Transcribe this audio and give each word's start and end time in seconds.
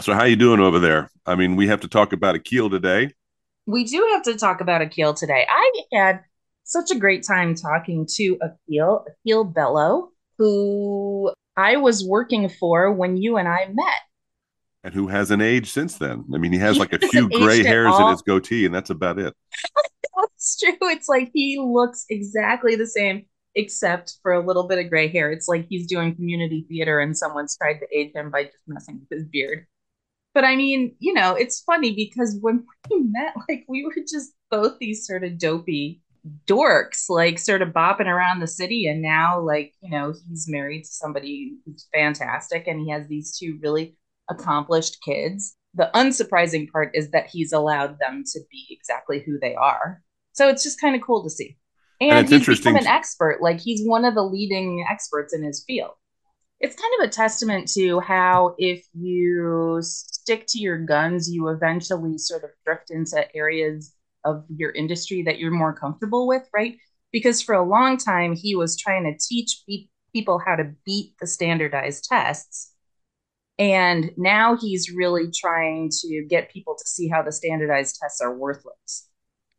So 0.00 0.14
how 0.14 0.24
you 0.24 0.36
doing 0.36 0.60
over 0.60 0.78
there? 0.78 1.10
I 1.26 1.34
mean, 1.34 1.56
we 1.56 1.66
have 1.66 1.80
to 1.80 1.88
talk 1.88 2.12
about 2.12 2.36
Akil 2.36 2.70
today. 2.70 3.12
We 3.66 3.84
do 3.84 4.08
have 4.12 4.22
to 4.24 4.36
talk 4.36 4.60
about 4.60 4.80
Akil 4.80 5.12
today. 5.12 5.44
I 5.48 5.72
had 5.92 6.20
such 6.64 6.90
a 6.90 6.98
great 6.98 7.26
time 7.26 7.54
talking 7.54 8.06
to 8.14 8.38
Akil, 8.40 9.04
Akil 9.26 9.44
Bello, 9.44 10.10
who 10.38 11.32
I 11.56 11.76
was 11.76 12.04
working 12.04 12.48
for 12.48 12.92
when 12.92 13.16
you 13.16 13.36
and 13.38 13.48
I 13.48 13.66
met. 13.66 14.00
And 14.84 14.94
who 14.94 15.08
hasn't 15.08 15.42
aged 15.42 15.68
since 15.68 15.98
then? 15.98 16.24
I 16.32 16.38
mean, 16.38 16.52
he 16.52 16.58
has 16.58 16.76
He 16.76 16.80
like 16.80 16.92
a 16.92 17.00
few 17.00 17.28
gray 17.28 17.64
hairs 17.64 17.98
in 17.98 18.06
his 18.08 18.22
goatee, 18.22 18.64
and 18.64 18.74
that's 18.74 18.90
about 18.90 19.18
it. 19.18 19.34
That's 20.16 20.56
true. 20.60 20.76
It's 20.82 21.08
like 21.08 21.30
he 21.34 21.58
looks 21.60 22.04
exactly 22.08 22.76
the 22.76 22.86
same, 22.86 23.26
except 23.56 24.18
for 24.22 24.32
a 24.32 24.44
little 24.44 24.68
bit 24.68 24.78
of 24.78 24.88
gray 24.88 25.08
hair. 25.08 25.32
It's 25.32 25.48
like 25.48 25.66
he's 25.68 25.86
doing 25.86 26.14
community 26.14 26.64
theater 26.68 27.00
and 27.00 27.16
someone's 27.16 27.56
tried 27.56 27.80
to 27.80 27.86
age 27.92 28.12
him 28.14 28.30
by 28.30 28.44
just 28.44 28.58
messing 28.68 29.00
with 29.00 29.18
his 29.18 29.28
beard. 29.28 29.66
But 30.34 30.44
I 30.44 30.56
mean, 30.56 30.94
you 30.98 31.12
know, 31.12 31.34
it's 31.34 31.62
funny 31.62 31.94
because 31.94 32.36
when 32.40 32.64
we 32.90 33.00
met, 33.10 33.34
like 33.48 33.64
we 33.68 33.84
were 33.84 34.02
just 34.08 34.32
both 34.50 34.78
these 34.78 35.06
sort 35.06 35.24
of 35.24 35.38
dopey 35.38 36.02
dorks, 36.46 37.08
like 37.08 37.38
sort 37.38 37.62
of 37.62 37.70
bopping 37.70 38.06
around 38.06 38.40
the 38.40 38.46
city. 38.46 38.86
And 38.86 39.02
now, 39.02 39.40
like, 39.40 39.74
you 39.80 39.90
know, 39.90 40.14
he's 40.28 40.46
married 40.48 40.84
to 40.84 40.90
somebody 40.90 41.56
who's 41.64 41.86
fantastic 41.94 42.66
and 42.66 42.80
he 42.80 42.90
has 42.90 43.06
these 43.08 43.36
two 43.36 43.58
really 43.62 43.96
accomplished 44.28 44.98
kids. 45.04 45.56
The 45.74 45.90
unsurprising 45.94 46.70
part 46.70 46.90
is 46.94 47.10
that 47.10 47.28
he's 47.28 47.52
allowed 47.52 47.98
them 47.98 48.24
to 48.32 48.40
be 48.50 48.66
exactly 48.70 49.22
who 49.24 49.38
they 49.40 49.54
are. 49.54 50.02
So 50.32 50.48
it's 50.48 50.62
just 50.62 50.80
kind 50.80 50.94
of 50.96 51.02
cool 51.02 51.22
to 51.24 51.30
see. 51.30 51.56
And 52.00 52.12
And 52.12 52.32
it's 52.32 52.46
he's 52.46 52.58
become 52.58 52.76
an 52.76 52.86
expert, 52.86 53.42
like, 53.42 53.60
he's 53.60 53.86
one 53.86 54.04
of 54.04 54.14
the 54.14 54.22
leading 54.22 54.86
experts 54.88 55.34
in 55.34 55.42
his 55.42 55.64
field 55.66 55.92
it's 56.60 56.76
kind 56.76 56.92
of 57.00 57.08
a 57.08 57.12
testament 57.12 57.68
to 57.74 58.00
how 58.00 58.54
if 58.58 58.84
you 58.92 59.78
stick 59.82 60.44
to 60.48 60.58
your 60.58 60.78
guns, 60.78 61.30
you 61.30 61.48
eventually 61.48 62.18
sort 62.18 62.44
of 62.44 62.50
drift 62.64 62.90
into 62.90 63.24
areas 63.36 63.94
of 64.24 64.44
your 64.48 64.72
industry 64.72 65.22
that 65.22 65.38
you're 65.38 65.52
more 65.52 65.72
comfortable 65.72 66.26
with, 66.26 66.48
right? 66.52 66.76
Because 67.12 67.40
for 67.40 67.54
a 67.54 67.64
long 67.64 67.96
time, 67.96 68.34
he 68.34 68.56
was 68.56 68.76
trying 68.76 69.04
to 69.04 69.16
teach 69.18 69.62
pe- 69.68 69.88
people 70.12 70.40
how 70.44 70.56
to 70.56 70.74
beat 70.84 71.14
the 71.20 71.26
standardized 71.26 72.04
tests. 72.10 72.74
And 73.58 74.12
now 74.16 74.56
he's 74.56 74.90
really 74.90 75.30
trying 75.32 75.90
to 76.02 76.24
get 76.28 76.50
people 76.50 76.76
to 76.76 76.88
see 76.88 77.08
how 77.08 77.22
the 77.22 77.32
standardized 77.32 77.98
tests 78.00 78.20
are 78.20 78.34
worthless. 78.36 79.07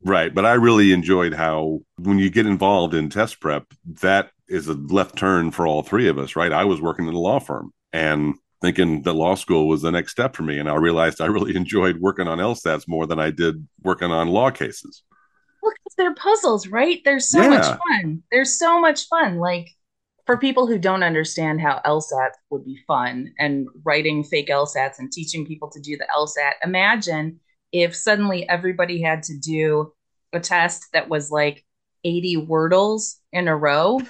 Right. 0.04 0.34
But 0.34 0.46
I 0.46 0.54
really 0.54 0.94
enjoyed 0.94 1.34
how 1.34 1.82
when 1.98 2.20
you 2.20 2.30
get 2.30 2.46
involved 2.46 2.94
in 2.94 3.10
test 3.10 3.40
prep, 3.40 3.66
that 4.02 4.32
is 4.48 4.68
a 4.68 4.74
left 4.74 5.18
turn 5.18 5.52
for 5.52 5.68
all 5.68 5.84
three 5.84 6.08
of 6.08 6.18
us, 6.18 6.36
right? 6.36 6.52
I 6.52 6.66
was 6.66 6.82
working 6.82 7.08
in 7.08 7.14
a 7.14 7.20
law 7.20 7.40
firm 7.40 7.74
and 7.92 8.36
thinking 8.62 9.04
that 9.04 9.14
law 9.14 9.36
school 9.36 9.68
was 9.68 9.82
the 9.82 9.92
next 9.92 10.12
step 10.12 10.36
for 10.36 10.44
me. 10.44 10.58
And 10.58 10.70
I 10.70 10.76
realized 10.76 11.22
I 11.22 11.28
really 11.28 11.56
enjoyed 11.56 11.98
working 11.98 12.28
on 12.28 12.40
LSATs 12.40 12.88
more 12.88 13.06
than 13.06 13.20
I 13.20 13.32
did 13.32 13.68
working 13.84 14.12
on 14.12 14.30
law 14.30 14.52
cases. 14.52 15.04
Look, 15.62 15.76
they're 15.98 16.16
puzzles, 16.16 16.68
right? 16.68 17.02
They're 17.04 17.20
so 17.20 17.50
much 17.50 17.66
fun. 17.66 18.24
They're 18.32 18.46
so 18.46 18.80
much 18.80 19.08
fun. 19.08 19.38
Like 19.38 19.70
for 20.26 20.38
people 20.38 20.68
who 20.68 20.80
don't 20.80 21.04
understand 21.04 21.60
how 21.60 21.82
LSAT 21.86 22.30
would 22.50 22.64
be 22.64 22.80
fun 22.88 23.34
and 23.40 23.68
writing 23.84 24.24
fake 24.24 24.48
LSATs 24.48 25.00
and 25.00 25.12
teaching 25.12 25.46
people 25.46 25.70
to 25.72 25.82
do 25.82 25.98
the 25.98 26.08
LSAT, 26.16 26.54
imagine 26.64 27.40
if 27.72 27.96
suddenly 27.96 28.48
everybody 28.48 29.02
had 29.02 29.24
to 29.24 29.38
do 29.38 29.94
a 30.34 30.40
test 30.40 30.86
that 30.94 31.10
was 31.10 31.32
like 31.32 31.66
80 32.04 32.48
wordles 32.48 33.16
in 33.32 33.48
a 33.48 33.56
row 33.56 34.02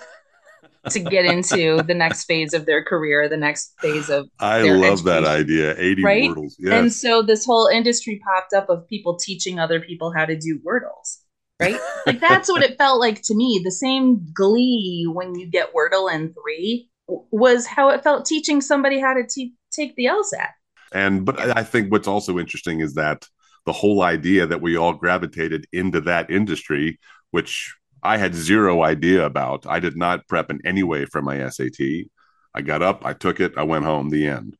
to 0.89 0.99
get 0.99 1.25
into 1.33 1.81
the 1.83 1.93
next 1.93 2.25
phase 2.25 2.53
of 2.53 2.65
their 2.65 2.83
career, 2.83 3.27
the 3.27 3.37
next 3.37 3.73
phase 3.79 4.09
of 4.09 4.29
I 4.39 4.63
love 4.63 5.03
that 5.03 5.25
idea. 5.25 5.75
80 5.77 6.03
right? 6.03 6.29
Wordles. 6.29 6.53
And 6.71 6.91
so 6.93 7.21
this 7.21 7.45
whole 7.45 7.67
industry 7.67 8.21
popped 8.25 8.53
up 8.53 8.69
of 8.69 8.87
people 8.87 9.17
teaching 9.17 9.59
other 9.59 9.79
people 9.79 10.13
how 10.15 10.25
to 10.25 10.37
do 10.37 10.59
Wordles, 10.59 11.19
right? 11.59 11.79
Like 12.05 12.19
that's 12.27 12.49
what 12.49 12.63
it 12.63 12.77
felt 12.77 12.99
like 12.99 13.21
to 13.23 13.35
me. 13.35 13.61
The 13.63 13.71
same 13.71 14.25
glee 14.33 15.07
when 15.11 15.35
you 15.35 15.47
get 15.47 15.73
Wordle 15.73 16.13
in 16.13 16.33
three 16.33 16.89
was 17.07 17.65
how 17.65 17.89
it 17.89 18.03
felt 18.03 18.25
teaching 18.25 18.61
somebody 18.61 18.99
how 18.99 19.13
to 19.13 19.25
te- 19.27 19.55
take 19.71 19.95
the 19.95 20.05
LSAT. 20.05 20.49
And 20.91 21.25
but 21.25 21.39
I 21.55 21.63
think 21.63 21.91
what's 21.91 22.07
also 22.07 22.39
interesting 22.39 22.79
is 22.79 22.95
that 22.95 23.27
the 23.69 23.73
whole 23.73 24.01
idea 24.01 24.47
that 24.47 24.63
we 24.63 24.75
all 24.75 24.93
gravitated 24.93 25.67
into 25.71 26.01
that 26.01 26.31
industry, 26.31 26.99
which 27.29 27.75
I 28.01 28.17
had 28.17 28.33
zero 28.33 28.81
idea 28.81 29.23
about. 29.23 29.67
I 29.67 29.79
did 29.79 29.95
not 29.95 30.27
prep 30.27 30.49
in 30.49 30.59
any 30.65 30.81
way 30.81 31.05
for 31.05 31.21
my 31.21 31.47
SAT. 31.47 32.07
I 32.55 32.63
got 32.63 32.81
up, 32.81 33.05
I 33.05 33.13
took 33.13 33.39
it, 33.39 33.53
I 33.57 33.61
went 33.61 33.85
home, 33.85 34.09
the 34.09 34.25
end. 34.25 34.57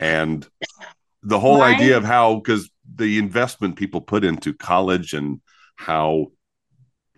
And 0.00 0.44
the 1.22 1.38
whole 1.38 1.62
idea 1.62 1.96
of 1.96 2.02
how, 2.02 2.34
because 2.34 2.68
the 2.96 3.16
investment 3.18 3.76
people 3.76 4.00
put 4.00 4.24
into 4.24 4.52
college 4.52 5.12
and 5.12 5.40
how 5.76 6.32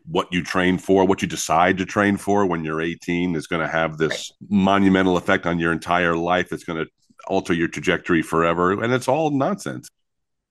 what 0.06 0.30
you 0.30 0.44
train 0.44 0.76
for, 0.76 1.06
what 1.06 1.22
you 1.22 1.28
decide 1.28 1.78
to 1.78 1.86
train 1.86 2.18
for 2.18 2.44
when 2.44 2.64
you're 2.64 2.82
18 2.82 3.34
is 3.34 3.46
going 3.46 3.62
to 3.62 3.72
have 3.72 3.92
right. 3.92 3.98
this 4.00 4.30
monumental 4.50 5.16
effect 5.16 5.46
on 5.46 5.58
your 5.58 5.72
entire 5.72 6.14
life. 6.14 6.52
It's 6.52 6.64
going 6.64 6.84
to 6.84 6.90
alter 7.26 7.54
your 7.54 7.68
trajectory 7.68 8.20
forever. 8.20 8.82
And 8.84 8.92
it's 8.92 9.08
all 9.08 9.30
nonsense. 9.30 9.88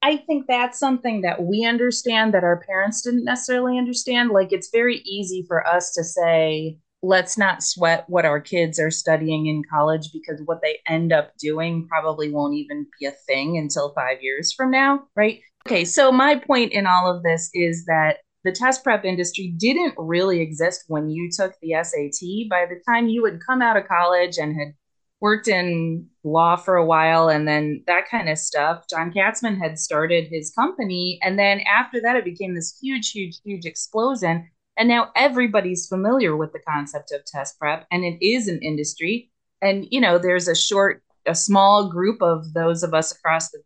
I 0.03 0.17
think 0.17 0.47
that's 0.47 0.77
something 0.77 1.21
that 1.21 1.41
we 1.43 1.65
understand 1.65 2.33
that 2.33 2.43
our 2.43 2.59
parents 2.59 3.01
didn't 3.01 3.23
necessarily 3.23 3.77
understand. 3.77 4.31
Like 4.31 4.51
it's 4.51 4.69
very 4.69 4.97
easy 4.97 5.45
for 5.47 5.65
us 5.65 5.93
to 5.93 6.03
say, 6.03 6.77
let's 7.01 7.37
not 7.37 7.63
sweat 7.63 8.03
what 8.09 8.25
our 8.25 8.41
kids 8.41 8.79
are 8.79 8.91
studying 8.91 9.47
in 9.47 9.63
college 9.71 10.11
because 10.11 10.41
what 10.43 10.61
they 10.61 10.79
end 10.87 11.13
up 11.13 11.31
doing 11.37 11.87
probably 11.87 12.29
won't 12.29 12.55
even 12.55 12.85
be 12.99 13.05
a 13.05 13.11
thing 13.11 13.57
until 13.57 13.93
five 13.93 14.17
years 14.21 14.51
from 14.51 14.71
now, 14.71 15.03
right? 15.15 15.39
Okay, 15.65 15.85
so 15.85 16.11
my 16.11 16.35
point 16.35 16.73
in 16.73 16.85
all 16.85 17.09
of 17.09 17.23
this 17.23 17.49
is 17.53 17.85
that 17.85 18.17
the 18.43 18.51
test 18.51 18.83
prep 18.83 19.05
industry 19.05 19.53
didn't 19.57 19.93
really 19.97 20.41
exist 20.41 20.83
when 20.87 21.09
you 21.09 21.29
took 21.31 21.53
the 21.61 21.75
SAT. 21.81 22.49
By 22.49 22.65
the 22.65 22.81
time 22.85 23.07
you 23.07 23.23
had 23.23 23.39
come 23.45 23.61
out 23.61 23.77
of 23.77 23.87
college 23.87 24.37
and 24.37 24.53
had 24.53 24.73
worked 25.23 25.47
in 25.47 26.05
law 26.25 26.57
for 26.57 26.75
a 26.75 26.85
while 26.85 27.29
and 27.29 27.47
then 27.47 27.81
that 27.87 28.09
kind 28.09 28.27
of 28.27 28.37
stuff. 28.37 28.83
John 28.89 29.09
Katzman 29.09 29.57
had 29.57 29.79
started 29.79 30.27
his 30.27 30.51
company. 30.51 31.17
And 31.23 31.39
then 31.39 31.61
after 31.61 32.01
that, 32.01 32.17
it 32.17 32.25
became 32.25 32.53
this 32.53 32.77
huge, 32.83 33.11
huge, 33.11 33.39
huge 33.45 33.63
explosion. 33.63 34.49
And 34.75 34.89
now 34.89 35.11
everybody's 35.15 35.87
familiar 35.87 36.35
with 36.35 36.51
the 36.51 36.59
concept 36.67 37.13
of 37.13 37.23
test 37.23 37.57
prep 37.57 37.87
and 37.89 38.03
it 38.03 38.17
is 38.21 38.49
an 38.49 38.59
industry. 38.61 39.31
And, 39.61 39.87
you 39.89 40.01
know, 40.01 40.17
there's 40.17 40.49
a 40.49 40.55
short, 40.55 41.01
a 41.25 41.35
small 41.35 41.89
group 41.89 42.21
of 42.21 42.53
those 42.53 42.83
of 42.83 42.93
us 42.93 43.13
across 43.13 43.49
the 43.49 43.61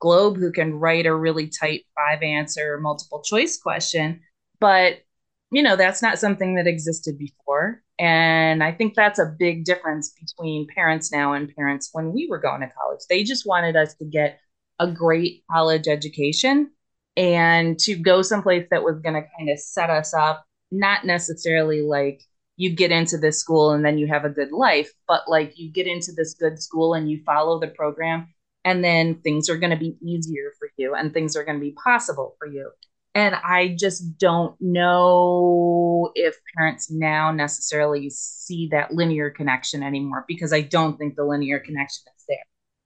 globe 0.00 0.38
who 0.38 0.50
can 0.50 0.72
write 0.72 1.04
a 1.04 1.14
really 1.14 1.48
tight 1.48 1.84
five 1.94 2.22
answer 2.22 2.80
multiple 2.80 3.20
choice 3.20 3.58
question. 3.58 4.22
But, 4.60 5.00
you 5.52 5.62
know, 5.62 5.76
that's 5.76 6.00
not 6.00 6.18
something 6.18 6.54
that 6.54 6.66
existed 6.66 7.18
before. 7.18 7.82
And 8.00 8.64
I 8.64 8.72
think 8.72 8.94
that's 8.94 9.18
a 9.18 9.34
big 9.38 9.66
difference 9.66 10.14
between 10.18 10.66
parents 10.74 11.12
now 11.12 11.34
and 11.34 11.54
parents 11.54 11.90
when 11.92 12.14
we 12.14 12.26
were 12.30 12.38
going 12.38 12.62
to 12.62 12.68
college. 12.68 13.00
They 13.10 13.22
just 13.24 13.46
wanted 13.46 13.76
us 13.76 13.94
to 13.96 14.06
get 14.06 14.40
a 14.78 14.90
great 14.90 15.44
college 15.50 15.86
education 15.86 16.70
and 17.18 17.78
to 17.80 17.94
go 17.96 18.22
someplace 18.22 18.66
that 18.70 18.82
was 18.82 18.98
going 19.02 19.16
to 19.16 19.28
kind 19.36 19.50
of 19.50 19.58
set 19.58 19.90
us 19.90 20.14
up, 20.14 20.46
not 20.70 21.04
necessarily 21.04 21.82
like 21.82 22.22
you 22.56 22.74
get 22.74 22.90
into 22.90 23.18
this 23.18 23.38
school 23.38 23.72
and 23.72 23.84
then 23.84 23.98
you 23.98 24.06
have 24.06 24.24
a 24.24 24.30
good 24.30 24.50
life, 24.50 24.90
but 25.06 25.28
like 25.28 25.58
you 25.58 25.70
get 25.70 25.86
into 25.86 26.12
this 26.16 26.32
good 26.32 26.58
school 26.58 26.94
and 26.94 27.10
you 27.10 27.22
follow 27.26 27.60
the 27.60 27.68
program 27.68 28.32
and 28.64 28.82
then 28.82 29.16
things 29.16 29.50
are 29.50 29.58
going 29.58 29.72
to 29.72 29.76
be 29.76 29.98
easier 30.02 30.52
for 30.58 30.70
you 30.78 30.94
and 30.94 31.12
things 31.12 31.36
are 31.36 31.44
going 31.44 31.58
to 31.58 31.60
be 31.60 31.76
possible 31.84 32.34
for 32.38 32.48
you. 32.48 32.70
And 33.14 33.34
I 33.34 33.76
just 33.78 34.18
don't 34.18 34.54
know 34.60 36.12
if 36.14 36.36
parents 36.56 36.90
now 36.90 37.32
necessarily 37.32 38.08
see 38.10 38.68
that 38.70 38.94
linear 38.94 39.30
connection 39.30 39.82
anymore 39.82 40.24
because 40.28 40.52
I 40.52 40.60
don't 40.60 40.96
think 40.96 41.16
the 41.16 41.24
linear 41.24 41.58
connection 41.58 42.04
is 42.16 42.24
there. 42.28 42.38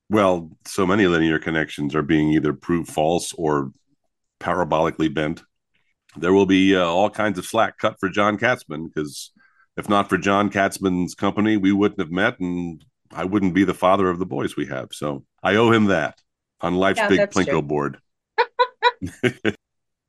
Well, 0.08 0.50
so 0.66 0.86
many 0.86 1.06
linear 1.06 1.38
connections 1.38 1.94
are 1.94 2.02
being 2.02 2.30
either 2.30 2.54
proved 2.54 2.90
false 2.90 3.34
or 3.34 3.72
parabolically 4.40 5.12
bent. 5.12 5.42
There 6.16 6.32
will 6.32 6.46
be 6.46 6.74
uh, 6.74 6.84
all 6.84 7.10
kinds 7.10 7.38
of 7.38 7.44
slack 7.44 7.76
cut 7.78 7.96
for 8.00 8.08
John 8.08 8.38
Katzman 8.38 8.86
because 8.86 9.30
if 9.76 9.88
not 9.88 10.08
for 10.08 10.16
John 10.16 10.50
Katzman's 10.50 11.14
company, 11.14 11.56
we 11.56 11.72
wouldn't 11.72 12.00
have 12.00 12.10
met 12.10 12.40
and 12.40 12.82
I 13.12 13.24
wouldn't 13.24 13.54
be 13.54 13.64
the 13.64 13.74
father 13.74 14.08
of 14.08 14.18
the 14.18 14.26
boys 14.26 14.56
we 14.56 14.66
have. 14.66 14.88
So 14.92 15.24
I 15.42 15.56
owe 15.56 15.70
him 15.70 15.86
that 15.86 16.18
on 16.60 16.74
life's 16.76 16.98
Yeah, 16.98 17.08
big 17.08 17.20
plinko 17.30 17.66
true. 17.66 17.98
Plinko 19.02 19.52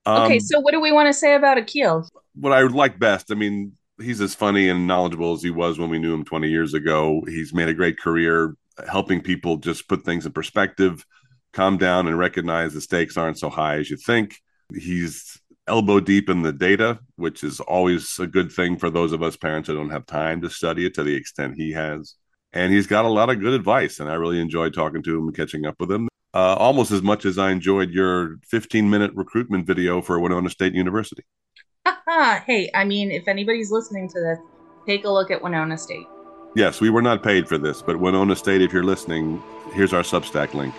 board. 0.05 0.21
Okay, 0.21 0.35
um, 0.35 0.39
so 0.39 0.59
what 0.59 0.71
do 0.71 0.79
we 0.79 0.91
want 0.91 1.07
to 1.07 1.13
say 1.13 1.35
about 1.35 1.57
Akil? 1.57 2.07
what 2.35 2.53
I 2.53 2.61
like 2.63 2.99
best, 2.99 3.31
I 3.31 3.35
mean, 3.35 3.73
he's 3.99 4.21
as 4.21 4.35
funny 4.35 4.69
and 4.69 4.87
knowledgeable 4.87 5.33
as 5.33 5.41
he 5.41 5.49
was 5.49 5.79
when 5.79 5.89
we 5.89 5.99
knew 5.99 6.13
him 6.13 6.25
20 6.25 6.49
years 6.49 6.73
ago. 6.73 7.23
He's 7.27 7.53
made 7.53 7.69
a 7.69 7.73
great 7.73 7.97
career 7.97 8.55
helping 8.89 9.21
people 9.21 9.57
just 9.57 9.87
put 9.87 10.03
things 10.03 10.25
in 10.25 10.33
perspective, 10.33 11.05
calm 11.53 11.77
down, 11.77 12.07
and 12.07 12.19
recognize 12.19 12.73
the 12.73 12.81
stakes 12.81 13.17
aren't 13.17 13.39
so 13.39 13.49
high 13.49 13.77
as 13.77 13.89
you 13.89 13.97
think. 13.97 14.35
He's 14.73 15.39
elbow 15.67 15.99
deep 15.99 16.29
in 16.29 16.41
the 16.41 16.51
data, 16.51 16.99
which 17.15 17.43
is 17.43 17.59
always 17.61 18.19
a 18.19 18.27
good 18.27 18.51
thing 18.51 18.77
for 18.77 18.89
those 18.89 19.13
of 19.13 19.23
us 19.23 19.37
parents 19.37 19.67
who 19.67 19.75
don't 19.75 19.89
have 19.89 20.05
time 20.05 20.41
to 20.41 20.49
study 20.49 20.85
it 20.85 20.93
to 20.95 21.03
the 21.03 21.15
extent 21.15 21.55
he 21.55 21.71
has. 21.71 22.15
and 22.53 22.71
he's 22.71 22.87
got 22.87 23.03
a 23.03 23.09
lot 23.09 23.29
of 23.29 23.41
good 23.41 23.53
advice. 23.53 23.99
And 23.99 24.09
I 24.09 24.13
really 24.13 24.39
enjoyed 24.39 24.73
talking 24.73 25.03
to 25.03 25.17
him 25.17 25.27
and 25.27 25.35
catching 25.35 25.65
up 25.65 25.75
with 25.79 25.91
him, 25.91 26.07
uh, 26.35 26.55
almost 26.59 26.91
as 26.91 27.01
much 27.01 27.25
as 27.25 27.37
I 27.37 27.51
enjoyed 27.51 27.91
your 27.91 28.37
15 28.45 28.89
minute 28.89 29.11
recruitment 29.15 29.65
video 29.65 30.01
for 30.01 30.19
Winona 30.19 30.49
State 30.49 30.73
University. 30.73 31.23
hey, 32.45 32.69
I 32.75 32.83
mean, 32.83 33.09
if 33.09 33.27
anybody's 33.27 33.71
listening 33.71 34.09
to 34.09 34.19
this, 34.19 34.39
take 34.85 35.05
a 35.05 35.09
look 35.09 35.31
at 35.31 35.41
Winona 35.41 35.77
State. 35.77 36.05
Yes, 36.55 36.81
we 36.81 36.89
were 36.89 37.01
not 37.01 37.23
paid 37.23 37.47
for 37.47 37.57
this, 37.57 37.81
but 37.81 37.99
Winona 37.99 38.35
State, 38.35 38.61
if 38.61 38.73
you're 38.73 38.83
listening, 38.83 39.41
here's 39.73 39.93
our 39.93 40.03
Substack 40.03 40.53
link. 40.53 40.73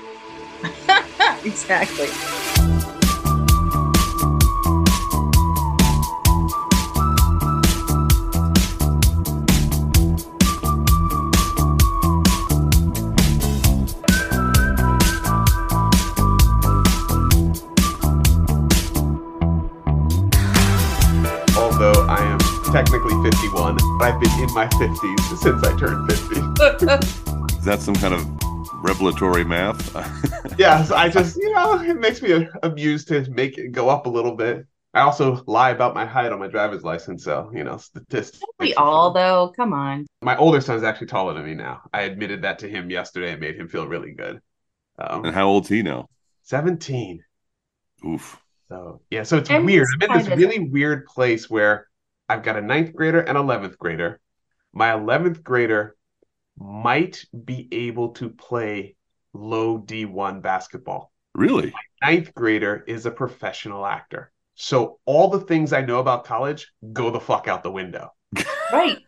exactly. 1.44 2.95
I've 24.06 24.20
been 24.20 24.30
in 24.38 24.54
my 24.54 24.68
50s 24.68 25.36
since 25.36 25.64
I 25.64 25.76
turned 25.76 26.08
50. 26.08 26.36
Is 27.58 27.64
that 27.64 27.80
some 27.80 27.96
kind 27.96 28.14
of 28.14 28.24
revelatory 28.84 29.42
math? 29.42 29.92
yes, 30.58 30.92
I 30.92 31.08
just, 31.08 31.36
you 31.36 31.52
know, 31.52 31.80
it 31.80 31.98
makes 31.98 32.22
me 32.22 32.46
amused 32.62 33.08
to 33.08 33.28
make 33.32 33.58
it 33.58 33.72
go 33.72 33.88
up 33.88 34.06
a 34.06 34.08
little 34.08 34.36
bit. 34.36 34.64
I 34.94 35.00
also 35.00 35.42
lie 35.48 35.70
about 35.70 35.92
my 35.92 36.06
height 36.06 36.30
on 36.30 36.38
my 36.38 36.46
driver's 36.46 36.84
license, 36.84 37.24
so 37.24 37.50
you 37.52 37.64
know, 37.64 37.78
statistics. 37.78 38.44
We 38.60 38.74
all 38.74 39.12
though, 39.12 39.52
come 39.56 39.72
on. 39.72 40.06
My 40.22 40.36
older 40.36 40.60
son's 40.60 40.84
actually 40.84 41.08
taller 41.08 41.34
than 41.34 41.44
me 41.44 41.54
now. 41.54 41.82
I 41.92 42.02
admitted 42.02 42.42
that 42.42 42.60
to 42.60 42.68
him 42.68 42.88
yesterday. 42.88 43.32
It 43.32 43.40
made 43.40 43.56
him 43.56 43.66
feel 43.66 43.88
really 43.88 44.12
good. 44.12 44.40
Um, 45.00 45.24
and 45.24 45.34
how 45.34 45.48
old's 45.48 45.68
he 45.68 45.82
now? 45.82 46.06
Seventeen. 46.44 47.24
Oof. 48.06 48.40
So 48.68 49.00
yeah, 49.10 49.24
so 49.24 49.38
it's 49.38 49.50
and 49.50 49.66
weird. 49.66 49.88
I'm 50.00 50.12
in 50.12 50.18
this 50.18 50.28
really 50.28 50.60
weird 50.60 51.06
place 51.06 51.50
where 51.50 51.88
I've 52.28 52.42
got 52.42 52.56
a 52.56 52.62
ninth 52.62 52.94
grader 52.94 53.20
and 53.20 53.36
eleventh 53.36 53.78
grader. 53.78 54.20
My 54.72 54.92
eleventh 54.92 55.42
grader 55.42 55.96
might 56.58 57.24
be 57.44 57.68
able 57.72 58.10
to 58.10 58.30
play 58.30 58.96
low 59.32 59.78
D1 59.78 60.42
basketball. 60.42 61.12
Really? 61.34 61.72
My 62.02 62.10
ninth 62.10 62.34
grader 62.34 62.82
is 62.86 63.06
a 63.06 63.10
professional 63.10 63.86
actor. 63.86 64.32
So 64.54 64.98
all 65.04 65.28
the 65.28 65.40
things 65.40 65.72
I 65.72 65.82
know 65.82 65.98
about 65.98 66.24
college 66.24 66.72
go 66.92 67.10
the 67.10 67.20
fuck 67.20 67.46
out 67.46 67.62
the 67.62 67.70
window. 67.70 68.12
Right. 68.72 68.98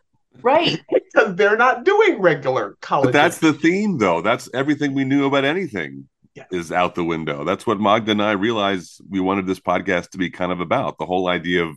Right. 0.41 0.81
because 0.93 1.35
they're 1.35 1.56
not 1.56 1.85
doing 1.85 2.21
regular 2.21 2.76
college. 2.81 3.06
But 3.06 3.12
that's 3.12 3.38
the 3.38 3.53
theme 3.53 3.99
though. 3.99 4.23
That's 4.23 4.49
everything 4.55 4.94
we 4.94 5.03
knew 5.03 5.26
about 5.26 5.44
anything 5.44 6.09
yes. 6.35 6.47
is 6.53 6.71
out 6.71 6.94
the 6.94 7.03
window. 7.03 7.43
That's 7.43 7.67
what 7.67 7.81
Magda 7.81 8.12
and 8.12 8.23
I 8.23 8.32
realized 8.32 9.00
we 9.09 9.19
wanted 9.19 9.47
this 9.47 9.59
podcast 9.59 10.11
to 10.11 10.19
be 10.19 10.31
kind 10.31 10.53
of 10.53 10.61
about. 10.61 10.99
The 10.99 11.06
whole 11.06 11.26
idea 11.26 11.64
of 11.64 11.76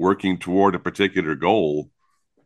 working 0.00 0.38
toward 0.38 0.74
a 0.74 0.78
particular 0.78 1.34
goal 1.34 1.90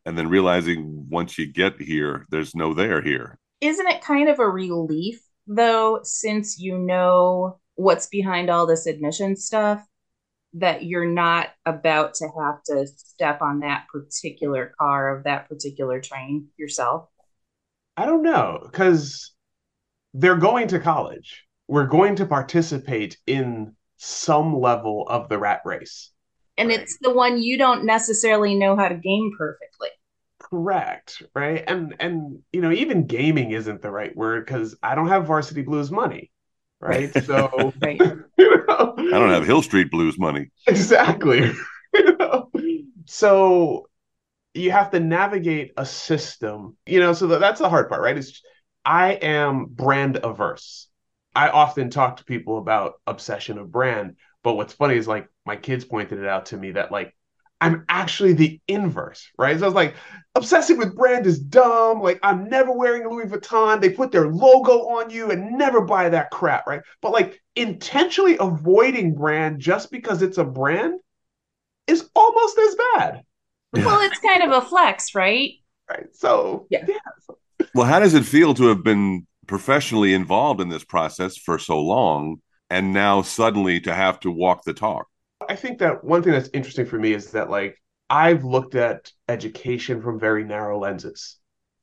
and 0.05 0.19
then 0.19 0.29
realizing 0.29 1.07
once 1.09 1.39
you 1.39 1.47
get 1.47 1.81
here, 1.81 2.27
there's 2.31 2.55
no 2.55 2.75
there 2.75 3.01
here. 3.01 3.39
Isn't 3.61 3.87
it 3.87 4.03
kind 4.03 4.29
of 4.29 4.41
a 4.41 4.49
relief 4.49 5.21
though, 5.47 6.01
since 6.03 6.59
you 6.59 6.77
know 6.77 7.61
what's 7.77 8.09
behind 8.09 8.51
all 8.51 8.67
this 8.67 8.87
admission 8.87 9.37
stuff, 9.37 9.87
that 10.55 10.85
you're 10.85 11.07
not 11.07 11.51
about 11.65 12.15
to 12.15 12.29
have 12.39 12.63
to 12.65 12.87
step 12.87 13.41
on 13.41 13.61
that 13.61 13.87
particular 13.93 14.73
car 14.79 15.17
of 15.17 15.25
that 15.25 15.49
particular 15.49 16.01
train 16.01 16.49
yourself? 16.57 17.09
I 17.97 18.05
don't 18.05 18.23
know, 18.23 18.59
because 18.63 19.33
they're 20.13 20.37
going 20.37 20.69
to 20.69 20.81
college. 20.81 21.45
We're 21.69 21.87
going 21.87 22.17
to 22.17 22.27
participate 22.27 23.17
in 23.29 23.77
some 23.97 24.61
level 24.61 25.07
of 25.09 25.29
the 25.29 25.39
rat 25.39 25.63
race 25.65 26.11
and 26.57 26.69
right. 26.69 26.81
it's 26.81 26.99
the 27.01 27.13
one 27.13 27.43
you 27.43 27.59
don't 27.59 27.85
necessarily 27.85 28.55
know 28.55 28.77
how 28.77 28.89
to 28.89 28.95
game 28.95 29.33
perfectly. 29.37 29.89
Correct 30.39 31.23
right? 31.35 31.65
And 31.67 31.97
and 32.01 32.39
you 32.53 32.61
know 32.61 32.71
even 32.71 33.07
gaming 33.07 33.53
isn't 33.53 33.83
the 33.83 33.91
right 33.91 34.15
word 34.15 34.45
because 34.45 34.77
i 34.83 34.95
don't 34.95 35.09
have 35.09 35.27
varsity 35.27 35.63
blues 35.63 35.91
money 35.91 36.31
right? 36.81 37.11
So 37.25 37.73
right. 37.81 38.01
you 38.39 38.65
know, 38.69 38.95
i 38.99 39.11
don't 39.11 39.31
have 39.31 39.47
hill 39.47 39.63
street 39.63 39.91
blues 39.91 40.19
money. 40.19 40.51
Exactly 40.67 41.53
you 41.95 42.17
know? 42.17 42.51
so 43.07 43.89
you 44.53 44.71
have 44.71 44.91
to 44.91 45.01
navigate 45.01 45.73
a 45.77 45.87
system 45.87 46.77
you 46.87 47.01
know 47.01 47.13
so 47.13 47.27
that's 47.27 47.61
the 47.61 47.69
hard 47.69 47.89
part 47.89 48.03
right? 48.03 48.19
Is 48.19 48.43
i 48.85 49.13
am 49.13 49.67
brand 49.67 50.17
averse. 50.23 50.89
I 51.35 51.49
often 51.49 51.91
talk 51.91 52.19
to 52.19 52.25
people 52.25 52.59
about 52.59 52.95
obsession 53.07 53.59
of 53.59 53.73
brand 53.73 54.17
but 54.45 54.55
what's 54.55 54.75
funny 54.75 54.97
is 54.97 55.09
like 55.09 55.29
my 55.45 55.57
kids 55.57 55.85
pointed 55.85 56.21
it 56.21 56.29
out 56.29 56.47
to 56.47 56.57
me 56.57 56.71
that 56.73 56.93
like 56.93 57.13
I'm 57.61 57.87
actually 57.89 58.35
the 58.35 58.61
inverse, 58.69 59.31
right? 59.39 59.59
So 59.59 59.65
I 59.65 59.69
was 59.69 59.75
like, 59.75 59.95
obsessing 60.35 60.77
with 60.77 60.95
brand 60.95 61.27
is 61.27 61.39
dumb. 61.39 62.03
Like, 62.03 62.21
I'm 62.23 62.51
never 62.51 62.71
wearing 62.73 63.09
Louis 63.09 63.25
Vuitton. 63.25 63.81
They 63.81 63.89
put 63.89 64.13
their 64.13 64.29
logo 64.29 64.89
on 64.89 65.09
you 65.09 65.31
and 65.31 65.57
never 65.57 65.81
buy 65.81 66.11
that 66.11 66.31
crap, 66.31 66.67
right? 66.67 66.83
But 67.01 67.13
like, 67.13 67.41
intentionally 67.57 68.37
avoiding 68.39 69.15
brand 69.15 69.61
just 69.61 69.91
because 69.91 70.21
it's 70.21 70.37
a 70.37 70.45
brand 70.45 71.01
is 71.87 72.11
almost 72.15 72.59
as 72.59 72.77
bad. 72.97 73.23
Well, 73.73 74.01
it's 74.03 74.19
kind 74.19 74.43
of 74.43 74.63
a 74.63 74.67
flex, 74.67 75.15
right? 75.15 75.53
Right. 75.89 76.15
So, 76.15 76.67
yeah. 76.69 76.85
yeah. 76.87 77.67
Well, 77.75 77.87
how 77.87 77.99
does 77.99 78.13
it 78.13 78.27
feel 78.27 78.53
to 78.55 78.67
have 78.67 78.85
been 78.85 79.27
professionally 79.47 80.13
involved 80.13 80.61
in 80.61 80.69
this 80.69 80.85
process 80.85 81.39
for 81.39 81.59
so 81.59 81.81
long 81.81 82.43
and 82.71 82.93
now 82.93 83.23
suddenly 83.23 83.81
to 83.81 83.95
have 83.95 84.21
to 84.21 84.31
walk 84.31 84.65
the 84.65 84.75
talk? 84.75 85.07
I 85.49 85.57
think 85.57 85.79
that 85.79 86.05
one 86.05 86.23
thing 86.23 86.33
that's 86.33 86.51
interesting 86.53 86.87
for 86.87 86.99
me 86.99 87.13
is 87.13 87.31
that 87.33 87.51
like 87.51 87.81
I've 88.11 88.45
looked 88.45 88.75
at 88.75 89.11
education 89.29 90.03
from 90.03 90.21
very 90.21 90.45
narrow 90.45 90.79
lenses. 90.79 91.37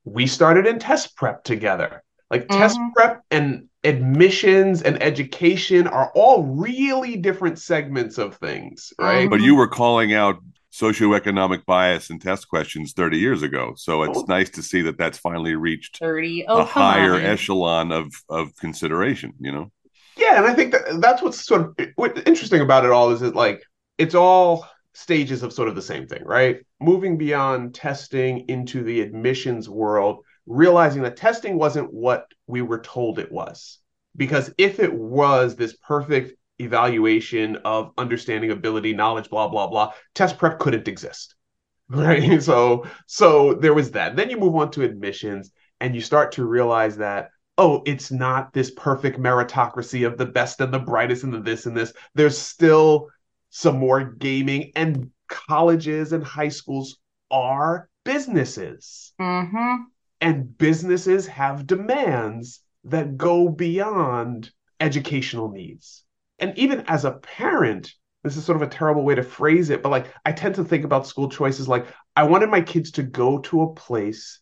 We 0.04 0.26
started 0.26 0.66
in 0.66 0.78
test 0.78 1.16
prep 1.16 1.44
together. 1.44 2.02
Like 2.30 2.46
mm-hmm. 2.46 2.58
test 2.58 2.78
prep 2.96 3.22
and 3.30 3.68
admissions 3.84 4.82
and 4.82 5.02
education 5.02 5.86
are 5.86 6.10
all 6.14 6.44
really 6.44 7.16
different 7.16 7.58
segments 7.58 8.18
of 8.18 8.36
things, 8.36 8.92
right? 8.98 9.28
But 9.28 9.40
you 9.40 9.54
were 9.54 9.68
calling 9.68 10.14
out 10.14 10.38
socioeconomic 10.72 11.66
bias 11.66 12.08
in 12.08 12.18
test 12.18 12.48
questions 12.48 12.94
30 12.94 13.18
years 13.18 13.42
ago. 13.42 13.74
So 13.76 14.02
it's 14.04 14.18
oh. 14.18 14.24
nice 14.28 14.48
to 14.50 14.62
see 14.62 14.80
that 14.82 14.96
that's 14.96 15.18
finally 15.18 15.54
reached 15.54 15.98
30 15.98 16.46
oh, 16.48 16.60
a 16.60 16.64
higher 16.64 17.14
on. 17.14 17.20
echelon 17.20 17.92
of 17.92 18.12
of 18.28 18.56
consideration, 18.56 19.34
you 19.38 19.52
know. 19.52 19.70
Yeah, 20.16 20.36
and 20.36 20.46
I 20.46 20.54
think 20.54 20.72
that 20.72 21.00
that's 21.00 21.22
what's 21.22 21.44
sort 21.44 21.62
of 21.78 22.18
interesting 22.26 22.60
about 22.60 22.84
it 22.84 22.90
all 22.90 23.10
is 23.10 23.20
that 23.20 23.34
like 23.34 23.62
it's 23.98 24.14
all 24.14 24.66
stages 24.94 25.42
of 25.42 25.52
sort 25.52 25.68
of 25.68 25.74
the 25.74 25.82
same 25.82 26.06
thing, 26.06 26.22
right? 26.24 26.58
Moving 26.80 27.16
beyond 27.16 27.74
testing 27.74 28.48
into 28.48 28.82
the 28.82 29.00
admissions 29.00 29.68
world, 29.68 30.24
realizing 30.46 31.02
that 31.02 31.16
testing 31.16 31.56
wasn't 31.58 31.92
what 31.92 32.26
we 32.46 32.62
were 32.62 32.80
told 32.80 33.18
it 33.18 33.32
was. 33.32 33.78
Because 34.16 34.52
if 34.58 34.78
it 34.80 34.92
was 34.92 35.56
this 35.56 35.74
perfect 35.76 36.34
evaluation 36.58 37.56
of 37.64 37.92
understanding, 37.96 38.50
ability, 38.50 38.92
knowledge, 38.92 39.30
blah 39.30 39.48
blah 39.48 39.66
blah, 39.66 39.92
test 40.14 40.38
prep 40.38 40.58
couldn't 40.58 40.88
exist. 40.88 41.34
Right? 41.88 42.42
So 42.42 42.86
so 43.06 43.54
there 43.54 43.74
was 43.74 43.90
that. 43.90 44.16
Then 44.16 44.30
you 44.30 44.38
move 44.38 44.56
on 44.56 44.70
to 44.72 44.82
admissions 44.82 45.50
and 45.80 45.94
you 45.94 46.00
start 46.00 46.32
to 46.32 46.44
realize 46.44 46.96
that 46.98 47.28
oh, 47.58 47.82
it's 47.86 48.10
not 48.10 48.52
this 48.52 48.70
perfect 48.70 49.18
meritocracy 49.18 50.06
of 50.06 50.16
the 50.16 50.26
best 50.26 50.60
and 50.60 50.72
the 50.72 50.78
brightest 50.78 51.24
and 51.24 51.32
the 51.32 51.40
this 51.40 51.66
and 51.66 51.76
this. 51.76 51.92
There's 52.14 52.38
still 52.38 53.08
some 53.50 53.76
more 53.78 54.02
gaming, 54.02 54.72
and 54.74 55.10
colleges 55.28 56.12
and 56.12 56.24
high 56.24 56.48
schools 56.48 56.98
are 57.30 57.88
businesses. 58.04 59.12
Mm-hmm. 59.20 59.84
And 60.20 60.56
businesses 60.56 61.26
have 61.26 61.66
demands 61.66 62.60
that 62.84 63.16
go 63.16 63.48
beyond 63.48 64.50
educational 64.80 65.50
needs. 65.50 66.04
And 66.38 66.56
even 66.58 66.84
as 66.88 67.04
a 67.04 67.12
parent, 67.12 67.92
this 68.22 68.36
is 68.36 68.44
sort 68.44 68.56
of 68.56 68.62
a 68.62 68.70
terrible 68.70 69.04
way 69.04 69.14
to 69.14 69.22
phrase 69.22 69.70
it, 69.70 69.82
but 69.82 69.90
like 69.90 70.12
I 70.24 70.32
tend 70.32 70.54
to 70.56 70.64
think 70.64 70.84
about 70.84 71.06
school 71.06 71.28
choices 71.28 71.68
like 71.68 71.86
I 72.16 72.24
wanted 72.24 72.50
my 72.50 72.60
kids 72.60 72.92
to 72.92 73.02
go 73.02 73.38
to 73.38 73.62
a 73.62 73.74
place 73.74 74.40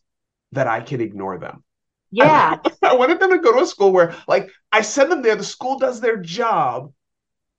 that 0.52 0.66
I 0.66 0.80
can 0.80 1.00
ignore 1.00 1.38
them. 1.38 1.64
Yeah. 2.10 2.58
I, 2.82 2.94
wanted 2.94 3.20
them 3.20 3.30
to 3.30 3.38
go 3.38 3.52
to 3.52 3.62
a 3.62 3.66
school 3.66 3.92
where, 3.92 4.14
like, 4.26 4.50
I 4.72 4.82
send 4.82 5.10
them 5.10 5.22
there, 5.22 5.36
the 5.36 5.44
school 5.44 5.78
does 5.78 6.00
their 6.00 6.16
job, 6.16 6.92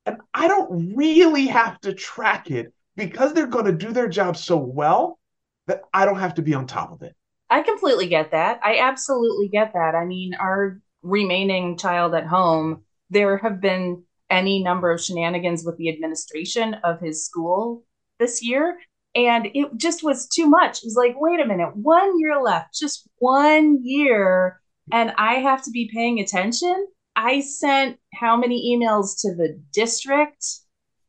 and 0.06 0.18
I 0.34 0.48
don't 0.48 0.96
really 0.96 1.48
have 1.48 1.80
to 1.82 1.94
track 1.94 2.52
it 2.52 2.74
because 2.96 3.34
they're 3.34 3.48
going 3.48 3.66
to 3.66 3.72
do 3.72 3.92
their 3.92 4.10
job 4.10 4.38
so 4.38 4.58
well 4.58 5.20
that 5.68 5.82
I 5.94 6.06
don't 6.06 6.20
have 6.20 6.36
to 6.36 6.42
be 6.42 6.54
on 6.54 6.68
top 6.68 6.92
of 6.92 7.02
it. 7.02 7.16
I 7.50 7.62
completely 7.62 8.08
get 8.08 8.32
that. 8.32 8.60
I 8.64 8.78
absolutely 8.80 9.50
get 9.50 9.74
that. 9.74 9.96
I 9.96 10.06
mean, 10.06 10.34
our 10.34 10.80
remaining 11.02 11.78
child 11.78 12.14
at 12.16 12.26
home, 12.26 12.84
there 13.10 13.38
have 13.38 13.60
been 13.62 14.04
any 14.30 14.64
number 14.64 14.92
of 14.92 15.02
shenanigans 15.02 15.64
with 15.66 15.78
the 15.78 15.90
administration 15.90 16.76
of 16.76 17.02
his 17.02 17.26
school 17.26 17.84
this 18.20 18.42
year. 18.42 18.78
And 19.14 19.50
it 19.54 19.76
just 19.78 20.04
was 20.04 20.28
too 20.28 20.48
much. 20.48 20.80
It 20.80 20.86
was 20.86 20.96
like, 20.96 21.16
wait 21.20 21.40
a 21.40 21.46
minute, 21.46 21.76
one 21.76 22.20
year 22.20 22.42
left, 22.42 22.74
just 22.74 23.10
one 23.18 23.80
year, 23.84 24.62
and 24.92 25.14
I 25.18 25.36
have 25.36 25.64
to 25.64 25.72
be 25.72 25.90
paying 25.94 26.20
attention. 26.20 26.88
I 27.16 27.42
sent 27.42 27.98
how 28.14 28.38
many 28.38 28.76
emails 28.76 29.20
to 29.22 29.36
the 29.36 29.62
district 29.74 30.46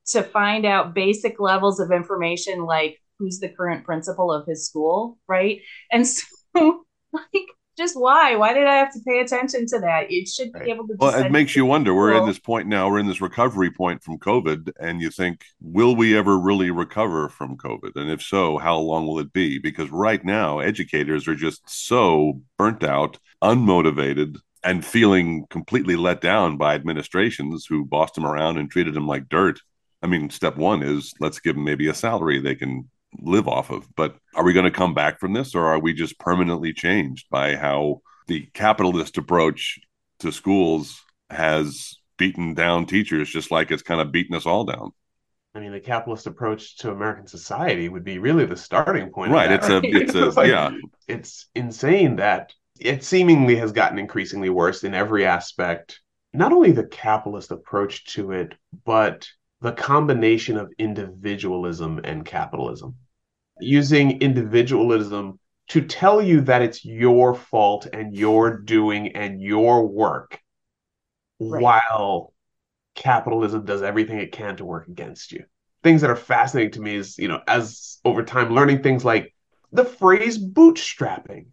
to 0.06 0.22
find 0.22 0.66
out 0.66 0.94
basic 0.94 1.38
levels 1.38 1.78
of 1.78 1.92
information 1.92 2.64
like 2.64 2.98
who's 3.18 3.38
the 3.38 3.48
current 3.48 3.84
principal 3.84 4.32
of 4.32 4.46
his 4.46 4.66
school, 4.66 5.18
right? 5.28 5.60
And 5.92 6.06
so, 6.06 6.24
like, 7.12 7.46
just 7.82 7.98
why? 7.98 8.36
Why 8.36 8.54
did 8.54 8.66
I 8.66 8.74
have 8.76 8.92
to 8.94 9.00
pay 9.00 9.20
attention 9.20 9.66
to 9.66 9.80
that? 9.80 10.10
It 10.10 10.28
should 10.28 10.52
be 10.52 10.70
able 10.70 10.86
to. 10.88 10.94
Well, 10.98 11.14
it 11.14 11.32
makes 11.32 11.56
you 11.56 11.66
wonder. 11.66 11.94
We're 11.94 12.14
in 12.14 12.26
this 12.26 12.38
point 12.38 12.68
now. 12.68 12.88
We're 12.88 13.00
in 13.00 13.08
this 13.08 13.20
recovery 13.20 13.70
point 13.70 14.02
from 14.02 14.18
COVID, 14.18 14.72
and 14.80 15.00
you 15.00 15.10
think, 15.10 15.44
will 15.60 15.96
we 15.96 16.16
ever 16.16 16.38
really 16.38 16.70
recover 16.70 17.28
from 17.28 17.56
COVID? 17.56 17.96
And 17.96 18.10
if 18.10 18.22
so, 18.22 18.58
how 18.58 18.78
long 18.78 19.06
will 19.06 19.18
it 19.18 19.32
be? 19.32 19.58
Because 19.58 19.90
right 19.90 20.24
now, 20.24 20.60
educators 20.60 21.26
are 21.28 21.34
just 21.34 21.68
so 21.68 22.40
burnt 22.58 22.84
out, 22.84 23.18
unmotivated, 23.42 24.38
and 24.62 24.84
feeling 24.84 25.46
completely 25.50 25.96
let 25.96 26.20
down 26.20 26.56
by 26.56 26.74
administrations 26.74 27.66
who 27.68 27.84
bossed 27.84 28.14
them 28.14 28.26
around 28.26 28.58
and 28.58 28.70
treated 28.70 28.94
them 28.94 29.06
like 29.06 29.28
dirt. 29.28 29.60
I 30.02 30.06
mean, 30.06 30.30
step 30.30 30.56
one 30.56 30.82
is 30.82 31.14
let's 31.20 31.40
give 31.40 31.54
them 31.56 31.64
maybe 31.64 31.88
a 31.88 31.94
salary 31.94 32.40
they 32.40 32.54
can 32.54 32.88
live 33.18 33.48
off 33.48 33.70
of. 33.70 33.86
But 33.94 34.16
are 34.34 34.44
we 34.44 34.52
going 34.52 34.64
to 34.64 34.70
come 34.70 34.94
back 34.94 35.20
from 35.20 35.32
this, 35.32 35.54
or 35.54 35.66
are 35.66 35.78
we 35.78 35.92
just 35.92 36.18
permanently 36.18 36.72
changed 36.72 37.28
by 37.30 37.56
how 37.56 38.02
the 38.26 38.48
capitalist 38.54 39.18
approach 39.18 39.78
to 40.20 40.32
schools 40.32 41.00
has 41.30 41.96
beaten 42.16 42.54
down 42.54 42.86
teachers, 42.86 43.30
just 43.30 43.50
like 43.50 43.70
it's 43.70 43.82
kind 43.82 44.00
of 44.00 44.12
beaten 44.12 44.34
us 44.34 44.46
all 44.46 44.64
down? 44.64 44.92
I 45.54 45.60
mean, 45.60 45.72
the 45.72 45.80
capitalist 45.80 46.26
approach 46.26 46.78
to 46.78 46.90
American 46.90 47.26
society 47.26 47.88
would 47.88 48.04
be 48.04 48.18
really 48.18 48.46
the 48.46 48.56
starting 48.56 49.10
point. 49.10 49.32
Right. 49.32 49.52
It's 49.52 49.68
a, 49.68 49.80
it's 49.84 50.14
a, 50.14 50.30
like, 50.30 50.48
yeah. 50.48 50.70
It's 51.08 51.46
insane 51.54 52.16
that 52.16 52.52
it 52.80 53.04
seemingly 53.04 53.56
has 53.56 53.72
gotten 53.72 53.98
increasingly 53.98 54.48
worse 54.48 54.82
in 54.82 54.94
every 54.94 55.26
aspect. 55.26 56.00
Not 56.32 56.52
only 56.52 56.72
the 56.72 56.86
capitalist 56.86 57.50
approach 57.50 58.06
to 58.14 58.32
it, 58.32 58.54
but 58.84 59.28
the 59.60 59.72
combination 59.72 60.56
of 60.56 60.72
individualism 60.78 62.00
and 62.02 62.24
capitalism 62.24 62.96
using 63.62 64.20
individualism 64.20 65.38
to 65.68 65.80
tell 65.80 66.20
you 66.20 66.42
that 66.42 66.62
it's 66.62 66.84
your 66.84 67.34
fault 67.34 67.86
and 67.92 68.14
your 68.14 68.58
doing 68.58 69.16
and 69.16 69.40
your 69.40 69.86
work 69.86 70.38
right. 71.40 71.62
while 71.62 72.32
capitalism 72.94 73.64
does 73.64 73.82
everything 73.82 74.18
it 74.18 74.32
can 74.32 74.56
to 74.56 74.64
work 74.64 74.88
against 74.88 75.32
you. 75.32 75.44
Things 75.82 76.00
that 76.02 76.10
are 76.10 76.16
fascinating 76.16 76.72
to 76.72 76.80
me 76.80 76.96
is 76.96 77.18
you 77.18 77.28
know 77.28 77.40
as 77.46 77.98
over 78.04 78.22
time 78.22 78.54
learning 78.54 78.82
things 78.82 79.04
like 79.04 79.34
the 79.72 79.84
phrase 79.84 80.38
bootstrapping. 80.38 81.46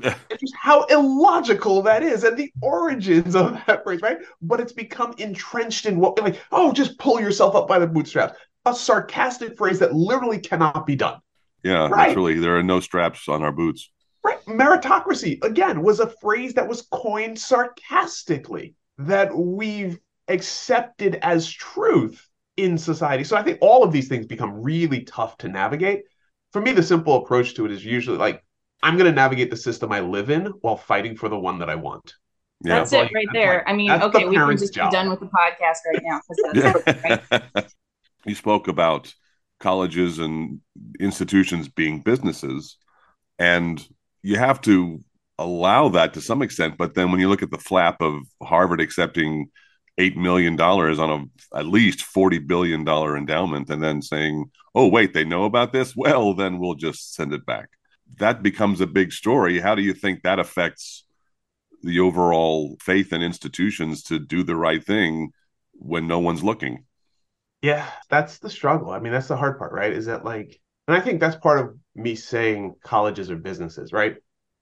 Just 0.00 0.54
how 0.60 0.84
illogical 0.84 1.82
that 1.82 2.04
is 2.04 2.22
and 2.22 2.36
the 2.36 2.52
origins 2.60 3.34
of 3.34 3.58
that 3.66 3.82
phrase 3.82 4.02
right? 4.02 4.18
But 4.42 4.60
it's 4.60 4.72
become 4.72 5.14
entrenched 5.18 5.86
in 5.86 5.98
what 5.98 6.20
like 6.20 6.40
oh 6.52 6.72
just 6.72 6.98
pull 6.98 7.20
yourself 7.20 7.56
up 7.56 7.66
by 7.66 7.78
the 7.78 7.86
bootstraps. 7.86 8.38
A 8.66 8.74
sarcastic 8.74 9.56
phrase 9.56 9.78
that 9.78 9.94
literally 9.94 10.38
cannot 10.38 10.84
be 10.84 10.96
done 10.96 11.20
yeah, 11.62 11.88
right. 11.88 12.08
literally, 12.08 12.38
there 12.38 12.58
are 12.58 12.62
no 12.62 12.80
straps 12.80 13.28
on 13.28 13.42
our 13.42 13.52
boots. 13.52 13.90
Right. 14.24 14.44
Meritocracy, 14.46 15.42
again, 15.44 15.82
was 15.82 16.00
a 16.00 16.12
phrase 16.20 16.54
that 16.54 16.68
was 16.68 16.82
coined 16.92 17.38
sarcastically 17.38 18.74
that 18.98 19.34
we've 19.36 19.98
accepted 20.28 21.16
as 21.22 21.50
truth 21.50 22.28
in 22.56 22.76
society. 22.76 23.24
So 23.24 23.36
I 23.36 23.42
think 23.42 23.58
all 23.60 23.84
of 23.84 23.92
these 23.92 24.08
things 24.08 24.26
become 24.26 24.62
really 24.62 25.02
tough 25.02 25.38
to 25.38 25.48
navigate. 25.48 26.02
For 26.52 26.60
me, 26.60 26.72
the 26.72 26.82
simple 26.82 27.16
approach 27.16 27.54
to 27.54 27.64
it 27.64 27.70
is 27.70 27.84
usually 27.84 28.18
like, 28.18 28.44
I'm 28.82 28.96
going 28.96 29.10
to 29.10 29.14
navigate 29.14 29.50
the 29.50 29.56
system 29.56 29.92
I 29.92 30.00
live 30.00 30.30
in 30.30 30.46
while 30.60 30.76
fighting 30.76 31.16
for 31.16 31.28
the 31.28 31.38
one 31.38 31.58
that 31.60 31.70
I 31.70 31.74
want. 31.76 32.14
Yeah. 32.64 32.78
That's 32.78 32.92
it 32.92 33.10
right 33.14 33.28
there. 33.32 33.58
Like, 33.58 33.68
I 33.68 33.72
mean, 33.74 33.90
okay, 33.90 34.26
we 34.26 34.36
can 34.36 34.56
just 34.56 34.74
job. 34.74 34.90
be 34.90 34.96
done 34.96 35.10
with 35.10 35.20
the 35.20 35.26
podcast 35.26 35.78
right 35.86 36.02
now. 36.02 36.20
Right. 37.54 37.72
you 38.24 38.34
spoke 38.34 38.68
about 38.68 39.14
colleges 39.60 40.18
and 40.18 40.60
institutions 41.00 41.68
being 41.68 42.00
businesses 42.00 42.76
and 43.38 43.86
you 44.22 44.36
have 44.36 44.60
to 44.60 45.00
allow 45.38 45.88
that 45.88 46.14
to 46.14 46.20
some 46.20 46.42
extent 46.42 46.76
but 46.78 46.94
then 46.94 47.10
when 47.10 47.20
you 47.20 47.28
look 47.28 47.42
at 47.42 47.50
the 47.50 47.58
flap 47.58 48.00
of 48.00 48.20
harvard 48.42 48.80
accepting 48.80 49.48
$8 49.98 50.16
million 50.16 50.58
on 50.60 51.10
a 51.52 51.58
at 51.58 51.66
least 51.66 52.00
$40 52.00 52.46
billion 52.46 52.86
endowment 52.86 53.68
and 53.68 53.82
then 53.82 54.00
saying 54.00 54.50
oh 54.74 54.86
wait 54.86 55.12
they 55.12 55.24
know 55.24 55.44
about 55.44 55.72
this? 55.72 55.94
Well 55.96 56.34
then 56.34 56.58
we'll 56.58 56.74
just 56.74 57.14
send 57.14 57.32
it 57.32 57.44
back. 57.44 57.68
That 58.18 58.42
becomes 58.42 58.80
a 58.80 58.86
big 58.86 59.12
story. 59.12 59.58
How 59.58 59.74
do 59.74 59.82
you 59.82 59.92
think 59.92 60.22
that 60.22 60.38
affects 60.38 61.04
the 61.82 62.00
overall 62.00 62.76
faith 62.80 63.12
in 63.12 63.22
institutions 63.22 64.02
to 64.04 64.18
do 64.18 64.42
the 64.42 64.56
right 64.56 64.84
thing 64.84 65.30
when 65.72 66.06
no 66.06 66.18
one's 66.18 66.42
looking 66.42 66.84
yeah, 67.62 67.88
that's 68.08 68.38
the 68.38 68.50
struggle. 68.50 68.90
I 68.90 69.00
mean, 69.00 69.12
that's 69.12 69.28
the 69.28 69.36
hard 69.36 69.58
part, 69.58 69.72
right? 69.72 69.92
Is 69.92 70.06
that 70.06 70.24
like, 70.24 70.60
and 70.86 70.96
I 70.96 71.00
think 71.00 71.20
that's 71.20 71.36
part 71.36 71.58
of 71.58 71.76
me 71.94 72.14
saying 72.14 72.74
colleges 72.84 73.30
are 73.30 73.36
businesses, 73.36 73.92
right? 73.92 74.16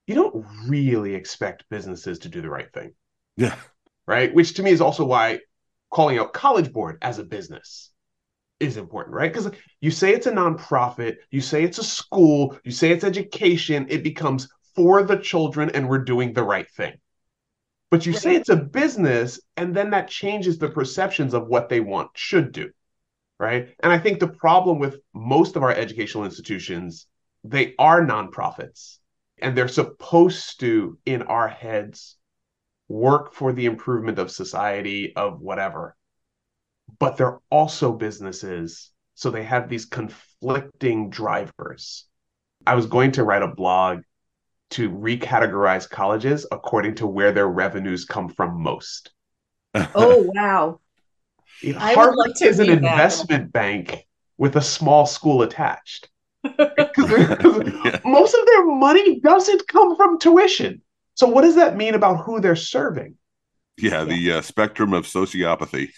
You 0.06 0.14
don't 0.14 0.46
really 0.66 1.14
expect 1.14 1.64
businesses 1.68 2.20
to 2.20 2.28
do 2.28 2.40
the 2.40 2.50
right 2.50 2.72
thing. 2.72 2.92
Yeah. 3.36 3.56
Right. 4.06 4.32
Which 4.32 4.54
to 4.54 4.62
me 4.62 4.70
is 4.70 4.80
also 4.80 5.04
why 5.04 5.40
calling 5.90 6.18
out 6.18 6.32
College 6.32 6.72
Board 6.72 6.98
as 7.02 7.18
a 7.18 7.24
business 7.24 7.90
is 8.60 8.76
important, 8.76 9.14
right? 9.14 9.32
Because 9.32 9.50
you 9.80 9.90
say 9.90 10.14
it's 10.14 10.26
a 10.26 10.32
nonprofit, 10.32 11.16
you 11.30 11.40
say 11.40 11.64
it's 11.64 11.78
a 11.78 11.84
school, 11.84 12.56
you 12.64 12.70
say 12.70 12.90
it's 12.90 13.04
education, 13.04 13.86
it 13.90 14.02
becomes 14.02 14.48
for 14.74 15.02
the 15.02 15.16
children 15.16 15.70
and 15.70 15.88
we're 15.88 16.04
doing 16.04 16.32
the 16.32 16.42
right 16.42 16.70
thing. 16.70 16.94
But 17.90 18.06
you 18.06 18.12
right. 18.12 18.22
say 18.22 18.34
it's 18.36 18.48
a 18.48 18.56
business, 18.56 19.40
and 19.56 19.74
then 19.74 19.90
that 19.90 20.08
changes 20.08 20.58
the 20.58 20.68
perceptions 20.68 21.34
of 21.34 21.46
what 21.46 21.68
they 21.68 21.80
want 21.80 22.10
should 22.14 22.52
do 22.52 22.70
right? 23.38 23.68
And 23.80 23.92
I 23.92 23.98
think 23.98 24.18
the 24.18 24.28
problem 24.28 24.78
with 24.78 24.96
most 25.14 25.56
of 25.56 25.62
our 25.62 25.72
educational 25.72 26.24
institutions, 26.24 27.06
they 27.44 27.74
are 27.78 28.00
nonprofits 28.00 28.98
and 29.40 29.56
they're 29.56 29.68
supposed 29.68 30.60
to, 30.60 30.98
in 31.04 31.22
our 31.22 31.48
heads, 31.48 32.16
work 32.88 33.34
for 33.34 33.52
the 33.52 33.66
improvement 33.66 34.18
of 34.18 34.30
society, 34.30 35.14
of 35.16 35.40
whatever. 35.40 35.96
But 36.98 37.16
they're 37.16 37.38
also 37.50 37.92
businesses. 37.92 38.90
So 39.14 39.30
they 39.30 39.44
have 39.44 39.68
these 39.68 39.86
conflicting 39.86 41.10
drivers. 41.10 42.06
I 42.66 42.74
was 42.74 42.86
going 42.86 43.12
to 43.12 43.24
write 43.24 43.42
a 43.42 43.48
blog 43.54 44.00
to 44.70 44.90
recategorize 44.90 45.88
colleges 45.88 46.46
according 46.50 46.96
to 46.96 47.06
where 47.06 47.32
their 47.32 47.48
revenues 47.48 48.04
come 48.04 48.28
from 48.28 48.62
most. 48.62 49.12
Oh, 49.94 50.30
wow. 50.34 50.80
Harvard 51.64 52.16
like 52.16 52.42
is 52.42 52.58
an 52.58 52.70
investment 52.70 53.52
bank 53.52 54.06
with 54.38 54.56
a 54.56 54.62
small 54.62 55.06
school 55.06 55.42
attached. 55.42 56.08
yeah. 56.44 58.00
Most 58.04 58.34
of 58.34 58.46
their 58.46 58.66
money 58.66 59.20
doesn't 59.20 59.66
come 59.68 59.96
from 59.96 60.18
tuition. 60.18 60.82
So, 61.14 61.26
what 61.26 61.42
does 61.42 61.56
that 61.56 61.76
mean 61.76 61.94
about 61.94 62.25
who 62.25 62.40
they're 62.40 62.56
serving? 62.56 63.16
Yeah, 63.78 64.04
the 64.04 64.32
uh, 64.32 64.42
spectrum 64.42 64.92
of 64.92 65.06
sociopathy. 65.06 65.90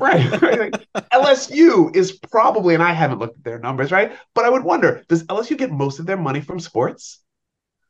right. 0.00 0.42
right. 0.42 0.58
Like, 0.58 1.10
LSU 1.10 1.94
is 1.96 2.12
probably, 2.30 2.74
and 2.74 2.82
I 2.82 2.92
haven't 2.92 3.18
looked 3.18 3.38
at 3.38 3.44
their 3.44 3.58
numbers, 3.58 3.92
right? 3.92 4.12
But 4.34 4.44
I 4.44 4.48
would 4.48 4.64
wonder, 4.64 5.04
does 5.08 5.24
LSU 5.24 5.58
get 5.58 5.70
most 5.70 5.98
of 5.98 6.06
their 6.06 6.16
money 6.16 6.40
from 6.40 6.58
sports? 6.58 7.20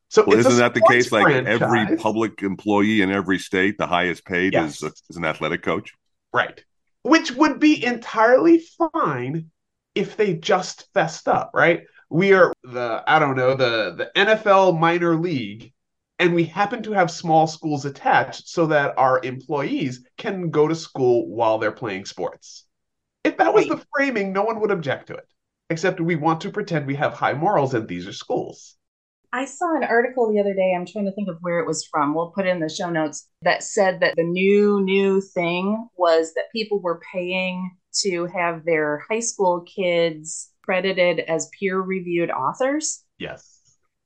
So 0.09 0.25
well, 0.27 0.39
isn't 0.39 0.59
that 0.59 0.75
the 0.75 0.83
case? 0.89 1.09
Franchise. 1.09 1.61
Like 1.61 1.63
every 1.63 1.97
public 1.97 2.43
employee 2.43 3.01
in 3.01 3.11
every 3.11 3.39
state, 3.39 3.79
the 3.79 3.87
highest 3.87 4.27
paid 4.27 4.53
yes. 4.53 4.83
is, 4.83 5.03
is 5.09 5.17
an 5.17 5.25
athletic 5.25 5.63
coach. 5.63 5.95
Right 6.35 6.63
which 7.03 7.33
would 7.33 7.61
be 7.61 7.85
entirely 7.85 8.63
fine 8.93 9.51
if 9.95 10.17
they 10.17 10.35
just 10.35 10.93
fessed 10.95 11.29
up, 11.29 11.51
right? 11.55 11.85
We 12.09 12.33
are 12.33 12.53
the 12.63 13.03
I 13.07 13.19
don't 13.19 13.37
know 13.37 13.55
the 13.55 13.95
the 13.97 14.11
NFL 14.17 14.79
minor 14.79 15.17
league, 15.17 15.73
and 16.19 16.35
we 16.35 16.45
happen 16.45 16.83
to 16.85 16.93
have 16.93 17.11
small 17.11 17.47
schools 17.47 17.85
attached 17.85 18.49
so 18.49 18.67
that 18.67 18.97
our 18.99 19.21
employees 19.23 20.05
can 20.19 20.51
go 20.51 20.69
to 20.69 20.75
school 20.75 21.29
while 21.29 21.59
they're 21.59 21.73
playing 21.73 22.05
sports. 22.05 22.67
If 23.25 23.37
that 23.39 23.55
was 23.55 23.67
the 23.67 23.83
framing, 23.95 24.33
no 24.33 24.43
one 24.43 24.61
would 24.61 24.71
object 24.71 25.09
to 25.09 25.15
it. 25.15 25.27
Except 25.71 26.01
we 26.01 26.17
want 26.17 26.43
to 26.43 26.51
pretend 26.51 26.87
we 26.87 26.97
have 26.97 27.15
high 27.15 27.33
morals 27.33 27.73
and 27.73 27.89
these 27.89 28.07
are 28.07 28.13
schools. 28.13 28.77
I 29.35 29.47
saw 29.47 29.75
an 29.75 29.85
article 29.85 30.31
the 30.31 30.41
other 30.41 30.53
day. 30.53 30.75
I'm 30.77 30.85
trying 30.85 31.07
to 31.07 31.13
think 31.13 31.29
of 31.29 31.39
where 31.41 31.59
it 31.59 31.67
was 31.67 31.87
from. 31.91 32.15
We'll 32.15 32.31
put 32.31 32.47
in 32.47 32.61
the 32.61 32.69
show 32.69 32.91
notes 32.91 33.29
that 33.41 33.63
said 33.63 34.01
that 34.01 34.15
the 34.17 34.25
new, 34.25 34.83
new 34.83 35.23
thing 35.23 35.89
was 35.97 36.35
that 36.35 36.53
people 36.53 36.81
were 36.81 37.01
paying 37.13 37.75
to 38.03 38.27
have 38.27 38.65
their 38.65 39.05
high 39.11 39.21
school 39.21 39.63
kids 39.63 40.51
credited 40.63 41.21
as 41.21 41.51
peer 41.59 41.81
reviewed 41.81 42.31
authors. 42.31 43.05
Yes. 43.19 43.59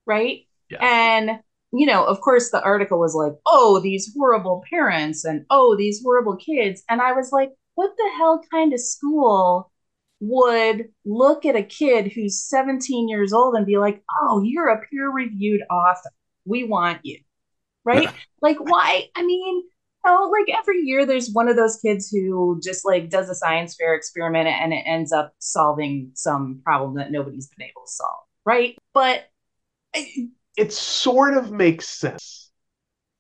Right? 0.07 0.47
Yes. 0.71 0.81
And, 0.83 1.41
you 1.73 1.87
know, 1.87 2.05
of 2.05 2.21
course, 2.21 2.51
the 2.51 2.63
article 2.63 3.01
was 3.01 3.15
like, 3.15 3.33
oh, 3.47 3.81
these 3.81 4.15
horrible 4.17 4.63
parents 4.71 5.25
and 5.25 5.45
oh, 5.51 5.77
these 5.77 6.03
horrible 6.05 6.37
kids. 6.37 6.85
And 6.89 7.01
I 7.01 7.13
was 7.13 7.33
like, 7.33 7.51
what 7.75 7.91
the 7.97 8.11
hell 8.17 8.43
kind 8.51 8.73
of 8.73 8.81
school 8.81 9.73
would 10.21 10.87
look 11.05 11.45
at 11.45 11.57
a 11.57 11.63
kid 11.63 12.13
who's 12.13 12.45
17 12.49 13.09
years 13.09 13.33
old 13.33 13.55
and 13.55 13.67
be 13.67 13.79
like, 13.79 14.03
oh, 14.21 14.43
you're 14.43 14.69
a 14.69 14.81
peer 14.87 15.11
reviewed 15.11 15.63
author. 15.71 16.11
We 16.45 16.65
want 16.65 17.01
you. 17.05 17.19
Right? 17.85 18.09
like, 18.41 18.59
why? 18.59 19.09
I 19.15 19.25
mean, 19.25 19.63
know, 20.07 20.31
like 20.31 20.57
every 20.57 20.81
year 20.83 21.05
there's 21.05 21.31
one 21.31 21.49
of 21.49 21.57
those 21.57 21.77
kids 21.77 22.09
who 22.11 22.61
just 22.63 22.85
like 22.85 23.11
does 23.11 23.29
a 23.29 23.35
science 23.35 23.75
fair 23.75 23.95
experiment 23.95 24.49
and 24.49 24.73
it 24.73 24.83
ends 24.87 25.13
up 25.13 25.35
solving 25.39 26.11
some 26.15 26.61
problem 26.65 26.95
that 26.95 27.11
nobody's 27.11 27.49
been 27.49 27.67
able 27.67 27.83
to 27.85 27.93
solve. 27.93 28.25
Right. 28.45 28.77
But 28.95 29.25
it 30.57 30.73
sort 30.73 31.37
of 31.37 31.51
makes 31.51 31.89
sense. 31.89 32.51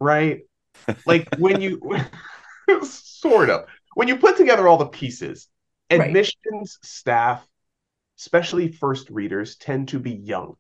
Right. 0.01 0.43
Like 1.05 1.29
when 1.39 1.61
you 1.61 1.81
sort 2.83 3.51
of 3.51 3.67
when 3.95 4.09
you 4.09 4.17
put 4.17 4.37
together 4.37 4.69
all 4.69 4.77
the 4.77 4.87
pieces, 4.87 5.49
admissions 5.91 6.35
right. 6.53 6.69
staff, 6.83 7.47
especially 8.19 8.73
first 8.73 9.11
readers, 9.11 9.57
tend 9.57 9.89
to 9.89 9.99
be 9.99 10.13
young, 10.13 10.55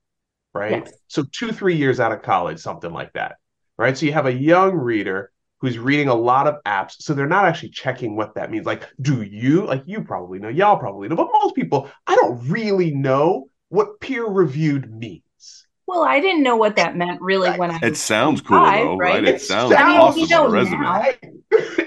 right? 0.54 0.84
Yes. 0.84 0.92
So 1.08 1.24
two, 1.30 1.52
three 1.52 1.76
years 1.76 2.00
out 2.00 2.12
of 2.12 2.22
college, 2.22 2.58
something 2.58 2.92
like 2.92 3.12
that, 3.14 3.36
right? 3.78 3.96
So 3.96 4.06
you 4.06 4.12
have 4.12 4.26
a 4.26 4.32
young 4.32 4.74
reader 4.74 5.32
who's 5.58 5.78
reading 5.78 6.08
a 6.08 6.14
lot 6.14 6.46
of 6.46 6.56
apps, 6.64 6.96
so 6.98 7.14
they're 7.14 7.26
not 7.26 7.46
actually 7.46 7.70
checking 7.70 8.14
what 8.14 8.34
that 8.34 8.50
means. 8.50 8.66
Like, 8.66 8.88
do 9.00 9.22
you? 9.22 9.66
Like, 9.66 9.84
you 9.86 10.02
probably 10.02 10.38
know, 10.38 10.48
y'all 10.48 10.78
probably 10.78 11.08
know, 11.08 11.16
but 11.16 11.28
most 11.32 11.54
people, 11.54 11.90
I 12.06 12.14
don't 12.14 12.48
really 12.48 12.92
know 12.92 13.48
what 13.68 14.00
peer 14.00 14.26
reviewed 14.26 14.92
means. 14.92 15.22
Well, 15.86 16.02
I 16.02 16.20
didn't 16.20 16.42
know 16.42 16.56
what 16.56 16.76
that 16.76 16.96
meant 16.96 17.20
really 17.22 17.50
when 17.50 17.70
I. 17.70 17.78
It 17.80 17.96
sounds 17.96 18.40
cool 18.40 18.58
though, 18.58 18.96
right? 18.96 19.14
right? 19.14 19.24
It, 19.24 19.36
it 19.36 19.40
sounds 19.40 19.72
awesome 19.72 20.22
on 20.22 20.46
a 20.46 20.48
resume. 20.48 21.35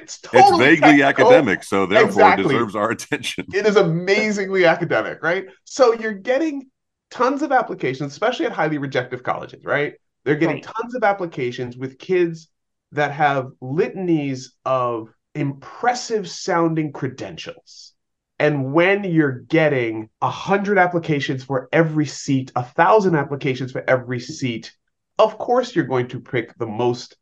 It's, 0.10 0.32
totally 0.32 0.66
it's 0.66 0.82
vaguely 0.82 1.00
technical. 1.00 1.32
Oh, 1.32 1.36
academic, 1.36 1.64
so 1.64 1.86
therefore 1.86 2.10
exactly. 2.10 2.44
deserves 2.46 2.76
our 2.76 2.92
attention. 2.92 3.46
It 3.54 3.66
is 3.66 3.76
amazingly 3.76 4.66
academic, 4.66 5.22
right? 5.24 5.46
So 5.66 5.94
you're 5.94 6.14
getting 6.14 6.70
tons 7.12 7.42
of 7.42 7.52
applications, 7.52 8.12
especially 8.12 8.46
at 8.46 8.52
highly 8.52 8.78
rejective 8.78 9.24
colleges, 9.24 9.64
right? 9.64 9.94
They're 10.24 10.36
getting 10.36 10.58
right. 10.58 10.64
tons 10.64 10.96
of 10.96 11.04
applications 11.04 11.78
with 11.78 11.98
kids 11.98 12.50
that 12.92 13.12
have 13.12 13.52
litanies 13.62 14.54
of 14.66 15.10
impressive 15.36 16.30
sounding 16.30 16.92
credentials. 16.92 17.94
And 18.40 18.74
when 18.74 19.04
you're 19.04 19.40
getting 19.40 20.10
a 20.22 20.30
hundred 20.30 20.78
applications 20.78 21.44
for 21.44 21.68
every 21.72 22.06
seat, 22.06 22.52
a 22.56 22.64
thousand 22.64 23.16
applications 23.16 23.72
for 23.72 23.84
every 23.88 24.20
seat, 24.20 24.72
of 25.18 25.38
course 25.38 25.76
you're 25.76 25.86
going 25.86 26.08
to 26.10 26.22
pick 26.22 26.58
the 26.58 26.66
most 26.66 27.18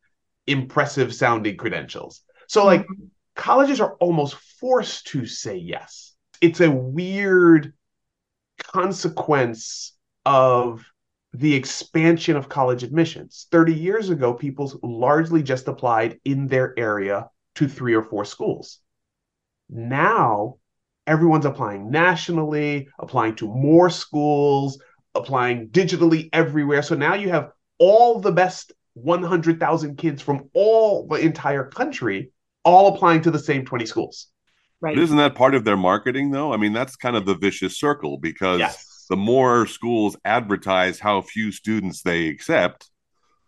impressive 0.46 1.14
sounding 1.14 1.56
credentials. 1.56 2.22
So 2.48 2.64
like 2.64 2.82
mm-hmm. 2.82 3.04
colleges 3.36 3.80
are 3.80 3.94
almost 4.00 4.34
forced 4.34 5.06
to 5.08 5.26
say 5.26 5.56
yes. 5.56 6.14
It's 6.40 6.60
a 6.60 6.70
weird 6.70 7.72
consequence 8.58 9.96
of 10.24 10.84
the 11.34 11.54
expansion 11.54 12.36
of 12.36 12.48
college 12.48 12.82
admissions. 12.82 13.46
30 13.52 13.74
years 13.74 14.10
ago, 14.10 14.32
people 14.32 14.72
largely 14.82 15.42
just 15.42 15.68
applied 15.68 16.18
in 16.24 16.46
their 16.46 16.76
area 16.78 17.28
to 17.56 17.68
three 17.68 17.94
or 17.94 18.02
four 18.02 18.24
schools. 18.24 18.80
Now 19.68 20.56
everyone's 21.06 21.44
applying 21.44 21.90
nationally, 21.90 22.88
applying 22.98 23.34
to 23.36 23.46
more 23.46 23.90
schools, 23.90 24.80
applying 25.14 25.68
digitally 25.68 26.30
everywhere. 26.32 26.82
So 26.82 26.94
now 26.94 27.14
you 27.14 27.28
have 27.28 27.50
all 27.78 28.20
the 28.20 28.32
best 28.32 28.72
100,000 28.94 29.96
kids 29.96 30.22
from 30.22 30.48
all 30.54 31.06
the 31.06 31.16
entire 31.16 31.64
country 31.64 32.32
all 32.64 32.94
applying 32.94 33.22
to 33.22 33.30
the 33.30 33.38
same 33.38 33.64
20 33.64 33.86
schools. 33.86 34.28
Right. 34.80 34.94
But 34.94 35.02
isn't 35.02 35.16
that 35.16 35.34
part 35.34 35.54
of 35.54 35.64
their 35.64 35.76
marketing 35.76 36.30
though? 36.30 36.52
I 36.52 36.56
mean, 36.56 36.72
that's 36.72 36.96
kind 36.96 37.16
of 37.16 37.26
the 37.26 37.34
vicious 37.34 37.78
circle 37.78 38.18
because 38.18 38.60
yes. 38.60 39.06
the 39.10 39.16
more 39.16 39.66
schools 39.66 40.16
advertise 40.24 41.00
how 41.00 41.20
few 41.22 41.50
students 41.50 42.02
they 42.02 42.28
accept, 42.28 42.88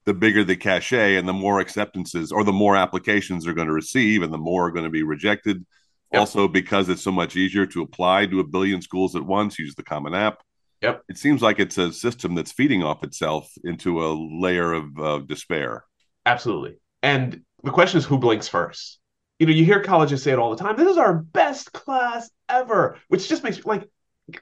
the 0.07 0.14
bigger 0.14 0.43
the 0.43 0.57
cachet 0.57 1.17
and 1.17 1.29
the 1.29 1.33
more 1.33 1.61
acceptances 1.61 2.33
or 2.33 2.43
the 2.43 2.52
more 2.52 2.76
applications 2.76 3.45
they're 3.45 3.55
going 3.55 3.69
to 3.69 3.73
receive 3.73 4.23
and 4.23 4.33
the 4.33 4.38
more 4.38 4.67
are 4.67 4.73
going 4.73 4.85
to 4.85 4.90
be 4.90 5.05
rejected 5.05 5.64
Yep. 6.12 6.21
Also, 6.21 6.49
because 6.49 6.88
it's 6.88 7.02
so 7.02 7.12
much 7.12 7.37
easier 7.37 7.67
to 7.67 7.82
apply 7.82 8.26
to 8.26 8.41
a 8.41 8.45
billion 8.45 8.82
schools 8.82 9.15
at 9.15 9.23
once, 9.25 9.58
use 9.58 9.76
the 9.76 9.85
Common 9.85 10.13
App. 10.13 10.43
Yep. 10.82 11.02
It 11.08 11.19
seems 11.19 11.41
like 11.41 11.61
it's 11.61 11.78
a 11.78 11.93
system 11.93 12.35
that's 12.35 12.50
feeding 12.50 12.82
off 12.82 13.04
itself 13.04 13.49
into 13.63 14.04
a 14.04 14.11
layer 14.13 14.73
of 14.73 14.99
uh, 14.99 15.19
despair. 15.19 15.85
Absolutely. 16.26 16.78
And 17.02 17.43
the 17.63 17.71
question 17.71 17.99
is 17.99 18.04
who 18.04 18.19
blinks 18.19 18.49
first? 18.49 18.99
You 19.41 19.47
know, 19.47 19.53
you 19.53 19.65
hear 19.65 19.81
colleges 19.81 20.23
say 20.23 20.33
it 20.33 20.39
all 20.39 20.55
the 20.55 20.63
time. 20.63 20.76
This 20.76 20.89
is 20.89 20.99
our 20.99 21.15
best 21.15 21.73
class 21.73 22.31
ever, 22.49 22.99
which 23.09 23.26
just 23.26 23.43
makes 23.43 23.65
like, 23.65 23.89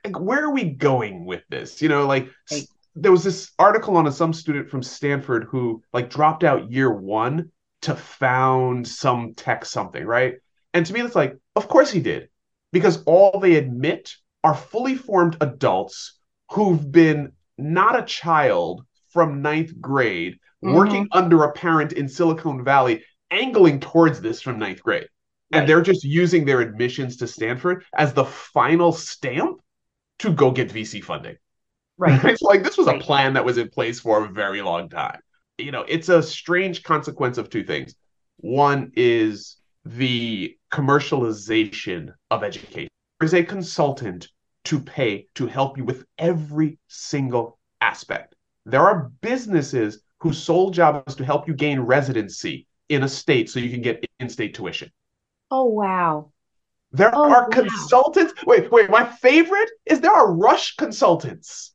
like 0.04 0.20
where 0.20 0.44
are 0.44 0.52
we 0.52 0.64
going 0.64 1.24
with 1.24 1.42
this? 1.48 1.80
You 1.80 1.88
know, 1.88 2.04
like 2.06 2.28
hey. 2.50 2.66
there 2.96 3.12
was 3.12 3.22
this 3.22 3.52
article 3.60 3.96
on 3.96 4.08
a, 4.08 4.12
some 4.12 4.32
student 4.32 4.68
from 4.68 4.82
Stanford 4.82 5.44
who 5.44 5.82
like 5.92 6.10
dropped 6.10 6.42
out 6.42 6.70
year 6.70 6.92
one 6.92 7.52
to 7.82 7.94
found 7.94 8.88
some 8.88 9.34
tech 9.34 9.64
something, 9.64 10.04
right? 10.04 10.34
And 10.74 10.84
to 10.84 10.92
me, 10.92 11.00
it's 11.00 11.14
like, 11.14 11.36
of 11.54 11.68
course 11.68 11.92
he 11.92 12.00
did, 12.00 12.28
because 12.72 13.02
all 13.04 13.38
they 13.38 13.54
admit 13.54 14.16
are 14.42 14.54
fully 14.54 14.96
formed 14.96 15.36
adults 15.40 16.18
who've 16.50 16.90
been 16.90 17.32
not 17.56 17.98
a 17.98 18.04
child 18.04 18.84
from 19.10 19.42
ninth 19.42 19.80
grade, 19.80 20.34
mm-hmm. 20.64 20.74
working 20.74 21.08
under 21.12 21.44
a 21.44 21.52
parent 21.52 21.92
in 21.92 22.08
Silicon 22.08 22.64
Valley, 22.64 23.04
angling 23.30 23.80
towards 23.80 24.20
this 24.20 24.40
from 24.40 24.58
ninth 24.58 24.82
grade. 24.82 25.08
Right. 25.52 25.60
And 25.60 25.68
they're 25.68 25.82
just 25.82 26.04
using 26.04 26.44
their 26.44 26.60
admissions 26.60 27.16
to 27.18 27.26
Stanford 27.26 27.84
as 27.96 28.12
the 28.12 28.24
final 28.24 28.92
stamp 28.92 29.60
to 30.20 30.32
go 30.32 30.50
get 30.50 30.72
VC 30.72 31.02
funding. 31.02 31.36
Right. 31.96 32.22
it's 32.26 32.42
like 32.42 32.62
this 32.62 32.76
was 32.76 32.86
right. 32.86 33.00
a 33.00 33.04
plan 33.04 33.34
that 33.34 33.44
was 33.44 33.58
in 33.58 33.68
place 33.70 34.00
for 34.00 34.24
a 34.24 34.28
very 34.28 34.62
long 34.62 34.88
time. 34.88 35.20
You 35.56 35.72
know, 35.72 35.84
it's 35.88 36.08
a 36.08 36.22
strange 36.22 36.82
consequence 36.82 37.38
of 37.38 37.50
two 37.50 37.64
things. 37.64 37.94
One 38.36 38.92
is 38.94 39.56
the 39.84 40.56
commercialization 40.70 42.12
of 42.30 42.44
education. 42.44 42.88
There 43.18 43.26
is 43.26 43.34
a 43.34 43.42
consultant 43.42 44.28
to 44.64 44.78
pay 44.78 45.26
to 45.34 45.46
help 45.46 45.78
you 45.78 45.84
with 45.84 46.04
every 46.18 46.78
single 46.88 47.58
aspect. 47.80 48.34
There 48.66 48.82
are 48.82 49.10
businesses 49.22 50.02
whose 50.20 50.40
sole 50.40 50.70
job 50.70 51.04
is 51.06 51.14
to 51.16 51.24
help 51.24 51.48
you 51.48 51.54
gain 51.54 51.80
residency 51.80 52.67
in 52.88 53.02
a 53.02 53.08
state 53.08 53.50
so 53.50 53.60
you 53.60 53.70
can 53.70 53.82
get 53.82 54.04
in 54.20 54.28
state 54.28 54.54
tuition. 54.54 54.90
Oh, 55.50 55.64
wow. 55.64 56.32
There 56.92 57.10
oh, 57.14 57.30
are 57.30 57.42
wow. 57.42 57.48
consultants. 57.48 58.32
Wait, 58.46 58.70
wait. 58.70 58.90
My 58.90 59.04
favorite 59.04 59.70
is 59.86 60.00
there 60.00 60.12
are 60.12 60.32
rush 60.32 60.76
consultants. 60.76 61.74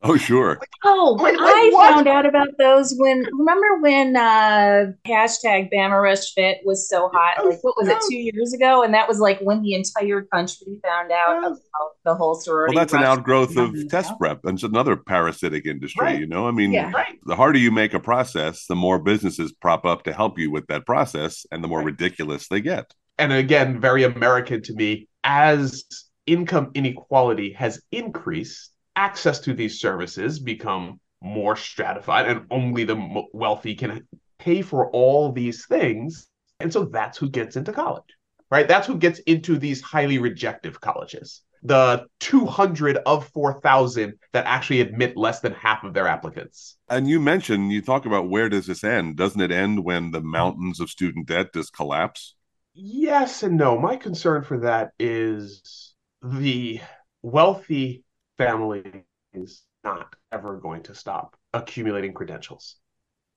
Oh, 0.00 0.16
sure. 0.16 0.60
Oh, 0.84 1.16
like, 1.20 1.36
like 1.36 1.42
I 1.42 1.70
what? 1.72 1.92
found 1.92 2.06
out 2.06 2.24
about 2.24 2.48
those 2.56 2.94
when 2.98 3.26
remember 3.32 3.80
when 3.80 4.16
uh 4.16 4.92
hashtag 5.04 5.72
Bama 5.72 6.00
Rush 6.00 6.34
Fit 6.34 6.58
was 6.64 6.88
so 6.88 7.10
hot? 7.12 7.44
Like 7.44 7.58
what 7.62 7.74
was 7.76 7.88
yes. 7.88 8.04
it, 8.04 8.08
two 8.08 8.16
years 8.16 8.52
ago? 8.52 8.84
And 8.84 8.94
that 8.94 9.08
was 9.08 9.18
like 9.18 9.40
when 9.40 9.60
the 9.60 9.74
entire 9.74 10.22
country 10.22 10.80
found 10.84 11.10
out 11.10 11.40
yes. 11.42 11.46
about 11.46 11.90
the 12.04 12.14
whole 12.14 12.36
sorority. 12.36 12.76
Well, 12.76 12.82
that's 12.82 12.94
an 12.94 13.02
outgrowth 13.02 13.56
of 13.56 13.74
test 13.88 14.12
prep. 14.18 14.44
And 14.44 14.54
it's 14.54 14.62
another 14.62 14.96
parasitic 14.96 15.66
industry, 15.66 16.04
right. 16.04 16.20
you 16.20 16.28
know. 16.28 16.46
I 16.46 16.52
mean, 16.52 16.72
yeah. 16.72 16.92
the 17.24 17.34
harder 17.34 17.58
you 17.58 17.72
make 17.72 17.92
a 17.92 18.00
process, 18.00 18.66
the 18.66 18.76
more 18.76 19.00
businesses 19.00 19.50
prop 19.50 19.84
up 19.84 20.04
to 20.04 20.12
help 20.12 20.38
you 20.38 20.52
with 20.52 20.68
that 20.68 20.86
process, 20.86 21.44
and 21.50 21.62
the 21.62 21.68
more 21.68 21.78
right. 21.78 21.86
ridiculous 21.86 22.46
they 22.46 22.60
get. 22.60 22.94
And 23.18 23.32
again, 23.32 23.80
very 23.80 24.04
American 24.04 24.62
to 24.62 24.74
me, 24.74 25.08
as 25.24 25.84
income 26.26 26.70
inequality 26.74 27.52
has 27.54 27.82
increased 27.90 28.70
access 28.98 29.40
to 29.40 29.54
these 29.54 29.80
services 29.80 30.38
become 30.38 31.00
more 31.22 31.56
stratified 31.56 32.26
and 32.28 32.46
only 32.50 32.84
the 32.84 33.24
wealthy 33.32 33.74
can 33.74 34.06
pay 34.38 34.62
for 34.62 34.90
all 34.90 35.32
these 35.32 35.66
things. 35.66 36.28
And 36.60 36.72
so 36.72 36.84
that's 36.84 37.18
who 37.18 37.28
gets 37.28 37.56
into 37.56 37.72
college 37.72 38.18
right? 38.50 38.68
That's 38.68 38.86
who 38.86 38.96
gets 38.96 39.18
into 39.20 39.58
these 39.58 39.80
highly 39.80 40.18
rejective 40.18 40.80
colleges. 40.80 41.42
The 41.62 42.06
200 42.20 42.98
of 42.98 43.28
4000 43.28 44.14
that 44.32 44.46
actually 44.46 44.80
admit 44.80 45.16
less 45.16 45.40
than 45.40 45.52
half 45.54 45.82
of 45.82 45.92
their 45.92 46.06
applicants. 46.06 46.76
And 46.88 47.08
you 47.08 47.18
mentioned 47.18 47.72
you 47.72 47.82
talk 47.82 48.06
about 48.06 48.30
where 48.30 48.48
does 48.48 48.66
this 48.66 48.84
end? 48.84 49.16
Doesn't 49.16 49.40
it 49.40 49.50
end 49.50 49.84
when 49.84 50.12
the 50.12 50.20
mountains 50.20 50.78
of 50.78 50.88
student 50.88 51.26
debt 51.26 51.52
just 51.52 51.72
collapse? 51.72 52.36
Yes 52.74 53.42
and 53.42 53.56
no. 53.56 53.76
My 53.78 53.96
concern 53.96 54.44
for 54.44 54.60
that 54.60 54.92
is 55.00 55.94
the 56.22 56.80
wealthy 57.22 58.04
family 58.38 59.04
is 59.34 59.62
not 59.84 60.14
ever 60.32 60.56
going 60.56 60.82
to 60.84 60.94
stop 60.94 61.36
accumulating 61.52 62.14
credentials 62.14 62.76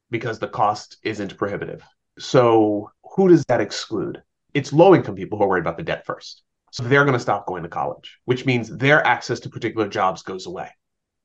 because 0.09 0.39
the 0.39 0.47
cost 0.47 0.97
isn't 1.03 1.37
prohibitive. 1.37 1.83
So, 2.19 2.91
who 3.15 3.29
does 3.29 3.43
that 3.45 3.61
exclude? 3.61 4.21
It's 4.53 4.73
low 4.73 4.95
income 4.95 5.15
people 5.15 5.37
who 5.37 5.45
are 5.45 5.49
worried 5.49 5.61
about 5.61 5.77
the 5.77 5.83
debt 5.83 6.05
first. 6.05 6.43
So, 6.71 6.83
they're 6.83 7.03
going 7.03 7.17
to 7.17 7.19
stop 7.19 7.47
going 7.47 7.63
to 7.63 7.69
college, 7.69 8.19
which 8.25 8.45
means 8.45 8.69
their 8.69 9.05
access 9.05 9.39
to 9.41 9.49
particular 9.49 9.87
jobs 9.87 10.23
goes 10.23 10.45
away, 10.45 10.69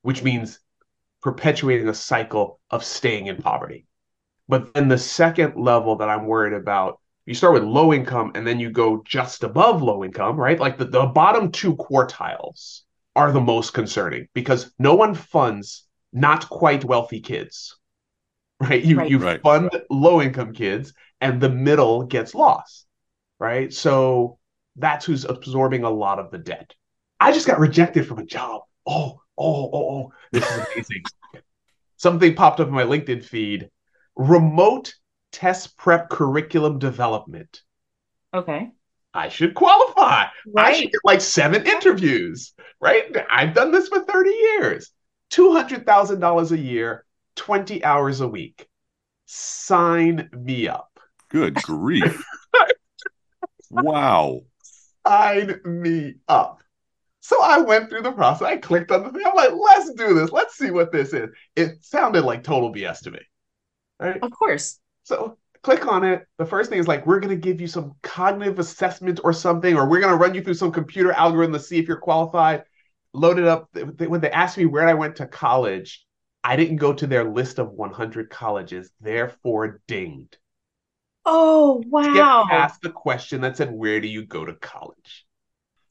which 0.03 0.23
means 0.23 0.59
perpetuating 1.23 1.89
a 1.89 1.95
cycle 1.95 2.61
of 2.71 2.85
staying 2.85 3.27
in 3.27 3.37
poverty. 3.37 3.87
But 4.49 4.75
then 4.75 4.89
the 4.89 4.99
second 4.99 5.57
level 5.57 5.97
that 5.97 6.09
I'm 6.09 6.27
worried 6.27 6.53
about 6.53 7.01
you 7.27 7.35
start 7.35 7.55
with 7.55 7.65
low 7.65 7.93
income 7.93 8.31
and 8.37 8.47
then 8.47 8.61
you 8.61 8.71
go 8.71 9.03
just 9.05 9.43
above 9.43 9.83
low 9.83 10.05
income, 10.05 10.37
right? 10.37 10.61
Like 10.61 10.79
the, 10.79 10.85
the 10.85 11.07
bottom 11.07 11.51
two 11.51 11.75
quartiles 11.75 12.83
are 13.17 13.33
the 13.33 13.41
most 13.41 13.75
concerning 13.75 14.29
because 14.35 14.73
no 14.79 14.95
one 14.95 15.15
funds 15.15 15.87
not 16.13 16.49
quite 16.49 16.85
wealthy 16.85 17.21
kids. 17.21 17.77
Right? 18.61 18.85
You 18.85 18.99
Right. 18.99 19.11
you 19.11 19.19
Right. 19.19 19.41
fund 19.43 19.71
low 19.91 20.23
income 20.23 20.53
kids 20.53 20.95
and 21.21 21.41
the 21.41 21.51
middle 21.51 22.05
gets 22.05 22.35
lost. 22.35 22.87
Right? 23.39 23.73
So 23.73 24.39
that's 24.77 25.05
who's 25.07 25.25
absorbing 25.25 25.85
a 25.85 25.91
lot 25.91 26.19
of 26.19 26.31
the 26.31 26.39
debt. 26.39 26.75
I 27.21 27.33
just 27.33 27.47
got 27.47 27.59
rejected 27.59 28.07
from 28.07 28.19
a 28.19 28.27
job. 28.27 28.63
Oh, 28.87 29.21
oh, 29.39 29.71
oh, 29.73 29.91
oh. 29.91 30.13
This 30.33 30.45
is 30.51 30.59
amazing. 30.59 31.03
Something 31.97 32.35
popped 32.35 32.61
up 32.61 32.69
in 32.69 32.75
my 32.75 32.85
LinkedIn 32.85 33.25
feed. 33.25 33.71
Remote 34.17 34.95
test 35.33 35.77
prep 35.77 36.11
curriculum 36.11 36.79
development. 36.79 37.63
Okay. 38.35 38.71
I 39.17 39.29
should 39.29 39.55
qualify. 39.55 40.27
I 40.57 40.73
should 40.73 40.85
Right. 40.85 40.93
get 40.93 41.01
like 41.05 41.21
seven 41.21 41.67
interviews, 41.67 42.53
right? 42.81 43.05
I've 43.31 43.55
done 43.55 43.73
this 43.73 43.89
for 43.89 44.01
30 44.05 44.31
years. 44.31 44.91
$200,000 45.31 46.53
a 46.53 46.59
year, 46.59 47.05
20 47.35 47.83
hours 47.85 48.21
a 48.21 48.29
week. 48.29 48.67
Sign 49.25 50.29
me 50.33 50.69
up. 50.69 51.01
Good 51.31 51.55
grief. 51.63 52.23
wow. 53.71 54.43
Sign 55.07 55.61
me 55.65 56.15
up. 56.29 56.61
So 57.21 57.43
I 57.43 57.59
went 57.61 57.89
through 57.91 58.03
the 58.03 58.13
process. 58.13 58.47
I 58.47 58.57
clicked 58.57 58.93
on 58.93 59.03
the 59.03 59.11
thing. 59.11 59.27
I'm 59.27 59.35
like, 59.35 59.51
let's 59.53 59.93
do 59.95 60.15
this. 60.15 60.31
Let's 60.31 60.57
see 60.57 60.71
what 60.71 60.93
this 60.93 61.13
is. 61.13 61.31
It 61.57 61.85
sounded 61.85 62.23
like 62.25 62.45
total 62.45 62.73
BS 62.73 63.01
to 63.01 63.11
me. 63.11 63.21
Right? 63.99 64.23
Of 64.23 64.31
course. 64.31 64.79
So 65.03 65.39
click 65.67 65.89
on 65.89 66.05
it. 66.05 66.25
The 66.39 66.47
first 66.47 66.71
thing 66.71 66.79
is 66.79 66.87
like, 66.87 67.05
we're 67.07 67.19
going 67.19 67.35
to 67.35 67.41
give 67.49 67.61
you 67.61 67.67
some 67.67 67.97
cognitive 68.05 68.61
assessment 68.61 69.19
or 69.25 69.33
something, 69.33 69.77
or 69.77 69.89
we're 69.89 69.99
going 70.01 70.13
to 70.13 70.17
run 70.17 70.33
you 70.33 70.41
through 70.43 70.55
some 70.55 70.71
computer 70.71 71.11
algorithm 71.11 71.55
to 71.55 71.59
see 71.59 71.79
if 71.79 71.89
you're 71.89 71.97
qualified. 71.97 72.63
Load 73.13 73.41
it 73.41 73.47
up. 73.49 73.69
When 73.99 74.21
they 74.21 74.31
asked 74.31 74.57
me 74.59 74.67
where 74.67 74.89
I 74.89 74.95
went 74.95 75.17
to 75.17 75.27
college, 75.27 76.07
I 76.45 76.55
didn't 76.55 76.77
go 76.77 76.93
to 76.93 77.07
their 77.09 77.25
list 77.25 77.59
of 77.59 77.73
100 77.73 78.31
colleges, 78.31 78.93
therefore 79.01 79.81
dinged. 79.89 80.39
Oh, 81.25 81.83
wow. 81.89 82.45
Get 82.49 82.57
past 82.57 82.81
the 82.83 82.91
question 82.91 83.41
that 83.41 83.57
said, 83.57 83.73
where 83.73 84.01
do 84.01 84.07
you 84.07 84.25
go 84.25 84.45
to 84.45 84.55
college? 84.55 85.27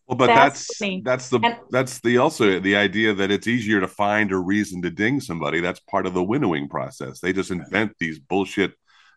Well, 0.07 0.17
but 0.17 0.27
That's 0.27 0.67
that's 0.67 0.77
funny. 0.77 1.01
that's 1.03 1.29
the 1.29 1.39
And- 1.43 1.59
that's 1.71 1.99
the 1.99 2.19
also 2.19 2.59
the 2.61 2.77
idea 2.77 3.13
that 3.15 3.29
it's 3.31 3.47
easier 3.47 3.81
to 3.81 3.87
find 3.89 4.31
a 4.31 4.37
reason 4.37 4.81
to 4.83 4.89
ding 4.91 5.19
somebody. 5.19 5.59
That's 5.59 5.81
part 5.81 6.05
of 6.05 6.13
the 6.13 6.23
winnowing 6.23 6.69
process. 6.69 7.19
They 7.19 7.33
just 7.33 7.51
invent 7.51 7.93
these 7.99 8.19
bullshit 8.19 8.73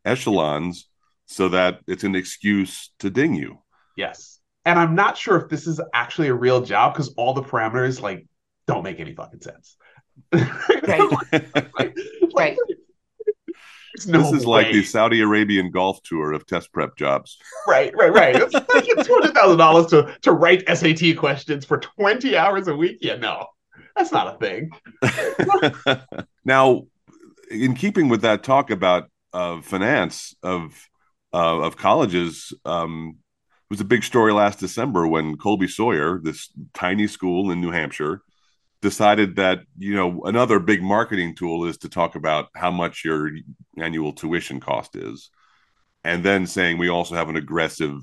echelons 0.08 0.88
so 1.26 1.48
that 1.50 1.80
it's 1.86 2.04
an 2.04 2.14
excuse 2.14 2.90
to 3.00 3.10
ding 3.10 3.34
you. 3.34 3.58
Yes. 3.96 4.40
And 4.64 4.78
I'm 4.78 4.94
not 4.94 5.16
sure 5.16 5.36
if 5.40 5.48
this 5.48 5.66
is 5.66 5.80
actually 5.94 6.28
a 6.28 6.34
real 6.34 6.62
job 6.62 6.94
because 6.94 7.08
all 7.16 7.34
the 7.34 7.42
parameters 7.42 8.00
like 8.00 8.26
don't 8.66 8.82
make 8.82 9.00
any 9.00 9.14
fucking 9.14 9.40
sense. 9.42 9.76
Right. 10.32 11.10
Like- 11.78 11.96
Right. 12.36 12.56
There's 13.94 14.06
no 14.06 14.22
this 14.30 14.40
is 14.40 14.46
like 14.46 14.70
the 14.70 14.82
Saudi 14.84 15.20
Arabian 15.22 15.70
golf 15.70 16.00
tour 16.04 16.32
of 16.32 16.46
test 16.46 16.72
prep 16.72 16.96
jobs. 16.96 17.38
Right, 17.66 17.92
right, 17.96 18.12
right. 18.12 18.36
It's 18.36 18.52
like 18.54 18.84
two 19.04 19.14
hundred 19.14 19.34
thousand 19.34 19.58
dollars 19.58 19.86
to 19.86 20.14
to 20.22 20.32
write 20.32 20.62
SAT 20.68 21.16
questions 21.16 21.64
for 21.64 21.78
twenty 21.78 22.36
hours 22.36 22.68
a 22.68 22.76
week. 22.76 22.98
Yeah, 23.00 23.16
no, 23.16 23.46
that's 23.96 24.12
not 24.12 24.36
a 24.36 24.38
thing. 24.38 24.70
now, 26.44 26.82
in 27.50 27.74
keeping 27.74 28.08
with 28.08 28.20
that 28.22 28.44
talk 28.44 28.70
about 28.70 29.10
uh, 29.32 29.60
finance 29.60 30.34
of 30.42 30.88
uh, 31.32 31.60
of 31.60 31.76
colleges, 31.76 32.52
um, 32.64 33.18
was 33.70 33.80
a 33.80 33.84
big 33.84 34.02
story 34.02 34.32
last 34.32 34.58
December 34.58 35.06
when 35.06 35.36
Colby 35.36 35.68
Sawyer, 35.68 36.20
this 36.22 36.50
tiny 36.72 37.06
school 37.06 37.50
in 37.50 37.60
New 37.60 37.70
Hampshire, 37.70 38.22
decided 38.80 39.36
that 39.36 39.60
you 39.76 39.94
know 39.94 40.22
another 40.24 40.58
big 40.58 40.82
marketing 40.82 41.34
tool 41.34 41.64
is 41.66 41.78
to 41.78 41.88
talk 41.88 42.14
about 42.14 42.48
how 42.54 42.70
much 42.70 43.04
your 43.04 43.30
annual 43.76 44.12
tuition 44.12 44.60
cost 44.60 44.96
is, 44.96 45.30
and 46.04 46.24
then 46.24 46.46
saying 46.46 46.78
we 46.78 46.88
also 46.88 47.14
have 47.14 47.28
an 47.28 47.36
aggressive 47.36 48.00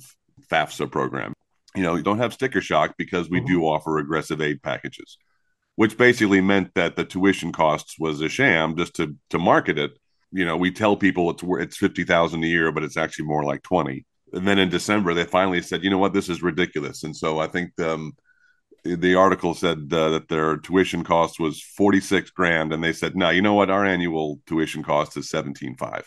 FAFSA 0.52 0.92
program. 0.92 1.34
You 1.76 1.84
know, 1.84 1.96
you 1.96 2.04
don't 2.04 2.20
have 2.20 2.34
sticker 2.34 2.62
shock 2.62 2.96
because 2.98 3.30
we 3.30 3.42
do 3.42 3.64
offer 3.64 3.98
aggressive 3.98 4.42
aid 4.42 4.62
packages 4.62 5.18
which 5.76 5.98
basically 5.98 6.42
meant 6.42 6.74
that 6.76 6.96
the 6.96 7.06
tuition 7.06 7.52
costs 7.52 8.00
was 8.00 8.22
a 8.22 8.30
sham 8.30 8.76
just 8.76 8.96
to 8.96 9.16
to 9.30 9.38
market 9.38 9.78
it. 9.78 9.92
You 10.38 10.46
know, 10.46 10.58
we 10.58 10.72
tell 10.72 10.98
people 10.98 11.30
it's 11.32 11.44
it's 11.66 11.78
fifty 11.78 12.04
thousand 12.04 12.44
a 12.44 12.48
year, 12.48 12.72
but 12.74 12.84
it's 12.84 12.98
actually 12.98 13.28
more 13.28 13.46
like 13.52 13.64
twenty. 13.64 14.06
And 14.34 14.46
then 14.48 14.60
in 14.60 14.70
December, 14.70 15.14
they 15.14 15.24
finally 15.24 15.62
said, 15.62 15.84
you 15.84 15.90
know 15.90 16.02
what, 16.04 16.14
this 16.14 16.30
is 16.30 16.44
ridiculous. 16.52 17.04
And 17.06 17.16
so 17.16 17.40
I 17.40 17.48
think 17.48 17.68
um, 17.80 18.12
the 18.84 19.16
article 19.16 19.54
said 19.54 19.78
uh, 19.94 20.10
that 20.10 20.28
their 20.28 20.58
tuition 20.58 21.04
cost 21.04 21.40
was 21.40 21.62
forty 21.62 22.02
six 22.02 22.32
grand, 22.32 22.74
and 22.74 22.84
they 22.84 22.94
said, 22.94 23.16
no, 23.16 23.30
you 23.30 23.42
know 23.42 23.54
what, 23.54 23.70
our 23.70 23.86
annual 23.86 24.42
tuition 24.46 24.84
cost 24.84 25.16
is 25.18 25.30
seventeen 25.30 25.76
five. 25.78 26.06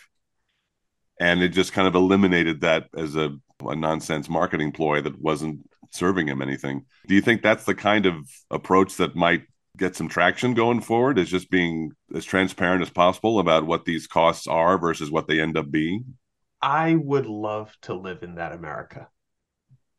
And 1.19 1.43
it 1.43 1.57
just 1.57 1.73
kind 1.73 1.89
of 1.89 1.95
eliminated 1.95 2.61
that 2.61 2.85
as 2.95 3.17
a, 3.17 3.31
a 3.65 3.75
nonsense 3.75 4.29
marketing 4.29 4.73
ploy 4.73 5.01
that 5.01 5.19
wasn't 5.21 5.57
serving 5.91 6.29
him 6.29 6.43
anything. 6.43 6.85
Do 7.09 7.15
you 7.15 7.23
think 7.23 7.41
that's 7.41 7.65
the 7.65 7.75
kind 7.75 8.05
of 8.05 8.15
approach 8.51 8.99
that 8.99 9.17
might 9.17 9.45
get 9.79 9.97
some 9.97 10.09
traction 10.09 10.55
going 10.55 10.81
forward 10.81 11.19
is 11.19 11.31
just 11.31 11.51
being 11.51 11.93
as 12.15 12.25
transparent 12.25 12.83
as 12.83 12.91
possible 12.91 13.39
about 13.39 13.67
what 13.67 13.85
these 13.85 14.07
costs 14.07 14.47
are 14.47 14.79
versus 14.79 15.11
what 15.11 15.27
they 15.29 15.41
end 15.41 15.57
up 15.57 15.71
being 15.71 16.17
I 16.61 16.97
would 16.97 17.27
love 17.27 17.77
to 17.83 17.95
live 17.95 18.23
in 18.25 18.35
that 18.35 18.53
America. 18.53 19.09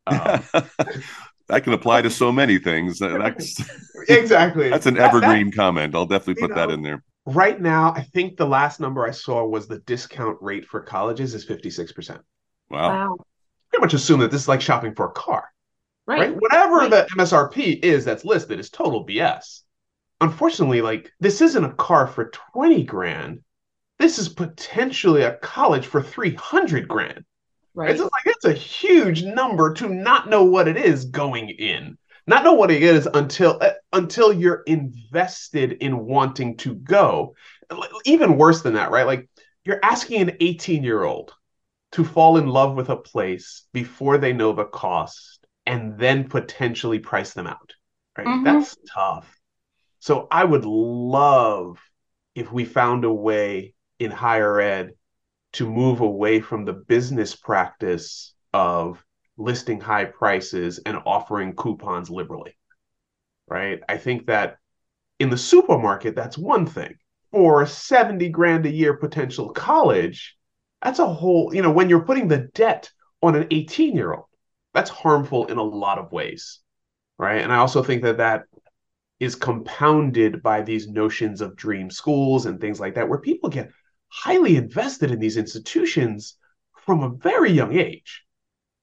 Um, 0.05 0.43
that 1.47 1.63
can 1.63 1.73
apply 1.73 2.01
to 2.03 2.09
so 2.09 2.31
many 2.31 2.57
things 2.59 2.99
that's 2.99 3.61
exactly. 4.09 4.69
that's 4.69 4.85
an 4.85 4.95
That- 4.95 5.11
that- 5.11 5.23
evergreen 5.23 5.51
comment 5.51 5.95
i'll 5.95 6.05
definitely 6.05 6.41
you 6.41 6.47
put 6.47 6.55
that 6.55 6.69
know, 6.69 6.73
in 6.75 6.81
there 6.81 7.03
right 7.25 7.59
now, 7.61 7.93
I 7.95 8.01
think 8.01 8.37
the 8.37 8.47
last 8.47 8.79
number 8.79 9.05
I 9.05 9.11
saw 9.11 9.45
was 9.45 9.67
the 9.67 9.79
discount 9.79 10.37
rate 10.41 10.65
for 10.65 10.81
colleges 10.81 11.33
is 11.35 11.45
fifty 11.45 11.69
six 11.69 11.91
percent. 11.91 12.21
wow 12.69 12.89
Wow. 12.89 13.17
Pretty 13.69 13.81
much 13.83 13.93
assume 13.93 14.19
that 14.21 14.31
this 14.31 14.41
is 14.41 14.47
like 14.47 14.61
shopping 14.61 14.95
for 14.95 15.05
a 15.07 15.11
car. 15.11 15.47
Right. 16.07 16.19
right? 16.21 16.35
Whatever 16.41 16.77
Right. 16.77 16.89
the 16.89 17.07
MSRP 17.15 17.83
is 17.83 18.03
that's 18.03 18.25
listed 18.25 18.59
is 18.59 18.71
total 18.71 19.05
BS. 19.05 19.61
Unfortunately, 20.21 20.81
like 20.81 21.11
this 21.19 21.41
isn't 21.41 21.63
a 21.65 21.73
car 21.73 22.07
for 22.07 22.29
20 22.53 22.83
grand. 22.83 23.41
This 23.99 24.19
is 24.19 24.29
potentially 24.29 25.23
a 25.23 25.37
college 25.37 25.87
for 25.87 26.01
300 26.01 26.87
grand. 26.87 27.25
Right. 27.73 27.91
It's 27.91 27.99
just 27.99 28.11
like 28.11 28.25
it's 28.35 28.45
a 28.45 28.53
huge 28.53 29.23
number 29.23 29.73
to 29.75 29.89
not 29.89 30.29
know 30.29 30.43
what 30.43 30.67
it 30.67 30.77
is 30.77 31.05
going 31.05 31.49
in. 31.49 31.97
Not 32.27 32.43
know 32.43 32.53
what 32.53 32.71
it 32.71 32.83
is 32.83 33.07
until 33.13 33.57
uh, 33.61 33.71
until 33.93 34.33
you're 34.33 34.63
invested 34.67 35.73
in 35.73 36.05
wanting 36.05 36.57
to 36.57 36.75
go. 36.75 37.35
Even 38.05 38.37
worse 38.37 38.61
than 38.61 38.73
that, 38.73 38.91
right? 38.91 39.05
Like 39.05 39.29
you're 39.63 39.79
asking 39.83 40.21
an 40.21 40.37
18 40.39 40.83
year 40.83 41.03
old 41.03 41.33
to 41.93 42.05
fall 42.05 42.37
in 42.37 42.47
love 42.47 42.75
with 42.75 42.89
a 42.89 42.97
place 42.97 43.65
before 43.73 44.17
they 44.17 44.33
know 44.33 44.53
the 44.53 44.65
cost 44.65 45.45
and 45.65 45.97
then 45.99 46.29
potentially 46.29 46.99
price 46.99 47.33
them 47.33 47.47
out. 47.47 47.73
Right? 48.17 48.27
Mhm. 48.27 48.43
That's 48.43 48.77
tough. 48.93 49.38
So 49.99 50.27
I 50.31 50.43
would 50.43 50.65
love 50.65 51.79
if 52.35 52.51
we 52.51 52.65
found 52.65 53.03
a 53.03 53.11
way 53.11 53.73
in 53.99 54.11
higher 54.11 54.59
ed 54.59 54.93
to 55.53 55.69
move 55.69 55.99
away 56.01 56.39
from 56.39 56.65
the 56.65 56.73
business 56.73 57.35
practice 57.35 58.33
of 58.53 59.03
listing 59.37 59.79
high 59.79 60.05
prices 60.05 60.79
and 60.85 60.97
offering 61.05 61.55
coupons 61.55 62.09
liberally. 62.09 62.55
Right? 63.47 63.81
I 63.89 63.97
think 63.97 64.27
that 64.27 64.57
in 65.19 65.29
the 65.29 65.37
supermarket, 65.37 66.15
that's 66.15 66.37
one 66.37 66.65
thing. 66.65 66.95
For 67.31 67.65
70 67.65 68.29
grand 68.29 68.65
a 68.65 68.71
year 68.71 68.95
potential 68.95 69.49
college, 69.49 70.37
that's 70.81 70.99
a 70.99 71.05
whole, 71.05 71.53
you 71.53 71.61
know, 71.61 71.71
when 71.71 71.89
you're 71.89 72.05
putting 72.05 72.27
the 72.27 72.49
debt 72.53 72.89
on 73.21 73.35
an 73.35 73.47
18 73.51 73.95
year 73.95 74.13
old, 74.13 74.25
that's 74.73 74.89
harmful 74.89 75.47
in 75.47 75.57
a 75.57 75.63
lot 75.63 75.99
of 75.99 76.11
ways. 76.11 76.59
Right. 77.17 77.41
And 77.41 77.51
I 77.51 77.57
also 77.57 77.83
think 77.83 78.03
that 78.03 78.17
that 78.17 78.43
is 79.19 79.35
compounded 79.35 80.41
by 80.41 80.61
these 80.61 80.87
notions 80.87 81.41
of 81.41 81.55
dream 81.55 81.89
schools 81.89 82.45
and 82.45 82.59
things 82.59 82.79
like 82.79 82.95
that, 82.95 83.09
where 83.09 83.19
people 83.19 83.49
get 83.49 83.71
highly 84.07 84.55
invested 84.55 85.11
in 85.11 85.19
these 85.19 85.37
institutions 85.37 86.35
from 86.85 87.03
a 87.03 87.09
very 87.09 87.51
young 87.51 87.77
age, 87.77 88.23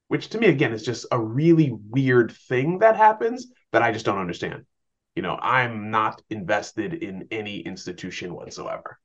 which 0.07 0.29
to 0.29 0.37
me, 0.37 0.47
again, 0.47 0.73
is 0.73 0.83
just 0.83 1.05
a 1.11 1.19
really 1.19 1.75
weird 1.89 2.31
thing 2.31 2.79
that 2.79 2.95
happens 2.95 3.47
that 3.71 3.81
I 3.81 3.91
just 3.91 4.05
don't 4.05 4.19
understand. 4.19 4.65
You 5.15 5.23
know, 5.23 5.37
I'm 5.41 5.89
not 5.89 6.21
invested 6.29 6.93
in 6.93 7.27
any 7.31 7.59
institution 7.59 8.33
whatsoever. 8.33 8.99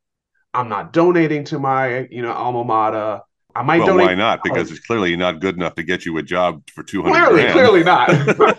I'm 0.55 0.69
not 0.69 0.93
donating 0.93 1.45
to 1.45 1.59
my, 1.59 2.07
you 2.11 2.21
know, 2.21 2.33
alma 2.33 2.65
mater. 2.65 3.23
I 3.55 3.63
might 3.63 3.79
well 3.79 3.89
donate. 3.89 4.07
why 4.07 4.15
not 4.15 4.45
because 4.45 4.71
it's 4.71 4.81
clearly 4.81 5.17
not 5.17 5.41
good 5.41 5.57
enough 5.57 5.75
to 5.77 5.83
get 5.83 6.05
you 6.05 6.19
a 6.19 6.23
job 6.23 6.63
for 6.75 6.83
200 6.83 7.13
Clearly, 7.13 7.43
grand. 7.43 7.53
clearly 7.55 7.83
not. 7.85 8.09
Right? 8.39 8.59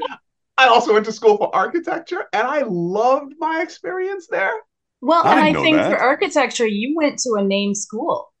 I 0.56 0.68
also 0.68 0.92
went 0.92 1.04
to 1.06 1.12
school 1.12 1.36
for 1.36 1.54
architecture, 1.54 2.26
and 2.32 2.46
I 2.46 2.62
loved 2.66 3.34
my 3.38 3.62
experience 3.62 4.28
there. 4.28 4.52
Well, 5.00 5.22
I 5.24 5.48
and 5.48 5.56
I 5.56 5.62
think 5.62 5.76
that. 5.76 5.90
for 5.90 5.98
architecture, 5.98 6.66
you 6.66 6.94
went 6.96 7.18
to 7.20 7.34
a 7.38 7.44
named 7.44 7.76
school. 7.76 8.32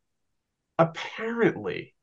Apparently. 0.78 1.94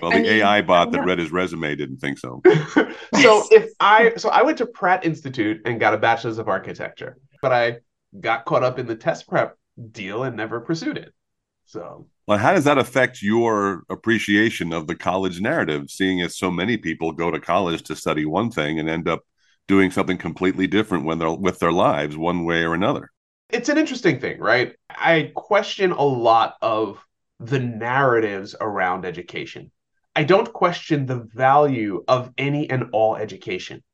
Well, 0.00 0.10
the 0.10 0.18
I 0.18 0.22
mean, 0.22 0.30
AI 0.30 0.62
bot 0.62 0.92
that 0.92 1.04
read 1.04 1.18
his 1.18 1.32
resume 1.32 1.74
didn't 1.74 1.98
think 1.98 2.18
so. 2.18 2.42
so 3.20 3.44
if 3.50 3.72
I 3.80 4.12
so 4.16 4.28
I 4.28 4.42
went 4.42 4.58
to 4.58 4.66
Pratt 4.66 5.04
Institute 5.04 5.62
and 5.64 5.80
got 5.80 5.94
a 5.94 5.98
bachelor's 5.98 6.38
of 6.38 6.48
architecture, 6.48 7.16
but 7.40 7.52
I 7.52 7.78
got 8.18 8.44
caught 8.44 8.62
up 8.62 8.78
in 8.78 8.86
the 8.86 8.94
test 8.94 9.26
prep 9.26 9.56
deal 9.90 10.24
and 10.24 10.36
never 10.36 10.60
pursued 10.60 10.98
it. 10.98 11.14
So 11.64 12.06
well, 12.26 12.38
how 12.38 12.52
does 12.52 12.64
that 12.64 12.78
affect 12.78 13.22
your 13.22 13.82
appreciation 13.88 14.72
of 14.72 14.86
the 14.86 14.94
college 14.94 15.40
narrative, 15.40 15.90
seeing 15.90 16.20
as 16.20 16.36
so 16.36 16.50
many 16.50 16.76
people 16.76 17.12
go 17.12 17.30
to 17.30 17.40
college 17.40 17.82
to 17.84 17.96
study 17.96 18.26
one 18.26 18.50
thing 18.50 18.78
and 18.78 18.88
end 18.88 19.08
up 19.08 19.20
doing 19.70 19.92
something 19.92 20.18
completely 20.18 20.66
different 20.66 21.04
when 21.04 21.20
they're 21.20 21.30
with 21.30 21.60
their 21.60 21.70
lives, 21.70 22.16
one 22.16 22.44
way 22.44 22.64
or 22.64 22.74
another? 22.74 23.08
It's 23.50 23.68
an 23.68 23.78
interesting 23.78 24.18
thing, 24.18 24.40
right? 24.40 24.74
I 24.90 25.30
question 25.36 25.92
a 25.92 26.02
lot 26.02 26.56
of 26.60 26.98
the 27.38 27.60
narratives 27.60 28.56
around 28.60 29.04
education. 29.04 29.70
I 30.16 30.24
don't 30.24 30.52
question 30.52 31.06
the 31.06 31.28
value 31.34 32.02
of 32.08 32.32
any 32.36 32.68
and 32.68 32.86
all 32.92 33.14
education. 33.14 33.84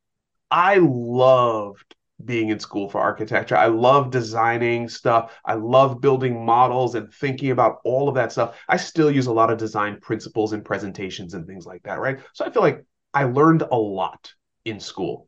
I 0.49 0.79
loved 0.81 1.95
being 2.25 2.49
in 2.49 2.59
school 2.59 2.89
for 2.89 2.99
architecture. 2.99 3.55
I 3.55 3.67
love 3.67 4.09
designing 4.09 4.89
stuff. 4.89 5.31
I 5.45 5.53
love 5.53 6.01
building 6.01 6.43
models 6.43 6.95
and 6.95 7.13
thinking 7.13 7.51
about 7.51 7.81
all 7.83 8.09
of 8.09 8.15
that 8.15 8.31
stuff. 8.31 8.57
I 8.67 8.77
still 8.77 9.11
use 9.11 9.27
a 9.27 9.31
lot 9.31 9.51
of 9.51 9.59
design 9.59 9.99
principles 10.01 10.53
in 10.53 10.63
presentations 10.63 11.35
and 11.35 11.45
things 11.45 11.67
like 11.67 11.83
that, 11.83 11.99
right? 11.99 12.17
So 12.33 12.45
I 12.45 12.49
feel 12.49 12.63
like 12.63 12.83
I 13.13 13.25
learned 13.25 13.61
a 13.61 13.77
lot 13.77 14.33
in 14.65 14.79
school. 14.79 15.27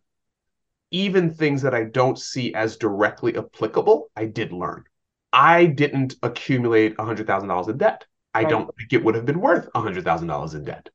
Even 0.91 1.33
things 1.33 1.61
that 1.61 1.75
I 1.75 1.83
don't 1.83 2.17
see 2.17 2.53
as 2.53 2.77
directly 2.77 3.37
applicable, 3.37 4.09
I 4.15 4.25
did 4.25 4.51
learn. 4.51 4.85
I 5.31 5.65
didn't 5.65 6.15
accumulate 6.23 6.97
$100,000 6.97 7.69
in 7.69 7.77
debt. 7.77 8.05
I 8.33 8.41
right. 8.41 8.49
don't 8.49 8.75
think 8.75 8.93
it 8.93 9.03
would 9.03 9.15
have 9.15 9.25
been 9.25 9.41
worth 9.41 9.69
$100,000 9.73 10.55
in 10.55 10.63
debt. 10.63 10.89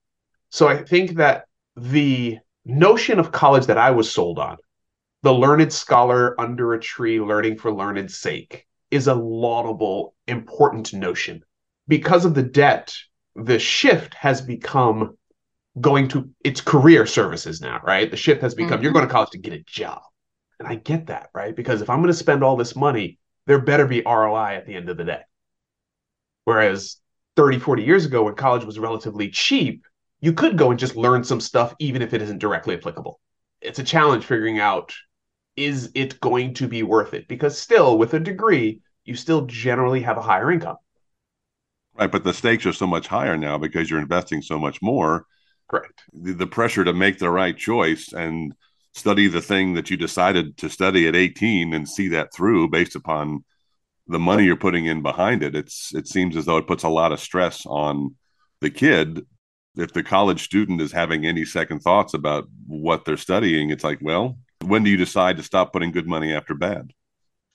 So 0.50 0.68
I 0.68 0.82
think 0.82 1.16
that 1.16 1.46
the 1.76 2.38
notion 2.64 3.18
of 3.18 3.32
college 3.32 3.66
that 3.66 3.78
I 3.78 3.90
was 3.90 4.10
sold 4.10 4.38
on 4.38 4.56
the 5.24 5.32
learned 5.32 5.72
scholar 5.72 6.38
under 6.38 6.74
a 6.74 6.80
tree 6.80 7.18
learning 7.18 7.56
for 7.56 7.72
learned's 7.72 8.14
sake 8.14 8.66
is 8.90 9.06
a 9.06 9.14
laudable, 9.14 10.14
important 10.26 10.92
notion. 10.92 11.42
Because 11.88 12.26
of 12.26 12.34
the 12.34 12.42
debt, 12.42 12.94
the 13.34 13.58
shift 13.58 14.12
has 14.12 14.42
become 14.42 15.16
going 15.80 16.08
to 16.08 16.30
its 16.44 16.60
career 16.60 17.06
services 17.06 17.60
now, 17.60 17.80
right? 17.84 18.10
The 18.10 18.16
shift 18.16 18.42
has 18.42 18.54
become 18.54 18.74
mm-hmm. 18.74 18.84
you're 18.84 18.92
going 18.92 19.06
to 19.06 19.12
college 19.12 19.30
to 19.30 19.38
get 19.38 19.52
a 19.52 19.64
job. 19.66 20.02
And 20.58 20.68
I 20.68 20.76
get 20.76 21.06
that, 21.06 21.30
right? 21.34 21.54
Because 21.54 21.82
if 21.82 21.90
I'm 21.90 21.98
going 21.98 22.12
to 22.12 22.14
spend 22.14 22.44
all 22.44 22.56
this 22.56 22.76
money, 22.76 23.18
there 23.46 23.58
better 23.60 23.86
be 23.86 24.02
ROI 24.02 24.54
at 24.54 24.66
the 24.66 24.74
end 24.74 24.88
of 24.88 24.96
the 24.96 25.04
day. 25.04 25.20
Whereas 26.44 26.96
30, 27.36 27.58
40 27.58 27.82
years 27.82 28.04
ago, 28.04 28.22
when 28.22 28.34
college 28.34 28.64
was 28.64 28.78
relatively 28.78 29.30
cheap, 29.30 29.84
you 30.20 30.32
could 30.32 30.56
go 30.56 30.70
and 30.70 30.78
just 30.78 30.96
learn 30.96 31.24
some 31.24 31.40
stuff, 31.40 31.74
even 31.78 32.02
if 32.02 32.14
it 32.14 32.22
isn't 32.22 32.38
directly 32.38 32.76
applicable. 32.76 33.20
It's 33.60 33.78
a 33.78 33.84
challenge 33.84 34.24
figuring 34.24 34.60
out 34.60 34.94
is 35.56 35.90
it 35.94 36.20
going 36.20 36.54
to 36.54 36.66
be 36.66 36.82
worth 36.82 37.14
it? 37.14 37.28
Because 37.28 37.58
still, 37.58 37.98
with 37.98 38.14
a 38.14 38.20
degree, 38.20 38.80
you 39.04 39.14
still 39.14 39.42
generally 39.46 40.00
have 40.00 40.16
a 40.16 40.22
higher 40.22 40.50
income. 40.50 40.76
Right, 41.94 42.10
but 42.10 42.24
the 42.24 42.34
stakes 42.34 42.66
are 42.66 42.72
so 42.72 42.86
much 42.86 43.06
higher 43.06 43.36
now 43.36 43.56
because 43.56 43.88
you're 43.88 44.00
investing 44.00 44.42
so 44.42 44.58
much 44.58 44.82
more. 44.82 45.26
Correct. 45.68 46.02
The, 46.12 46.32
the 46.32 46.46
pressure 46.46 46.84
to 46.84 46.92
make 46.92 47.18
the 47.18 47.30
right 47.30 47.56
choice 47.56 48.12
and 48.12 48.54
study 48.92 49.26
the 49.26 49.42
thing 49.42 49.74
that 49.74 49.90
you 49.90 49.96
decided 49.96 50.56
to 50.58 50.70
study 50.70 51.08
at 51.08 51.16
18 51.16 51.74
and 51.74 51.88
see 51.88 52.08
that 52.08 52.32
through 52.32 52.68
based 52.68 52.94
upon 52.94 53.44
the 54.06 54.18
money 54.18 54.44
you're 54.44 54.56
putting 54.56 54.86
in 54.86 55.02
behind 55.02 55.42
it. 55.42 55.54
It's 55.54 55.94
it 55.94 56.06
seems 56.06 56.36
as 56.36 56.44
though 56.44 56.58
it 56.58 56.66
puts 56.66 56.84
a 56.84 56.88
lot 56.88 57.12
of 57.12 57.20
stress 57.20 57.64
on 57.66 58.14
the 58.60 58.70
kid. 58.70 59.26
If 59.76 59.92
the 59.92 60.04
college 60.04 60.44
student 60.44 60.80
is 60.80 60.92
having 60.92 61.26
any 61.26 61.44
second 61.44 61.80
thoughts 61.80 62.14
about 62.14 62.44
what 62.66 63.04
they're 63.04 63.16
studying, 63.16 63.70
it's 63.70 63.82
like, 63.82 63.98
well, 64.00 64.38
when 64.64 64.84
do 64.84 64.90
you 64.90 64.96
decide 64.96 65.36
to 65.38 65.42
stop 65.42 65.72
putting 65.72 65.90
good 65.90 66.06
money 66.06 66.32
after 66.32 66.54
bad? 66.54 66.92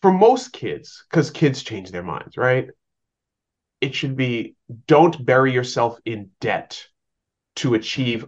For 0.02 0.12
most 0.12 0.52
kids, 0.52 1.06
because 1.10 1.32
kids 1.32 1.64
change 1.64 1.92
their 1.92 2.04
minds, 2.04 2.36
right? 2.36 2.70
It 3.80 3.96
should 3.96 4.18
be 4.18 4.56
don't 4.88 5.26
bury 5.26 5.54
yourself 5.54 5.98
in 6.04 6.32
debt 6.42 6.86
to 7.60 7.76
achieve 7.76 8.26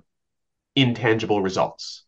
intangible 0.76 1.42
results. 1.42 2.06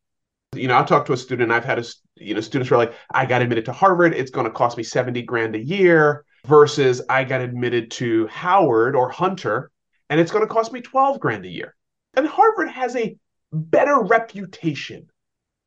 You 0.56 0.68
know, 0.68 0.76
I'll 0.76 0.86
talk 0.86 1.06
to 1.08 1.14
a 1.14 1.18
student. 1.18 1.52
I've 1.52 1.66
had 1.66 1.80
a 1.80 1.84
you 2.16 2.36
know 2.36 2.42
students 2.42 2.70
who 2.70 2.76
are 2.76 2.78
like, 2.78 2.94
I 3.12 3.26
got 3.26 3.42
admitted 3.42 3.66
to 3.66 3.74
Harvard. 3.74 4.14
It's 4.14 4.32
going 4.32 4.46
to 4.46 4.52
cost 4.52 4.78
me 4.78 4.84
seventy 4.84 5.22
grand 5.22 5.56
a 5.56 5.64
year. 5.64 6.26
Versus 6.46 7.02
I 7.10 7.24
got 7.24 7.40
admitted 7.40 7.90
to 7.92 8.28
Howard 8.28 8.98
or 8.98 9.10
Hunter, 9.10 9.72
and 10.10 10.20
it's 10.20 10.32
going 10.32 10.46
to 10.46 10.54
cost 10.54 10.74
me 10.74 10.82
twelve 10.82 11.20
grand 11.20 11.46
a 11.46 11.50
year. 11.50 11.74
And 12.16 12.28
Harvard 12.28 12.70
has 12.70 12.96
a 12.96 13.16
better 13.52 14.02
reputation 14.02 15.08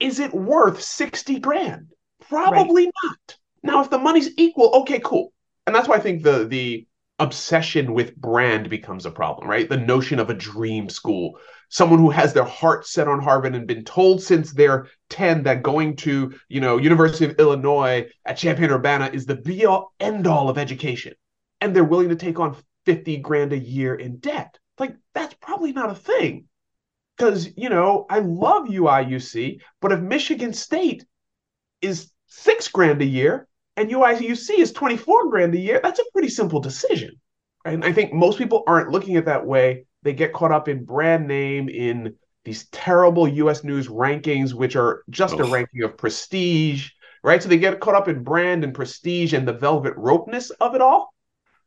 is 0.00 0.18
it 0.18 0.32
worth 0.34 0.82
60 0.82 1.38
grand? 1.40 1.88
Probably 2.28 2.84
right. 2.84 2.92
not. 3.04 3.36
Now, 3.62 3.82
if 3.82 3.90
the 3.90 3.98
money's 3.98 4.30
equal, 4.36 4.70
okay, 4.82 5.00
cool. 5.02 5.32
And 5.66 5.74
that's 5.74 5.88
why 5.88 5.96
I 5.96 6.00
think 6.00 6.22
the 6.22 6.44
the 6.44 6.86
obsession 7.18 7.94
with 7.94 8.16
brand 8.16 8.68
becomes 8.68 9.06
a 9.06 9.10
problem, 9.10 9.48
right? 9.48 9.68
The 9.68 9.76
notion 9.76 10.18
of 10.18 10.28
a 10.28 10.34
dream 10.34 10.88
school, 10.88 11.38
someone 11.68 11.98
who 11.98 12.10
has 12.10 12.32
their 12.32 12.44
heart 12.44 12.86
set 12.86 13.08
on 13.08 13.22
Harvard 13.22 13.54
and 13.54 13.66
been 13.66 13.84
told 13.84 14.22
since 14.22 14.52
they're 14.52 14.88
10 15.08 15.44
that 15.44 15.62
going 15.62 15.96
to, 15.96 16.34
you 16.48 16.60
know, 16.60 16.76
University 16.76 17.24
of 17.24 17.38
Illinois 17.38 18.06
at 18.26 18.36
Champaign-Urbana 18.36 19.10
is 19.12 19.24
the 19.24 19.36
be 19.36 19.64
all 19.64 19.92
end 19.98 20.26
all 20.26 20.50
of 20.50 20.58
education. 20.58 21.14
And 21.60 21.74
they're 21.74 21.84
willing 21.84 22.10
to 22.10 22.16
take 22.16 22.38
on 22.38 22.56
50 22.84 23.16
grand 23.18 23.52
a 23.52 23.58
year 23.58 23.94
in 23.94 24.18
debt. 24.18 24.58
Like 24.78 24.96
that's 25.14 25.34
probably 25.34 25.72
not 25.72 25.90
a 25.90 25.94
thing 25.94 26.44
because 27.16 27.48
you 27.56 27.68
know 27.68 28.06
I 28.10 28.18
love 28.18 28.68
UIUC, 28.68 29.60
but 29.80 29.92
if 29.92 30.00
Michigan 30.00 30.52
State 30.52 31.04
is 31.80 32.10
six 32.26 32.68
grand 32.68 33.00
a 33.00 33.06
year 33.06 33.48
and 33.76 33.90
UIUC 33.90 34.58
is 34.58 34.72
twenty 34.72 34.96
four 34.96 35.28
grand 35.28 35.54
a 35.54 35.58
year, 35.58 35.80
that's 35.82 36.00
a 36.00 36.04
pretty 36.12 36.28
simple 36.28 36.60
decision. 36.60 37.20
And 37.64 37.84
I 37.84 37.92
think 37.92 38.12
most 38.12 38.38
people 38.38 38.62
aren't 38.66 38.90
looking 38.90 39.16
at 39.16 39.24
that 39.24 39.44
way. 39.44 39.86
They 40.02 40.12
get 40.12 40.32
caught 40.32 40.52
up 40.52 40.68
in 40.68 40.84
brand 40.84 41.26
name 41.26 41.68
in 41.68 42.14
these 42.44 42.68
terrible 42.68 43.26
U.S. 43.26 43.64
News 43.64 43.88
rankings, 43.88 44.54
which 44.54 44.76
are 44.76 45.02
just 45.10 45.34
Oof. 45.34 45.40
a 45.40 45.44
ranking 45.44 45.82
of 45.82 45.98
prestige, 45.98 46.90
right? 47.24 47.42
So 47.42 47.48
they 47.48 47.58
get 47.58 47.80
caught 47.80 47.96
up 47.96 48.06
in 48.06 48.22
brand 48.22 48.62
and 48.62 48.72
prestige 48.72 49.32
and 49.32 49.48
the 49.48 49.52
velvet 49.52 49.96
ropeness 49.96 50.52
of 50.60 50.76
it 50.76 50.80
all, 50.80 51.12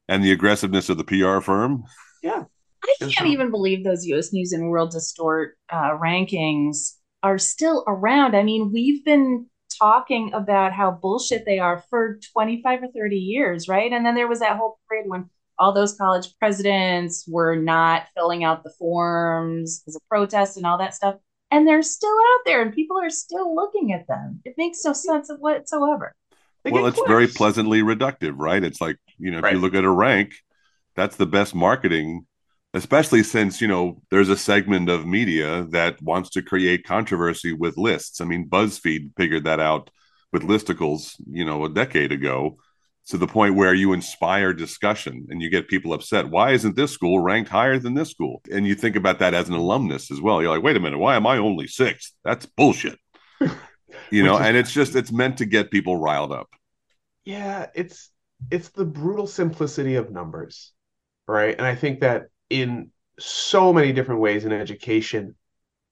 and 0.07 0.23
the 0.23 0.31
aggressiveness 0.31 0.89
of 0.89 0.97
the 0.97 1.03
PR 1.03 1.41
firm. 1.41 1.83
Yeah, 2.23 2.45
I 2.83 2.95
can't 2.99 3.29
even 3.29 3.51
believe 3.51 3.83
those 3.83 4.05
U.S. 4.05 4.31
News 4.31 4.53
and 4.53 4.69
World 4.69 4.91
Distort 4.91 5.57
uh, 5.69 5.97
rankings 5.97 6.93
are 7.21 7.37
still 7.37 7.83
around. 7.87 8.35
I 8.35 8.43
mean, 8.43 8.71
we've 8.71 9.03
been 9.03 9.47
talking 9.79 10.33
about 10.33 10.73
how 10.73 10.91
bullshit 10.91 11.45
they 11.45 11.59
are 11.59 11.83
for 11.89 12.19
25 12.33 12.83
or 12.83 12.87
30 12.87 13.15
years, 13.17 13.67
right? 13.67 13.91
And 13.91 14.05
then 14.05 14.15
there 14.15 14.27
was 14.27 14.39
that 14.39 14.57
whole 14.57 14.79
period 14.89 15.09
when 15.09 15.29
all 15.57 15.73
those 15.73 15.95
college 15.95 16.27
presidents 16.39 17.25
were 17.27 17.55
not 17.55 18.07
filling 18.15 18.43
out 18.43 18.63
the 18.63 18.73
forms 18.79 19.83
as 19.87 19.95
a 19.95 19.99
protest 20.09 20.57
and 20.57 20.65
all 20.65 20.77
that 20.77 20.95
stuff. 20.95 21.15
And 21.51 21.67
they're 21.67 21.81
still 21.81 22.09
out 22.09 22.41
there 22.45 22.61
and 22.61 22.73
people 22.73 22.97
are 22.99 23.09
still 23.09 23.55
looking 23.55 23.91
at 23.91 24.07
them. 24.07 24.41
It 24.45 24.55
makes 24.57 24.83
no 24.85 24.93
sense 24.93 25.29
whatsoever. 25.39 26.15
well, 26.65 26.85
it's 26.85 27.01
very 27.07 27.27
pleasantly 27.27 27.81
reductive, 27.81 28.35
right? 28.37 28.63
It's 28.63 28.79
like, 28.79 28.97
you 29.17 29.31
know, 29.31 29.39
if 29.39 29.43
right. 29.43 29.53
you 29.53 29.59
look 29.59 29.73
at 29.73 29.83
a 29.83 29.89
rank, 29.89 30.33
that's 30.95 31.15
the 31.15 31.25
best 31.25 31.55
marketing 31.55 32.25
especially 32.73 33.23
since 33.23 33.61
you 33.61 33.67
know 33.67 34.01
there's 34.11 34.29
a 34.29 34.37
segment 34.37 34.89
of 34.89 35.05
media 35.05 35.65
that 35.71 36.01
wants 36.01 36.29
to 36.31 36.41
create 36.41 36.85
controversy 36.85 37.53
with 37.53 37.77
lists. 37.77 38.21
I 38.21 38.25
mean 38.25 38.49
buzzfeed 38.49 39.11
figured 39.17 39.45
that 39.45 39.59
out 39.59 39.89
with 40.31 40.43
listicles 40.43 41.15
you 41.29 41.45
know 41.45 41.65
a 41.65 41.69
decade 41.69 42.11
ago 42.11 42.57
to 43.07 43.17
the 43.17 43.27
point 43.27 43.55
where 43.55 43.73
you 43.73 43.93
inspire 43.93 44.53
discussion 44.53 45.25
and 45.29 45.41
you 45.41 45.49
get 45.49 45.67
people 45.67 45.93
upset. 45.93 46.29
Why 46.29 46.51
isn't 46.51 46.75
this 46.75 46.91
school 46.91 47.19
ranked 47.19 47.49
higher 47.49 47.79
than 47.79 47.95
this 47.95 48.11
school? 48.11 48.41
And 48.51 48.67
you 48.67 48.75
think 48.75 48.95
about 48.95 49.17
that 49.19 49.33
as 49.33 49.49
an 49.49 49.55
alumnus 49.55 50.11
as 50.11 50.21
well. 50.21 50.41
You're 50.41 50.53
like 50.53 50.63
wait 50.63 50.77
a 50.77 50.79
minute 50.79 50.99
why 50.99 51.15
am 51.15 51.27
i 51.27 51.37
only 51.37 51.67
sixth? 51.67 52.13
That's 52.23 52.45
bullshit. 52.45 52.99
You 54.11 54.23
know 54.23 54.37
and 54.37 54.55
it's 54.55 54.71
just 54.71 54.95
it's 54.95 55.11
meant 55.11 55.37
to 55.37 55.45
get 55.45 55.71
people 55.71 55.97
riled 55.97 56.31
up. 56.31 56.49
Yeah 57.25 57.67
it's 57.73 58.11
it's 58.51 58.69
the 58.69 58.85
brutal 58.85 59.25
simplicity 59.27 59.95
of 59.95 60.11
numbers 60.11 60.71
right? 61.27 61.55
And 61.55 61.65
i 61.65 61.75
think 61.75 61.99
that 61.99 62.27
in 62.49 62.91
so 63.19 63.73
many 63.73 63.91
different 63.91 64.21
ways 64.21 64.45
in 64.45 64.51
education, 64.51 65.35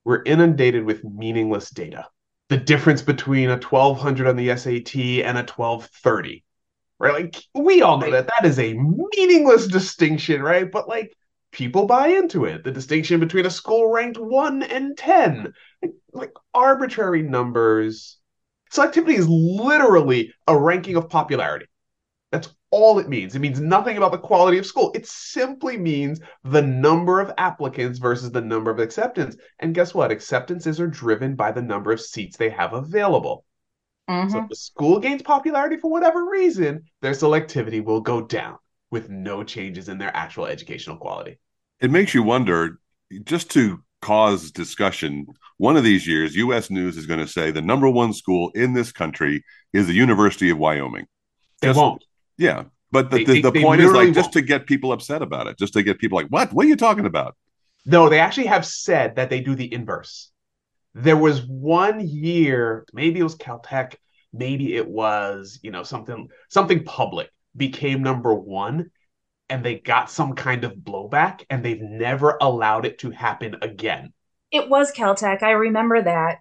we're 0.05 0.23
inundated 0.23 0.85
with 0.85 1.03
meaningless 1.03 1.69
data. 1.69 2.07
The 2.49 2.57
difference 2.57 3.01
between 3.01 3.49
a 3.49 3.57
1200 3.57 4.27
on 4.27 4.37
the 4.37 4.55
SAT 4.55 4.95
and 5.25 5.37
a 5.37 5.43
1230, 5.43 6.45
right? 6.97 7.13
Like, 7.13 7.43
we 7.53 7.81
all 7.81 7.97
know 7.97 8.11
that 8.11 8.27
that 8.27 8.45
is 8.45 8.57
a 8.57 8.73
meaningless 8.73 9.67
distinction, 9.67 10.41
right? 10.41 10.71
But 10.71 10.87
like, 10.87 11.13
people 11.51 11.85
buy 11.85 12.09
into 12.09 12.45
it. 12.45 12.63
The 12.63 12.71
distinction 12.71 13.19
between 13.19 13.45
a 13.45 13.49
school 13.49 13.89
ranked 13.89 14.17
one 14.17 14.63
and 14.63 14.97
10, 14.97 15.53
like, 15.81 15.91
like 16.13 16.33
arbitrary 16.53 17.21
numbers. 17.21 18.17
Selectivity 18.71 19.15
is 19.15 19.27
literally 19.27 20.33
a 20.47 20.57
ranking 20.57 20.95
of 20.95 21.09
popularity. 21.09 21.67
That's 22.31 22.49
all 22.69 22.99
it 22.99 23.09
means. 23.09 23.35
It 23.35 23.39
means 23.39 23.59
nothing 23.59 23.97
about 23.97 24.11
the 24.11 24.17
quality 24.17 24.57
of 24.57 24.65
school. 24.65 24.91
It 24.93 25.07
simply 25.07 25.77
means 25.77 26.19
the 26.43 26.61
number 26.61 27.19
of 27.19 27.31
applicants 27.37 27.99
versus 27.99 28.31
the 28.31 28.41
number 28.41 28.71
of 28.71 28.79
acceptance. 28.79 29.37
And 29.59 29.73
guess 29.73 29.93
what? 29.93 30.11
Acceptances 30.11 30.79
are 30.79 30.87
driven 30.87 31.35
by 31.35 31.51
the 31.51 31.61
number 31.61 31.91
of 31.91 32.01
seats 32.01 32.37
they 32.37 32.49
have 32.49 32.73
available. 32.73 33.45
Mm-hmm. 34.09 34.29
So 34.29 34.39
if 34.39 34.49
the 34.49 34.55
school 34.55 34.99
gains 34.99 35.21
popularity 35.21 35.77
for 35.77 35.91
whatever 35.91 36.25
reason, 36.29 36.83
their 37.01 37.13
selectivity 37.13 37.83
will 37.83 38.01
go 38.01 38.21
down 38.21 38.57
with 38.89 39.09
no 39.09 39.43
changes 39.43 39.89
in 39.89 39.97
their 39.97 40.15
actual 40.15 40.45
educational 40.45 40.97
quality. 40.97 41.39
It 41.79 41.91
makes 41.91 42.13
you 42.13 42.23
wonder 42.23 42.79
just 43.23 43.51
to 43.51 43.83
cause 44.01 44.51
discussion. 44.51 45.27
One 45.57 45.75
of 45.75 45.83
these 45.83 46.07
years, 46.07 46.35
US 46.35 46.69
News 46.69 46.97
is 46.97 47.05
going 47.05 47.19
to 47.19 47.27
say 47.27 47.51
the 47.51 47.61
number 47.61 47.89
one 47.89 48.13
school 48.13 48.51
in 48.55 48.73
this 48.73 48.91
country 48.91 49.43
is 49.73 49.87
the 49.87 49.93
University 49.93 50.49
of 50.49 50.57
Wyoming. 50.57 51.07
They 51.61 51.69
just, 51.69 51.77
won't. 51.77 52.03
Yeah. 52.37 52.65
But 52.91 53.11
the, 53.11 53.23
they, 53.23 53.41
the, 53.41 53.51
the 53.51 53.61
point 53.61 53.81
is 53.81 53.91
like 53.91 54.13
just 54.13 54.33
to 54.33 54.41
get 54.41 54.65
people 54.65 54.93
upset 54.93 55.21
about 55.21 55.47
it, 55.47 55.57
just 55.57 55.73
to 55.73 55.83
get 55.83 55.99
people 55.99 56.17
like, 56.17 56.27
what? 56.27 56.53
What 56.53 56.65
are 56.65 56.69
you 56.69 56.77
talking 56.77 57.05
about? 57.05 57.35
No, 57.85 58.09
they 58.09 58.19
actually 58.19 58.47
have 58.47 58.65
said 58.65 59.15
that 59.15 59.29
they 59.29 59.41
do 59.41 59.55
the 59.55 59.71
inverse. 59.73 60.31
There 60.93 61.17
was 61.17 61.45
one 61.45 61.99
year, 61.99 62.85
maybe 62.93 63.19
it 63.19 63.23
was 63.23 63.35
Caltech, 63.35 63.95
maybe 64.33 64.75
it 64.75 64.87
was, 64.87 65.59
you 65.63 65.71
know, 65.71 65.83
something 65.83 66.29
something 66.49 66.83
public 66.83 67.29
became 67.55 68.01
number 68.01 68.33
one 68.33 68.91
and 69.49 69.63
they 69.63 69.75
got 69.75 70.09
some 70.11 70.33
kind 70.33 70.63
of 70.63 70.73
blowback 70.73 71.43
and 71.49 71.63
they've 71.63 71.81
never 71.81 72.37
allowed 72.41 72.85
it 72.85 72.99
to 72.99 73.11
happen 73.11 73.55
again. 73.61 74.13
It 74.51 74.69
was 74.69 74.91
Caltech. 74.91 75.43
I 75.43 75.51
remember 75.51 76.01
that. 76.01 76.39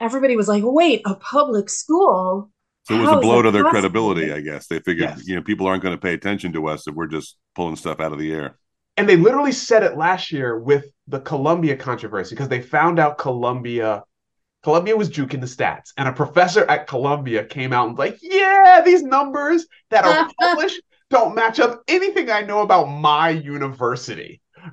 Everybody 0.00 0.36
was 0.36 0.48
like, 0.48 0.62
wait, 0.64 1.02
a 1.04 1.14
public 1.14 1.68
school? 1.68 2.50
So 2.88 2.94
it 2.94 3.00
was 3.00 3.10
How 3.10 3.18
a 3.18 3.20
blow 3.20 3.42
to 3.42 3.50
their 3.50 3.64
possible? 3.64 3.80
credibility, 3.80 4.32
I 4.32 4.40
guess. 4.40 4.66
They 4.66 4.78
figured, 4.78 5.10
yes. 5.10 5.28
you 5.28 5.36
know, 5.36 5.42
people 5.42 5.66
aren't 5.66 5.82
going 5.82 5.94
to 5.94 6.00
pay 6.00 6.14
attention 6.14 6.54
to 6.54 6.68
us 6.68 6.88
if 6.88 6.94
we're 6.94 7.06
just 7.06 7.36
pulling 7.54 7.76
stuff 7.76 8.00
out 8.00 8.12
of 8.12 8.18
the 8.18 8.32
air. 8.32 8.56
And 8.96 9.06
they 9.06 9.16
literally 9.16 9.52
said 9.52 9.82
it 9.82 9.98
last 9.98 10.32
year 10.32 10.58
with 10.58 10.86
the 11.06 11.20
Columbia 11.20 11.76
controversy 11.76 12.34
because 12.34 12.48
they 12.48 12.62
found 12.62 12.98
out 12.98 13.18
Columbia 13.18 14.04
Columbia 14.62 14.96
was 14.96 15.08
juking 15.08 15.40
the 15.40 15.46
stats, 15.46 15.92
and 15.96 16.08
a 16.08 16.12
professor 16.12 16.64
at 16.64 16.88
Columbia 16.88 17.44
came 17.44 17.72
out 17.72 17.88
and 17.88 17.96
was 17.96 18.10
like, 18.10 18.18
"Yeah, 18.20 18.82
these 18.84 19.04
numbers 19.04 19.66
that 19.90 20.04
are 20.04 20.28
published 20.40 20.82
don't 21.10 21.34
match 21.34 21.60
up 21.60 21.82
anything 21.86 22.28
I 22.30 22.40
know 22.40 22.62
about 22.62 22.86
my 22.86 23.30
university." 23.30 24.40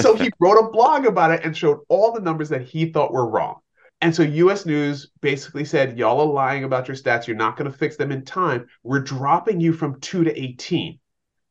so 0.00 0.14
he 0.14 0.30
wrote 0.38 0.58
a 0.58 0.70
blog 0.70 1.06
about 1.06 1.30
it 1.30 1.42
and 1.42 1.56
showed 1.56 1.78
all 1.88 2.12
the 2.12 2.20
numbers 2.20 2.50
that 2.50 2.62
he 2.62 2.92
thought 2.92 3.12
were 3.12 3.28
wrong. 3.28 3.60
And 4.00 4.14
so 4.14 4.22
US 4.22 4.66
News 4.66 5.10
basically 5.20 5.64
said, 5.64 5.98
Y'all 5.98 6.20
are 6.20 6.32
lying 6.32 6.64
about 6.64 6.88
your 6.88 6.96
stats. 6.96 7.26
You're 7.26 7.36
not 7.36 7.56
going 7.56 7.70
to 7.70 7.76
fix 7.76 7.96
them 7.96 8.12
in 8.12 8.24
time. 8.24 8.66
We're 8.82 9.00
dropping 9.00 9.60
you 9.60 9.72
from 9.72 10.00
2 10.00 10.24
to 10.24 10.40
18. 10.40 10.98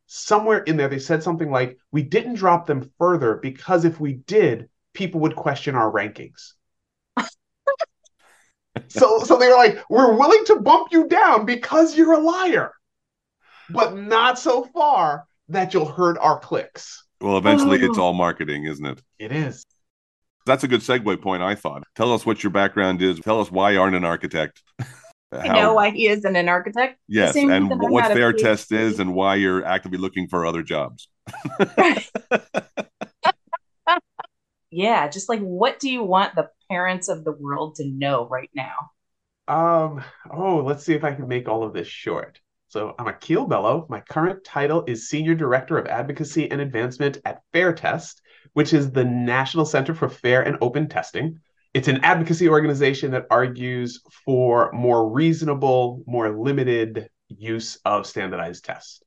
Somewhere 0.07 0.59
in 0.59 0.77
there, 0.77 0.87
they 0.87 0.99
said 0.99 1.23
something 1.23 1.49
like, 1.49 1.77
We 1.91 2.03
didn't 2.03 2.35
drop 2.35 2.67
them 2.67 2.91
further 2.99 3.35
because 3.35 3.85
if 3.85 3.99
we 3.99 4.13
did, 4.13 4.69
people 4.93 5.21
would 5.21 5.35
question 5.35 5.75
our 5.75 5.91
rankings. 5.91 6.53
so, 8.87 9.19
so 9.19 9.37
they 9.37 9.47
were 9.47 9.55
like, 9.55 9.79
We're 9.89 10.15
willing 10.15 10.45
to 10.45 10.59
bump 10.59 10.89
you 10.91 11.07
down 11.07 11.45
because 11.45 11.97
you're 11.97 12.13
a 12.13 12.19
liar, 12.19 12.73
but 13.71 13.97
not 13.97 14.37
so 14.37 14.65
far 14.65 15.25
that 15.49 15.73
you'll 15.73 15.91
hurt 15.91 16.17
our 16.19 16.39
clicks. 16.39 17.03
Well, 17.21 17.37
eventually, 17.37 17.81
it's 17.81 17.97
oh. 17.97 18.03
all 18.03 18.13
marketing, 18.13 18.65
isn't 18.65 18.85
it? 18.85 19.01
It 19.17 19.31
is. 19.31 19.65
That's 20.45 20.63
a 20.63 20.67
good 20.67 20.81
segue 20.81 21.21
point, 21.21 21.41
I 21.41 21.55
thought. 21.55 21.83
Tell 21.95 22.13
us 22.13 22.25
what 22.25 22.43
your 22.43 22.51
background 22.51 23.01
is. 23.01 23.19
Tell 23.19 23.41
us 23.41 23.51
why 23.51 23.71
you 23.71 23.81
aren't 23.81 23.95
an 23.95 24.05
architect. 24.05 24.61
I 25.31 25.47
know 25.47 25.73
why 25.73 25.89
he 25.89 26.07
isn't 26.07 26.35
an 26.35 26.47
architect. 26.47 26.99
Yes, 27.07 27.35
and 27.35 27.69
what 27.69 28.11
FairTest 28.11 28.71
is 28.71 28.99
and 28.99 29.13
why 29.13 29.35
you're 29.35 29.65
actively 29.65 29.97
looking 29.97 30.27
for 30.27 30.45
other 30.45 30.63
jobs. 30.63 31.07
yeah, 34.71 35.07
just 35.07 35.29
like 35.29 35.39
what 35.39 35.79
do 35.79 35.89
you 35.89 36.03
want 36.03 36.35
the 36.35 36.49
parents 36.69 37.09
of 37.09 37.23
the 37.23 37.31
world 37.31 37.75
to 37.75 37.85
know 37.85 38.27
right 38.27 38.51
now? 38.53 38.91
Um, 39.47 40.03
oh, 40.31 40.63
let's 40.63 40.83
see 40.83 40.93
if 40.93 41.03
I 41.03 41.13
can 41.13 41.27
make 41.27 41.47
all 41.47 41.63
of 41.63 41.73
this 41.73 41.87
short. 41.87 42.39
So 42.67 42.95
I'm 42.97 43.07
Akil 43.07 43.45
Bello. 43.45 43.85
My 43.89 44.01
current 44.01 44.43
title 44.43 44.83
is 44.87 45.07
Senior 45.07 45.35
Director 45.35 45.77
of 45.77 45.87
Advocacy 45.87 46.49
and 46.49 46.59
Advancement 46.59 47.19
at 47.23 47.41
FairTest, 47.53 48.21
which 48.53 48.73
is 48.73 48.91
the 48.91 49.03
National 49.03 49.65
Center 49.65 49.93
for 49.93 50.09
Fair 50.09 50.41
and 50.41 50.57
Open 50.61 50.87
Testing. 50.87 51.39
It's 51.73 51.87
an 51.87 52.03
advocacy 52.03 52.47
organization 52.47 53.11
that 53.11 53.27
argues 53.29 54.01
for 54.25 54.71
more 54.71 55.09
reasonable, 55.09 56.03
more 56.07 56.29
limited 56.29 57.09
use 57.27 57.77
of 57.83 58.07
standardized 58.07 58.63
tests. 58.63 59.01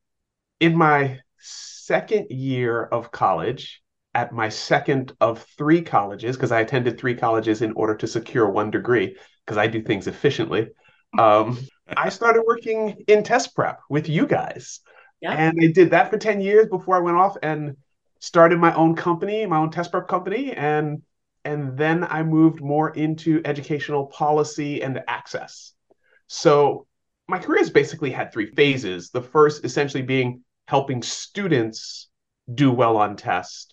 In 0.61 0.77
my 0.77 1.21
second 1.39 2.31
year 2.31 2.83
of 2.83 3.11
college, 3.11 3.83
at 4.15 4.33
my 4.33 4.49
second 4.49 5.13
of 5.21 5.47
three 5.57 5.81
colleges, 5.81 6.37
because 6.37 6.53
I 6.53 6.61
attended 6.61 6.99
three 6.99 7.15
colleges 7.15 7.63
in 7.63 7.73
order 7.73 7.95
to 7.97 8.07
secure 8.07 8.51
one 8.51 8.71
degree, 8.71 9.17
because 9.47 9.59
I 9.59 9.67
do 9.67 9.83
things 9.83 10.07
efficiently, 10.07 10.69
um, 11.17 11.59
I 11.97 12.09
started 12.09 12.43
working 12.47 13.05
in 13.07 13.23
test 13.23 13.55
prep 13.55 13.81
with 13.89 14.09
you 14.09 14.27
guys. 14.27 14.81
Yeah. 15.21 15.33
And 15.33 15.59
I 15.63 15.69
did 15.73 15.91
that 15.91 16.11
for 16.11 16.19
10 16.19 16.41
years 16.41 16.67
before 16.69 16.97
I 16.97 17.01
went 17.01 17.17
off 17.17 17.37
and 17.43 17.77
started 18.21 18.59
my 18.59 18.75
own 18.75 18.95
company, 18.95 19.47
my 19.47 19.59
own 19.59 19.71
test 19.71 19.91
prep 19.91 20.09
company, 20.09 20.53
and 20.53 21.03
and 21.45 21.79
then 21.79 22.05
I 22.05 22.23
moved 22.23 22.61
more 22.61 22.91
into 22.91 23.41
educational 23.45 24.07
policy 24.07 24.83
and 24.83 25.01
access. 25.07 25.73
So 26.27 26.87
my 27.29 27.39
career 27.39 27.61
has 27.61 27.71
basically 27.71 28.11
had 28.11 28.33
three 28.33 28.47
phases. 28.47 29.11
The 29.11 29.23
first 29.23 29.65
essentially 29.65 30.03
being 30.03 30.43
helping 30.67 31.03
students 31.03 32.09
do 32.53 32.73
well 32.73 32.97
on 32.97 33.17
tests 33.17 33.73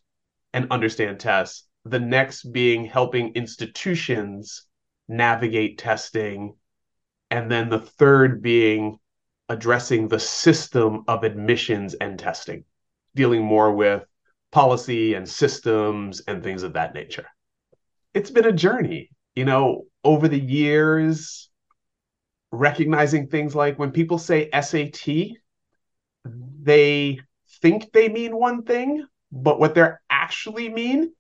and 0.54 0.72
understand 0.72 1.20
tests. 1.20 1.68
The 1.84 2.00
next 2.00 2.52
being 2.52 2.86
helping 2.86 3.34
institutions 3.34 4.66
navigate 5.08 5.78
testing. 5.78 6.56
And 7.32 7.52
then 7.52 7.70
the 7.70 7.80
third 7.80 8.42
being 8.42 8.98
addressing 9.50 10.08
the 10.08 10.20
system 10.20 11.04
of 11.08 11.24
admissions 11.24 11.94
and 11.96 12.18
testing, 12.18 12.64
dealing 13.16 13.44
more 13.44 13.74
with 13.74 14.06
policy 14.56 15.16
and 15.16 15.28
systems 15.28 16.22
and 16.30 16.42
things 16.42 16.64
of 16.64 16.72
that 16.72 16.94
nature. 16.94 17.26
It's 18.14 18.32
been 18.32 18.46
a 18.46 18.54
journey, 18.54 19.10
you 19.36 19.44
know, 19.44 19.84
over 20.02 20.30
the 20.30 20.40
years, 20.40 21.50
recognizing 22.54 23.28
things 23.28 23.54
like 23.54 23.78
when 23.78 23.92
people 23.92 24.18
say 24.18 24.50
SAT, 24.54 25.36
they 26.24 27.20
think 27.62 27.92
they 27.92 28.08
mean 28.08 28.38
one 28.38 28.64
thing, 28.64 29.06
but 29.30 29.60
what 29.60 29.76
they're 29.76 30.02
actually 30.10 30.70
mean 30.70 31.12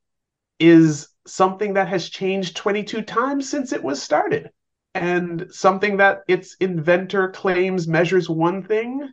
is 0.57 1.09
something 1.27 1.73
that 1.73 1.89
has 1.89 2.07
changed 2.07 2.55
22 2.55 3.01
times 3.01 3.49
since 3.49 3.73
it 3.73 3.83
was 3.83 4.01
started 4.01 4.49
and 4.93 5.47
something 5.49 5.97
that 5.97 6.21
its 6.29 6.55
inventor 6.61 7.31
claims 7.31 7.85
measures 7.85 8.29
one 8.29 8.63
thing 8.63 9.11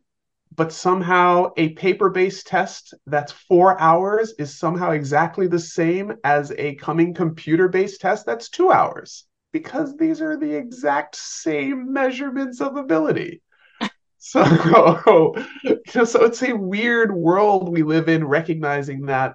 but 0.55 0.73
somehow 0.73 1.51
a 1.57 1.71
paper 1.71 2.11
based 2.11 2.47
test 2.47 2.95
that's 3.07 3.33
four 3.33 3.81
hours 3.81 4.35
is 4.39 4.59
somehow 4.59 4.91
exactly 4.91 5.47
the 5.47 5.59
same 5.59 6.13
as 6.25 6.53
a 6.59 6.75
coming 6.75 7.15
computer 7.15 7.69
based 7.69 8.01
test 8.01 8.27
that's 8.27 8.49
two 8.49 8.71
hours 8.71 9.25
because 9.53 9.97
these 9.97 10.21
are 10.21 10.37
the 10.37 10.55
exact 10.55 11.15
same 11.17 11.93
measurements 11.93 12.61
of 12.61 12.77
ability. 12.77 13.43
So, 14.25 14.45
you 15.65 15.81
know, 15.97 16.05
so 16.05 16.25
it's 16.25 16.45
a 16.45 16.53
weird 16.53 17.13
world 17.13 17.69
we 17.69 17.83
live 17.83 18.09
in, 18.09 18.25
recognizing 18.25 19.07
that 19.07 19.35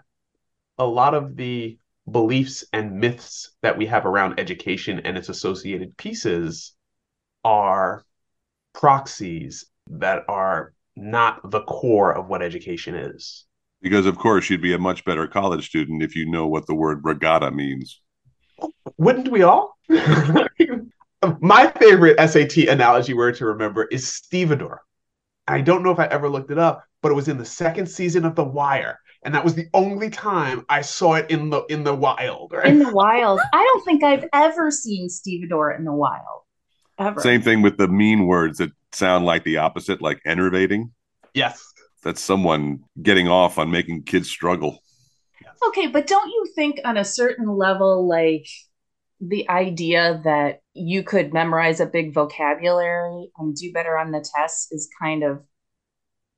a 0.78 0.86
lot 0.86 1.14
of 1.14 1.36
the 1.36 1.78
beliefs 2.10 2.64
and 2.72 2.98
myths 2.98 3.52
that 3.62 3.78
we 3.78 3.88
have 3.88 4.06
around 4.06 4.40
education 4.40 5.02
and 5.04 5.18
its 5.18 5.28
associated 5.28 5.98
pieces 5.98 6.74
are 7.44 8.06
proxies 8.74 9.66
that 9.88 10.24
are 10.30 10.72
not 10.98 11.52
the 11.52 11.62
core 11.62 12.12
of 12.12 12.28
what 12.28 12.42
education 12.42 12.96
is. 12.96 13.46
Because, 13.82 14.08
of 14.08 14.18
course, 14.18 14.50
you'd 14.50 14.62
be 14.62 14.74
a 14.74 14.80
much 14.80 15.06
better 15.06 15.28
college 15.28 15.68
student 15.68 16.02
if 16.02 16.16
you 16.16 16.30
know 16.30 16.48
what 16.48 16.66
the 16.66 16.74
word 16.74 17.02
regatta 17.04 17.52
means. 17.52 18.02
Wouldn't 18.98 19.30
we 19.30 19.44
all? 19.44 19.78
My 21.40 21.72
favorite 21.80 22.20
SAT 22.20 22.58
analogy 22.70 23.14
word 23.14 23.36
to 23.36 23.46
remember 23.46 23.86
is 23.86 24.12
stevedore. 24.12 24.82
I 25.48 25.62
don't 25.62 25.84
know 25.84 25.92
if 25.92 26.00
I 26.00 26.06
ever 26.08 26.28
looked 26.28 26.52
it 26.52 26.58
up, 26.58 26.84
but 27.02 27.12
it 27.12 27.16
was 27.16 27.28
in 27.28 27.38
the 27.38 27.46
second 27.46 27.88
season 27.88 28.26
of 28.26 28.36
The 28.36 28.44
Wire, 28.44 29.00
and 29.24 29.34
that 29.36 29.44
was 29.44 29.54
the 29.54 29.68
only 29.74 30.10
time 30.10 30.66
I 30.68 30.82
saw 30.82 31.14
it 31.14 31.30
in 31.30 31.50
the 31.50 31.64
in 31.66 31.84
the 31.84 31.94
wild. 31.94 32.52
Right? 32.54 32.68
In 32.68 32.80
the 32.80 32.92
wild, 32.92 33.40
I 33.54 33.64
don't 33.64 33.86
think 33.86 34.04
I've 34.04 34.26
ever 34.34 34.72
seen 34.72 35.10
stevedore 35.10 35.72
in 35.72 35.86
the 35.86 35.94
wild. 35.94 36.42
Ever. 37.00 37.22
Same 37.22 37.44
thing 37.44 37.62
with 37.62 37.78
the 37.78 37.88
mean 37.88 38.26
words 38.26 38.58
that 38.58 38.72
sound 38.98 39.26
like 39.26 39.44
the 39.44 39.58
opposite, 39.58 40.02
like 40.02 40.22
enervating. 40.26 40.92
Yes. 41.34 41.64
That's 42.04 42.22
someone 42.22 42.84
getting 43.02 43.28
off 43.28 43.58
on 43.58 43.72
making 43.72 44.04
kids 44.04 44.30
struggle. 44.30 44.80
Okay, 45.68 45.88
but 45.88 46.08
don't 46.08 46.30
you 46.30 46.48
think 46.56 46.80
on 46.86 46.98
a 46.98 47.04
certain 47.04 47.48
level, 47.48 48.08
like 48.08 48.48
the 49.20 49.50
idea 49.50 50.22
that 50.24 50.62
you 50.74 51.04
could 51.04 51.34
memorize 51.34 51.80
a 51.80 51.86
big 51.86 52.14
vocabulary 52.14 53.32
and 53.38 53.56
do 53.56 53.72
better 53.74 53.98
on 53.98 54.12
the 54.12 54.26
tests 54.36 54.72
is 54.72 54.90
kind 55.02 55.24
of 55.24 55.44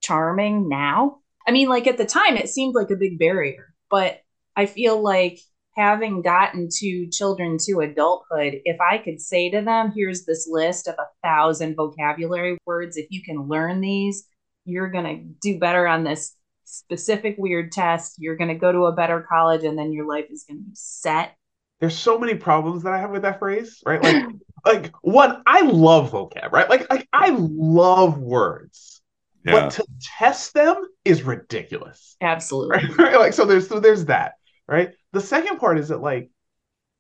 charming 0.02 0.70
now. 0.70 1.18
I 1.48 1.52
mean, 1.52 1.68
like 1.68 1.88
at 1.88 1.98
the 1.98 2.06
time, 2.06 2.38
it 2.38 2.50
seemed 2.50 2.76
like 2.76 2.92
a 2.92 2.96
big 2.96 3.20
barrier, 3.20 3.74
but 3.90 4.22
I 4.56 4.66
feel 4.66 5.02
like 5.02 5.40
having 5.80 6.22
gotten 6.22 6.68
to 6.70 7.08
children 7.08 7.58
to 7.66 7.80
adulthood, 7.80 8.60
if 8.66 8.82
I 8.82 8.98
could 8.98 9.22
say 9.22 9.50
to 9.50 9.62
them, 9.62 9.94
here's 9.96 10.26
this 10.26 10.48
list 10.52 10.88
of 10.88 10.96
a 11.00 11.08
thousand 11.24 11.76
vocabulary 11.76 12.58
words, 12.66 12.98
if 12.98 13.08
you 13.10 13.24
can 13.24 13.48
learn 13.48 13.80
these, 13.80 14.28
you're 14.66 14.90
going 14.90 15.06
to 15.06 15.24
do 15.42 15.58
better 15.58 15.88
on 15.88 16.04
this 16.04 16.36
specific 16.66 17.36
weird 17.38 17.72
test. 17.72 18.16
You're 18.20 18.36
going 18.36 18.50
to 18.50 18.56
go 18.56 18.72
to 18.72 18.86
a 18.86 18.92
better 18.92 19.26
college, 19.28 19.64
and 19.64 19.80
then 19.80 19.94
your 19.94 20.06
life 20.06 20.26
is 20.30 20.44
going 20.44 20.60
to 20.60 20.64
be 20.64 20.76
set. 20.76 21.36
There's 21.80 21.98
so 21.98 22.20
many 22.20 22.36
problems 22.36 22.84
that 22.84 22.92
I 22.92 23.00
have 23.00 23.12
with 23.12 23.22
that 23.22 23.40
phrase, 23.40 23.82
right? 23.86 24.04
Like, 24.04 24.26
like 24.66 24.94
one, 25.02 25.42
I 25.48 25.62
love 25.62 26.12
vocab, 26.12 26.52
right? 26.52 26.70
Like, 26.70 26.90
like 26.90 27.08
I 27.14 27.30
love 27.30 28.18
words, 28.18 29.02
yeah. 29.46 29.54
but 29.54 29.72
to 29.72 29.86
test 30.02 30.54
them 30.54 30.86
is 31.06 31.24
ridiculous. 31.24 32.18
Absolutely, 32.20 32.76
right? 32.76 32.98
right? 32.98 33.20
Like, 33.20 33.34
so 33.34 33.46
there's 33.46 33.70
so 33.70 33.80
there's 33.80 34.06
that, 34.06 34.34
right? 34.68 34.92
The 35.14 35.22
second 35.22 35.58
part 35.58 35.80
is 35.80 35.90
that 35.90 36.02
like 36.02 36.30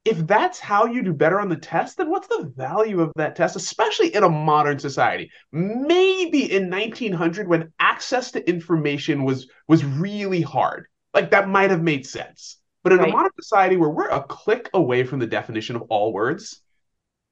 if 0.05 0.25
that's 0.25 0.59
how 0.59 0.85
you 0.85 1.03
do 1.03 1.13
better 1.13 1.39
on 1.39 1.49
the 1.49 1.57
test, 1.57 1.97
then 1.97 2.09
what's 2.09 2.27
the 2.27 2.51
value 2.55 3.01
of 3.01 3.11
that 3.15 3.35
test, 3.35 3.55
especially 3.55 4.15
in 4.15 4.23
a 4.23 4.29
modern 4.29 4.79
society? 4.79 5.29
Maybe 5.51 6.51
in 6.51 6.69
1900, 6.69 7.47
when 7.47 7.71
access 7.79 8.31
to 8.31 8.49
information 8.49 9.23
was 9.23 9.47
was 9.67 9.83
really 9.83 10.41
hard, 10.41 10.87
like 11.13 11.31
that 11.31 11.49
might 11.49 11.69
have 11.71 11.83
made 11.83 12.05
sense. 12.05 12.57
But 12.83 12.93
in 12.93 12.99
right. 12.99 13.09
a 13.09 13.11
modern 13.11 13.31
society 13.39 13.75
where 13.75 13.89
we're 13.89 14.07
a 14.07 14.23
click 14.23 14.69
away 14.73 15.03
from 15.03 15.19
the 15.19 15.27
definition 15.27 15.75
of 15.75 15.83
all 15.83 16.13
words, 16.13 16.61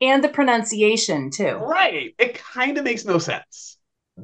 and 0.02 0.24
the 0.24 0.30
pronunciation 0.30 1.32
too, 1.32 1.56
right? 1.56 2.14
It 2.20 2.36
kind 2.36 2.78
of 2.78 2.84
makes 2.84 3.06
no 3.06 3.18
sense. 3.18 3.78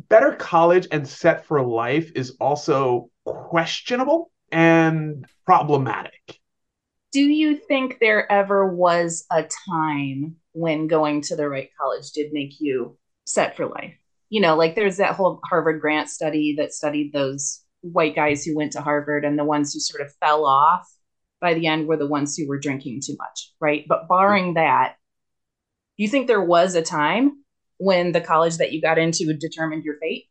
Better 0.10 0.34
college 0.34 0.88
and 0.91 1.08
set 1.08 1.45
for 1.45 1.62
life 1.62 2.12
is 2.16 2.36
also 2.39 3.10
questionable 3.26 4.32
and 4.51 5.26
problematic 5.45 6.39
do 7.14 7.22
you 7.22 7.55
think 7.55 7.99
there 7.99 8.30
ever 8.30 8.68
was 8.68 9.26
a 9.32 9.47
time 9.70 10.36
when 10.51 10.88
going 10.88 11.22
to 11.22 11.36
the 11.36 11.47
right 11.47 11.70
college 11.80 12.11
did 12.11 12.34
make 12.34 12.59
you 12.59 12.97
set 13.26 13.55
for 13.55 13.68
life? 13.68 13.95
You 14.30 14.41
know, 14.41 14.55
like 14.55 14.76
there's 14.76 14.97
that 14.97 15.14
whole 15.14 15.39
Harvard 15.45 15.80
grant 15.80 16.09
study 16.09 16.55
that 16.57 16.74
studied 16.74 17.14
those 17.14 17.61
white 17.82 18.16
guys 18.16 18.43
who 18.43 18.55
went 18.55 18.72
to 18.72 18.82
Harvard 18.82 19.26
and 19.26 19.38
the 19.38 19.43
ones 19.43 19.74
who 19.74 19.80
sort 19.80 20.01
of 20.01 20.14
fell 20.20 20.45
off 20.45 20.88
by 21.39 21.53
the 21.53 21.68
end 21.68 21.88
were 21.88 21.97
the 21.97 22.07
ones 22.07 22.36
who 22.36 22.47
were 22.47 22.57
drinking 22.57 23.01
too 23.05 23.16
much, 23.20 23.51
right? 23.59 23.86
But 23.88 24.07
barring 24.07 24.55
that, 24.55 24.95
do 25.97 26.03
you 26.03 26.09
think 26.09 26.26
there 26.26 26.43
was 26.43 26.74
a 26.74 26.82
time 26.82 27.43
when 27.78 28.11
the 28.11 28.22
college 28.22 28.57
that 28.57 28.72
you 28.72 28.82
got 28.82 28.97
into 28.97 29.32
determined 29.34 29.84
your 29.84 29.99
fate? 29.99 30.26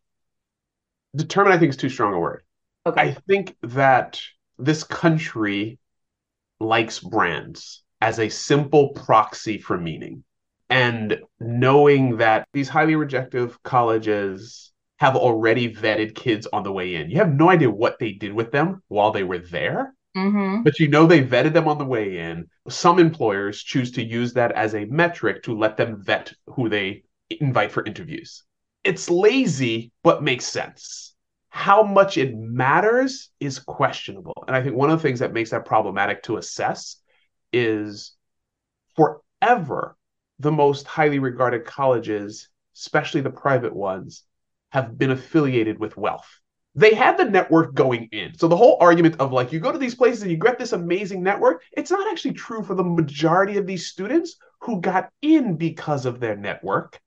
Determine, 1.15 1.53
I 1.53 1.59
think, 1.59 1.71
is 1.71 1.77
too 1.77 1.91
strong 1.91 2.15
a 2.15 2.19
word. 2.19 2.43
Okay. 2.87 3.01
I 3.01 3.17
think 3.29 3.55
that 3.63 4.21
this 4.59 4.83
country 4.83 5.79
likes 6.63 7.01
brands 7.01 7.83
as 8.01 8.19
a 8.19 8.29
simple 8.29 8.91
proxy 8.91 9.59
for 9.59 9.79
meaning. 9.79 10.25
And 10.71 11.19
knowing 11.39 12.17
that 12.17 12.49
these 12.53 12.69
highly 12.69 12.95
rejective 12.95 13.57
colleges 13.63 14.73
have 14.99 15.17
already 15.17 15.73
vetted 15.73 16.15
kids 16.15 16.47
on 16.53 16.63
the 16.63 16.73
way 16.73 16.95
in. 16.95 17.11
You 17.11 17.19
have 17.19 17.35
no 17.35 17.51
idea 17.51 17.71
what 17.71 17.99
they 17.99 18.13
did 18.13 18.33
with 18.33 18.53
them 18.53 18.83
while 18.89 19.11
they 19.11 19.25
were 19.25 19.39
there, 19.39 19.95
mm-hmm. 20.17 20.63
but 20.63 20.79
you 20.79 20.89
know 20.89 21.07
they 21.07 21.23
vetted 21.25 21.53
them 21.53 21.69
on 21.69 21.79
the 21.79 21.85
way 21.85 22.19
in. 22.19 22.47
Some 22.69 22.99
employers 22.99 23.63
choose 23.63 23.91
to 23.93 24.05
use 24.05 24.33
that 24.35 24.53
as 24.53 24.75
a 24.75 24.85
metric 24.87 25.43
to 25.43 25.59
let 25.59 25.77
them 25.77 26.03
vet 26.03 26.33
who 26.47 26.69
they 26.69 27.03
invite 27.41 27.73
for 27.73 27.85
interviews. 27.85 28.45
It's 28.85 29.11
lazy, 29.11 29.93
but 30.03 30.23
makes 30.23 30.47
sense 30.47 31.12
how 31.55 31.83
much 31.83 32.17
it 32.17 32.35
matters 32.35 33.29
is 33.39 33.59
questionable. 33.59 34.43
And 34.47 34.57
I 34.57 34.63
think 34.63 34.75
one 34.75 34.91
of 34.91 34.99
the 34.99 35.03
things 35.03 35.19
that 35.19 35.35
makes 35.35 35.51
that 35.51 35.67
problematic 35.67 36.23
to 36.23 36.39
assess 36.39 36.97
is 37.53 38.15
forever 38.97 39.95
the 40.39 40.51
most 40.51 40.87
highly 40.87 41.19
regarded 41.19 41.67
colleges, 41.67 42.49
especially 42.75 43.21
the 43.21 43.29
private 43.29 43.77
ones, 43.77 44.25
have 44.71 44.97
been 44.97 45.11
affiliated 45.11 45.79
with 45.79 45.95
wealth. 45.95 46.27
They 46.75 46.95
had 46.95 47.19
the 47.19 47.27
network 47.27 47.75
going 47.75 48.09
in. 48.13 48.33
So 48.39 48.49
the 48.49 48.57
whole 48.57 48.79
argument 48.81 49.17
of 49.21 49.31
like 49.31 49.53
you 49.53 49.61
go 49.61 49.73
to 49.73 49.79
these 49.79 49.95
places 49.95 50.23
and 50.23 50.31
you 50.31 50.39
get 50.39 50.59
this 50.59 50.73
amazing 50.73 51.23
network, 51.23 51.63
it's 51.73 51.91
not 51.91 52.11
actually 52.11 52.33
true 52.33 52.63
for 52.63 52.75
the 52.75 52.83
majority 52.83 53.59
of 53.59 53.67
these 53.67 53.89
students 53.89 54.37
who 54.63 54.81
got 54.81 55.11
in 55.21 55.57
because 55.57 56.07
of 56.07 56.19
their 56.19 56.35
network 56.35 56.99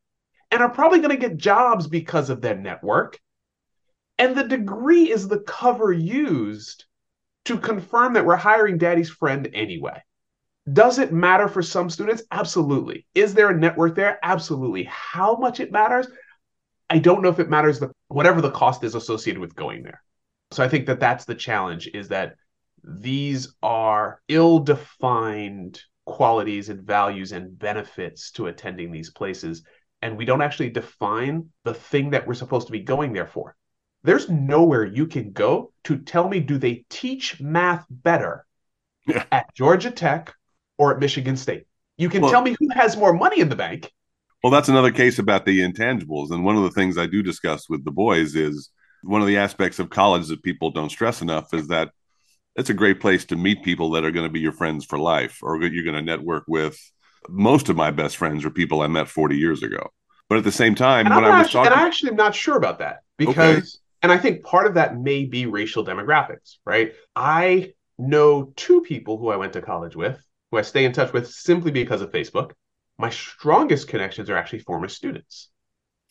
and 0.51 0.61
are 0.61 0.69
probably 0.69 0.99
going 0.99 1.09
to 1.19 1.27
get 1.29 1.35
jobs 1.35 1.87
because 1.87 2.29
of 2.29 2.41
their 2.41 2.55
network 2.55 3.19
and 4.17 4.35
the 4.35 4.43
degree 4.43 5.11
is 5.11 5.27
the 5.27 5.39
cover 5.39 5.91
used 5.91 6.85
to 7.45 7.57
confirm 7.57 8.13
that 8.13 8.25
we're 8.25 8.35
hiring 8.35 8.77
daddy's 8.77 9.09
friend 9.09 9.49
anyway. 9.53 10.01
Does 10.71 10.97
it 10.97 11.13
matter 11.13 11.47
for 11.47 11.61
some 11.61 11.89
students? 11.89 12.23
Absolutely. 12.31 13.05
Is 13.13 13.33
there 13.33 13.49
a 13.49 13.57
network 13.57 13.95
there? 13.95 14.17
Absolutely. 14.23 14.83
How 14.85 15.35
much 15.35 15.59
it 15.59 15.71
matters? 15.71 16.07
I 16.89 16.97
don't 16.97 17.21
know 17.21 17.29
if 17.29 17.39
it 17.39 17.49
matters 17.49 17.79
the 17.79 17.91
whatever 18.07 18.41
the 18.41 18.51
cost 18.51 18.83
is 18.83 18.95
associated 18.95 19.39
with 19.39 19.55
going 19.55 19.83
there. 19.83 20.01
So 20.51 20.63
I 20.63 20.69
think 20.69 20.87
that 20.87 20.99
that's 20.99 21.25
the 21.25 21.35
challenge 21.35 21.87
is 21.93 22.07
that 22.09 22.35
these 22.83 23.53
are 23.61 24.21
ill-defined 24.27 25.79
qualities 26.05 26.69
and 26.69 26.81
values 26.81 27.31
and 27.31 27.57
benefits 27.57 28.31
to 28.31 28.47
attending 28.47 28.91
these 28.91 29.09
places 29.09 29.63
and 30.01 30.17
we 30.17 30.25
don't 30.25 30.43
actually 30.43 30.69
define 30.69 31.49
the 31.63 31.73
thing 31.73 32.11
that 32.11 32.27
we're 32.27 32.35
supposed 32.35 32.67
to 32.67 32.71
be 32.71 32.81
going 32.81 33.11
there 33.11 33.25
for. 33.25 33.55
There's 34.05 34.29
nowhere 34.29 34.85
you 34.85 35.07
can 35.07 35.31
go 35.31 35.71
to 35.85 35.97
tell 35.97 36.29
me 36.29 36.39
do 36.39 36.57
they 36.57 36.85
teach 36.89 37.41
math 37.41 37.85
better 37.89 38.45
yeah. 39.07 39.25
at 39.31 39.53
Georgia 39.55 39.89
Tech 39.89 40.33
or 40.77 40.93
at 40.93 40.99
Michigan 40.99 41.35
State. 41.35 41.65
You 41.97 42.09
can 42.09 42.21
well, 42.21 42.31
tell 42.31 42.41
me 42.41 42.55
who 42.59 42.69
has 42.73 42.95
more 42.95 43.13
money 43.13 43.39
in 43.39 43.49
the 43.49 43.55
bank. 43.55 43.91
Well, 44.43 44.51
that's 44.51 44.69
another 44.69 44.91
case 44.91 45.17
about 45.17 45.45
the 45.45 45.61
intangibles. 45.61 46.29
And 46.29 46.45
one 46.45 46.55
of 46.55 46.61
the 46.61 46.69
things 46.69 46.99
I 46.99 47.07
do 47.07 47.23
discuss 47.23 47.67
with 47.67 47.83
the 47.83 47.91
boys 47.91 48.35
is 48.35 48.69
one 49.01 49.21
of 49.21 49.27
the 49.27 49.37
aspects 49.37 49.79
of 49.79 49.89
college 49.89 50.27
that 50.27 50.43
people 50.43 50.69
don't 50.69 50.91
stress 50.91 51.23
enough 51.23 51.51
is 51.53 51.69
that 51.69 51.89
it's 52.55 52.69
a 52.69 52.75
great 52.75 52.99
place 52.99 53.25
to 53.25 53.35
meet 53.35 53.63
people 53.63 53.89
that 53.91 54.05
are 54.05 54.11
going 54.11 54.27
to 54.27 54.31
be 54.31 54.39
your 54.39 54.51
friends 54.51 54.85
for 54.85 54.99
life 54.99 55.39
or 55.41 55.61
you're 55.63 55.83
going 55.83 55.95
to 55.95 56.01
network 56.01 56.43
with. 56.47 56.77
Most 57.27 57.69
of 57.69 57.75
my 57.75 57.89
best 57.89 58.17
friends 58.17 58.45
are 58.45 58.51
people 58.51 58.81
I 58.81 58.87
met 58.87 59.07
40 59.07 59.35
years 59.35 59.63
ago. 59.63 59.89
But 60.29 60.37
at 60.37 60.43
the 60.43 60.51
same 60.51 60.75
time, 60.75 61.07
and 61.07 61.15
when 61.15 61.25
I'm 61.25 61.33
I 61.33 61.41
was 61.41 61.51
talking, 61.51 61.71
and 61.71 61.81
I 61.81 61.87
actually 61.87 62.11
am 62.11 62.17
not 62.17 62.35
sure 62.35 62.55
about 62.55 62.79
that 62.79 62.99
because. 63.17 63.79
And 64.01 64.11
I 64.11 64.17
think 64.17 64.43
part 64.43 64.67
of 64.67 64.75
that 64.75 64.97
may 64.97 65.25
be 65.25 65.45
racial 65.45 65.85
demographics, 65.85 66.57
right? 66.65 66.93
I 67.15 67.73
know 67.97 68.53
two 68.55 68.81
people 68.81 69.17
who 69.17 69.29
I 69.29 69.37
went 69.37 69.53
to 69.53 69.61
college 69.61 69.95
with, 69.95 70.19
who 70.51 70.57
I 70.57 70.61
stay 70.61 70.85
in 70.85 70.93
touch 70.93 71.13
with 71.13 71.29
simply 71.29 71.71
because 71.71 72.01
of 72.01 72.11
Facebook. 72.11 72.51
My 72.97 73.09
strongest 73.09 73.87
connections 73.87 74.29
are 74.29 74.37
actually 74.37 74.59
former 74.59 74.87
students. 74.87 75.49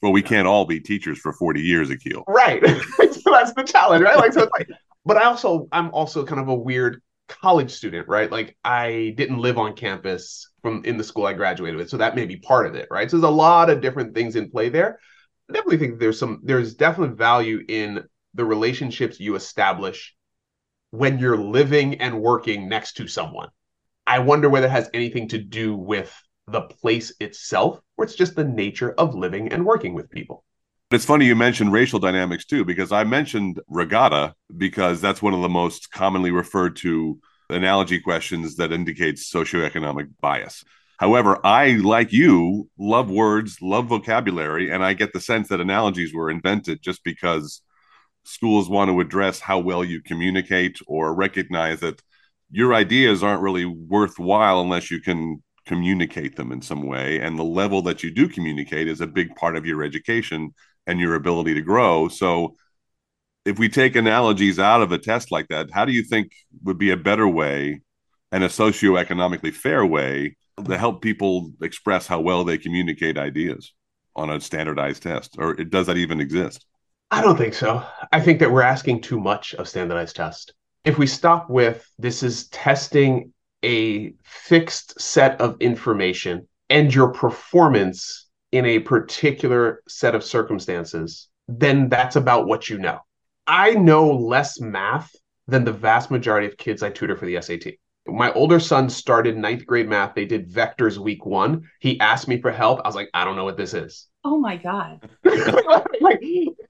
Well, 0.03 0.13
we 0.13 0.23
can't 0.23 0.47
all 0.47 0.67
be 0.67 0.81
teachers 0.81 1.19
for 1.19 1.33
40 1.33 1.63
years, 1.63 1.91
Akil. 1.91 2.25
Right. 2.29 2.63
so 2.99 3.31
that's 3.31 3.55
the 3.55 3.65
challenge, 3.65 4.03
right? 4.03 4.17
Like, 4.17 4.35
so 4.35 4.49
like, 4.59 4.69
but 5.07 5.17
I 5.17 5.25
also, 5.25 5.69
I'm 5.73 5.91
also 5.93 6.25
kind 6.27 6.41
of 6.41 6.49
a 6.49 6.55
weird 6.55 7.01
college 7.29 7.71
student, 7.71 8.09
right? 8.09 8.31
Like 8.31 8.57
I 8.65 9.15
didn't 9.17 9.39
live 9.39 9.59
on 9.59 9.75
campus 9.75 10.51
from 10.63 10.85
in 10.85 10.97
the 10.97 11.05
school 11.05 11.27
I 11.27 11.33
graduated 11.33 11.77
with. 11.77 11.89
So 11.89 11.97
that 11.97 12.17
may 12.17 12.27
be 12.27 12.37
part 12.37 12.67
of 12.67 12.75
it, 12.75 12.89
right? 12.91 13.11
So 13.11 13.17
there's 13.17 13.29
a 13.29 13.35
lot 13.35 13.71
of 13.71 13.81
different 13.81 14.15
things 14.15 14.37
in 14.37 14.51
play 14.51 14.69
there. 14.69 14.99
I 15.49 15.53
definitely 15.53 15.79
think 15.79 15.99
there's 15.99 16.19
some 16.19 16.41
there's 16.43 16.75
definite 16.75 17.17
value 17.17 17.65
in 17.69 18.05
the 18.35 18.45
relationships 18.45 19.21
you 19.21 19.37
establish 19.37 20.15
when 20.91 21.19
you're 21.19 21.37
living 21.37 22.01
and 22.01 22.21
working 22.21 22.69
next 22.69 22.95
to 22.95 23.07
someone. 23.07 23.49
I 24.07 24.21
wonder 24.21 24.49
whether 24.49 24.67
it 24.67 24.71
has 24.71 24.91
anything 24.95 25.29
to 25.29 25.39
do 25.39 25.75
with 25.77 26.15
the 26.47 26.63
place 26.63 27.13
itself, 27.21 27.81
or 27.97 28.05
it's 28.05 28.15
just 28.15 28.37
the 28.37 28.45
nature 28.45 28.93
of 28.93 29.15
living 29.15 29.53
and 29.53 29.65
working 29.65 29.95
with 29.95 30.11
people. 30.11 30.45
It's 30.91 31.05
funny 31.05 31.27
you 31.27 31.35
mentioned 31.35 31.73
racial 31.73 31.99
dynamics 31.99 32.45
too, 32.45 32.65
because 32.65 32.93
I 32.93 33.05
mentioned 33.05 33.61
regatta 33.69 34.35
because 34.57 35.01
that's 35.01 35.23
one 35.23 35.35
of 35.35 35.43
the 35.43 35.49
most 35.49 35.91
commonly 35.91 36.31
referred 36.31 36.77
to 36.77 37.19
analogy 37.51 38.01
questions 38.01 38.57
that 38.57 38.73
indicates 38.73 39.33
socioeconomic 39.33 40.11
bias. 40.21 40.65
However, 40.99 41.45
I, 41.45 41.73
like 41.73 42.13
you, 42.13 42.69
love 42.79 43.11
words, 43.11 43.59
love 43.61 43.87
vocabulary, 43.87 44.71
and 44.71 44.85
I 44.85 44.95
get 44.95 45.13
the 45.13 45.21
sense 45.21 45.49
that 45.49 45.61
analogies 45.61 46.15
were 46.15 46.31
invented 46.31 46.83
just 46.83 47.03
because 47.03 47.63
schools 48.25 48.69
want 48.69 48.91
to 48.91 49.01
address 49.01 49.41
how 49.41 49.59
well 49.59 49.85
you 49.85 50.01
communicate 50.01 50.79
or 50.87 51.15
recognize 51.15 51.81
that 51.81 52.01
your 52.51 52.75
ideas 52.75 53.23
aren't 53.23 53.43
really 53.43 53.65
worthwhile 53.65 54.61
unless 54.61 54.91
you 54.91 55.01
can 55.01 55.43
communicate 55.67 56.37
them 56.37 56.53
in 56.53 56.63
some 56.63 56.83
way. 56.87 57.21
And 57.21 57.39
the 57.39 57.45
level 57.45 57.83
that 57.83 58.03
you 58.03 58.11
do 58.11 58.29
communicate 58.29 58.87
is 58.87 59.01
a 59.01 59.07
big 59.07 59.35
part 59.35 59.57
of 59.57 59.67
your 59.67 59.83
education 59.83 60.55
and 60.87 61.01
your 61.01 61.15
ability 61.15 61.55
to 61.55 61.63
grow. 61.63 62.09
So, 62.09 62.57
if 63.45 63.59
we 63.59 63.69
take 63.69 63.95
analogies 63.95 64.59
out 64.59 64.81
of 64.81 64.91
a 64.91 64.99
test 64.99 65.31
like 65.31 65.49
that, 65.49 65.71
how 65.71 65.85
do 65.85 65.93
you 65.93 66.03
think 66.03 66.33
would 66.63 66.79
be 66.79 66.91
a 66.91 66.97
better 66.97 67.29
way 67.29 67.83
and 68.33 68.43
a 68.43 68.49
socioeconomically 68.49 69.53
fair 69.53 69.85
way 69.85 70.37
to 70.67 70.79
help 70.79 71.03
people 71.03 71.51
express 71.63 72.07
how 72.07 72.21
well 72.21 72.45
they 72.45 72.59
communicate 72.59 73.19
ideas 73.19 73.73
on 74.17 74.31
a 74.31 74.41
standardized 74.41 75.03
test 75.03 75.37
or 75.39 75.55
does 75.55 75.87
that 75.87 75.97
even 75.97 76.21
exist 76.21 76.67
I 77.11 77.23
don't 77.23 77.37
think 77.37 77.55
so. 77.55 77.85
I 78.13 78.21
think 78.21 78.41
that 78.41 78.51
we're 78.51 78.63
asking 78.63 79.03
too 79.03 79.21
much 79.21 79.55
of 79.55 79.69
standardized 79.69 80.17
test. 80.17 80.53
If 80.85 80.99
we 80.99 81.07
stop 81.07 81.49
with 81.49 81.89
this 81.97 82.25
is 82.25 82.49
testing 82.49 83.33
a 83.65 84.15
fixed 84.25 85.01
set 85.01 85.41
of 85.41 85.57
information 85.61 86.49
and 86.71 86.93
your 86.93 87.13
performance 87.13 88.27
in 88.51 88.67
a 88.67 88.81
particular 88.81 89.83
set 89.87 90.17
of 90.17 90.25
circumstances, 90.25 91.29
then 91.47 91.89
that's 91.89 92.17
about 92.17 92.49
what 92.49 92.69
you 92.69 92.79
know. 92.79 92.99
I 93.47 93.75
know 93.75 94.13
less 94.13 94.61
math 94.61 95.11
than 95.47 95.65
the 95.65 95.73
vast 95.73 96.11
majority 96.11 96.47
of 96.47 96.57
kids 96.57 96.83
I 96.83 96.91
tutor 96.91 97.17
for 97.17 97.27
the 97.27 97.41
SAT. 97.41 97.75
My 98.07 98.33
older 98.33 98.61
son 98.61 98.91
started 98.91 99.37
ninth 99.37 99.67
grade 99.67 99.89
math. 99.89 100.15
They 100.15 100.27
did 100.27 100.51
vectors 100.51 100.99
week 100.99 101.25
one. 101.25 101.69
He 101.81 101.99
asked 102.01 102.29
me 102.29 102.41
for 102.41 102.51
help. 102.51 102.81
I 102.85 102.89
was 102.89 102.95
like, 102.95 103.09
I 103.15 103.25
don't 103.25 103.37
know 103.37 103.45
what 103.45 103.57
this 103.57 103.73
is. 103.73 104.09
Oh 104.25 104.39
my 104.39 104.57
God. 104.57 105.09
like, 106.01 106.23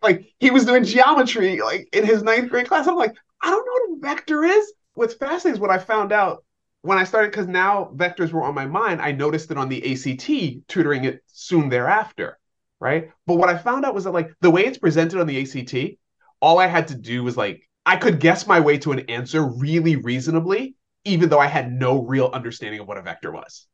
like 0.03 0.33
he 0.39 0.51
was 0.51 0.65
doing 0.65 0.85
geometry 0.85 1.61
like 1.61 1.89
in 1.93 2.05
his 2.05 2.23
ninth 2.23 2.51
grade 2.51 2.69
class. 2.69 2.87
I'm 2.87 2.97
like, 2.97 3.15
I 3.43 3.51
don't 3.51 3.67
know 3.67 3.97
what 3.97 3.99
a 3.99 4.15
vector 4.15 4.45
is. 4.45 4.73
What's 4.95 5.15
fascinating 5.15 5.57
is 5.57 5.61
what 5.61 5.71
I 5.71 5.79
found 5.79 6.13
out 6.13 6.45
when 6.83 6.99
I 6.99 7.05
started, 7.05 7.31
because 7.31 7.49
now 7.49 7.91
vectors 7.97 8.31
were 8.31 8.43
on 8.43 8.55
my 8.55 8.67
mind, 8.67 9.01
I 9.01 9.13
noticed 9.13 9.51
it 9.51 9.57
on 9.57 9.71
the 9.71 9.93
ACT, 9.93 10.69
tutoring 10.69 11.05
it 11.05 11.23
soon 11.27 11.69
thereafter. 11.69 12.39
Right. 12.79 13.11
But 13.27 13.37
what 13.37 13.49
I 13.49 13.57
found 13.57 13.85
out 13.85 13.95
was 13.95 14.05
that 14.05 14.13
like 14.13 14.31
the 14.41 14.51
way 14.51 14.67
it's 14.67 14.79
presented 14.79 15.19
on 15.19 15.27
the 15.27 15.41
ACT, 15.41 15.99
all 16.41 16.59
I 16.59 16.67
had 16.67 16.89
to 16.89 16.95
do 16.95 17.25
was 17.25 17.37
like 17.37 17.69
I 17.87 17.97
could 17.97 18.21
guess 18.21 18.47
my 18.47 18.61
way 18.61 18.79
to 18.79 18.93
an 18.93 19.01
answer 19.11 19.43
really 19.43 19.97
reasonably, 19.97 20.77
even 21.05 21.29
though 21.29 21.39
I 21.39 21.47
had 21.47 21.73
no 21.73 22.03
real 22.03 22.31
understanding 22.33 22.81
of 22.81 22.89
what 22.89 22.97
a 22.97 23.03
vector 23.03 23.31
was. 23.33 23.67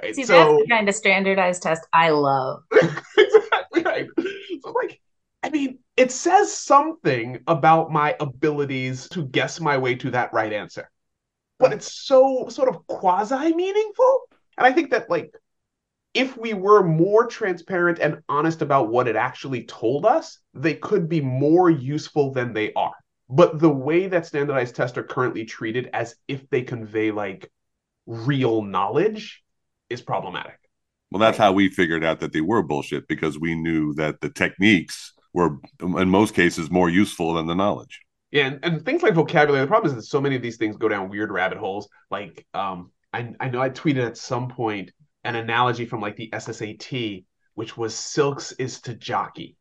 Right. 0.00 0.14
See, 0.14 0.24
so, 0.24 0.32
that's 0.34 0.62
the 0.62 0.68
kind 0.68 0.88
of 0.88 0.94
standardized 0.94 1.62
test 1.62 1.86
I 1.92 2.10
love. 2.10 2.62
exactly 2.72 3.82
right. 3.82 4.08
So, 4.62 4.72
like, 4.72 5.00
I 5.42 5.50
mean, 5.50 5.78
it 5.96 6.10
says 6.10 6.52
something 6.52 7.40
about 7.46 7.92
my 7.92 8.16
abilities 8.18 9.08
to 9.10 9.24
guess 9.24 9.60
my 9.60 9.78
way 9.78 9.94
to 9.96 10.10
that 10.10 10.32
right 10.32 10.52
answer, 10.52 10.90
but 11.58 11.72
it's 11.72 11.92
so 11.92 12.48
sort 12.48 12.68
of 12.68 12.86
quasi 12.86 13.54
meaningful. 13.54 14.22
And 14.58 14.66
I 14.66 14.72
think 14.72 14.90
that, 14.90 15.08
like, 15.08 15.32
if 16.14 16.36
we 16.36 16.54
were 16.54 16.82
more 16.82 17.26
transparent 17.26 17.98
and 17.98 18.22
honest 18.28 18.62
about 18.62 18.88
what 18.88 19.08
it 19.08 19.16
actually 19.16 19.64
told 19.64 20.06
us, 20.06 20.38
they 20.54 20.74
could 20.74 21.08
be 21.08 21.20
more 21.20 21.70
useful 21.70 22.32
than 22.32 22.52
they 22.52 22.72
are. 22.74 22.94
But 23.28 23.58
the 23.58 23.70
way 23.70 24.06
that 24.06 24.26
standardized 24.26 24.74
tests 24.74 24.98
are 24.98 25.02
currently 25.02 25.44
treated 25.44 25.88
as 25.92 26.14
if 26.28 26.48
they 26.50 26.62
convey 26.62 27.10
like 27.10 27.50
real 28.06 28.62
knowledge 28.62 29.42
is 29.88 30.02
problematic. 30.02 30.58
Well, 31.10 31.20
that's 31.20 31.38
how 31.38 31.52
we 31.52 31.68
figured 31.68 32.04
out 32.04 32.20
that 32.20 32.32
they 32.32 32.40
were 32.40 32.62
bullshit 32.62 33.08
because 33.08 33.38
we 33.38 33.54
knew 33.54 33.94
that 33.94 34.20
the 34.20 34.30
techniques 34.30 35.12
were, 35.32 35.58
in 35.80 36.08
most 36.08 36.34
cases, 36.34 36.70
more 36.70 36.90
useful 36.90 37.34
than 37.34 37.46
the 37.46 37.54
knowledge. 37.54 38.00
Yeah, 38.30 38.46
and, 38.46 38.60
and 38.64 38.84
things 38.84 39.02
like 39.02 39.14
vocabulary. 39.14 39.64
The 39.64 39.68
problem 39.68 39.92
is 39.92 39.96
that 39.96 40.08
so 40.08 40.20
many 40.20 40.34
of 40.34 40.42
these 40.42 40.56
things 40.56 40.76
go 40.76 40.88
down 40.88 41.08
weird 41.08 41.30
rabbit 41.30 41.58
holes. 41.58 41.88
Like, 42.10 42.44
um, 42.52 42.90
I, 43.12 43.32
I 43.38 43.48
know 43.48 43.60
I 43.60 43.70
tweeted 43.70 44.04
at 44.04 44.16
some 44.16 44.48
point 44.48 44.90
an 45.22 45.36
analogy 45.36 45.86
from 45.86 46.00
like 46.00 46.16
the 46.16 46.30
SSAT, 46.32 47.24
which 47.54 47.76
was 47.76 47.94
silks 47.94 48.52
is 48.52 48.80
to 48.82 48.94
jockey. 48.94 49.56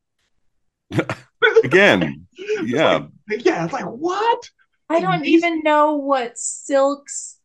Again, 1.64 2.28
yeah, 2.64 3.06
like, 3.30 3.46
yeah. 3.46 3.64
It's 3.64 3.74
like 3.74 3.86
what? 3.86 4.50
I 4.90 5.00
don't 5.00 5.22
these... 5.24 5.44
even 5.44 5.62
know 5.64 5.96
what 5.96 6.38
silks 6.38 7.38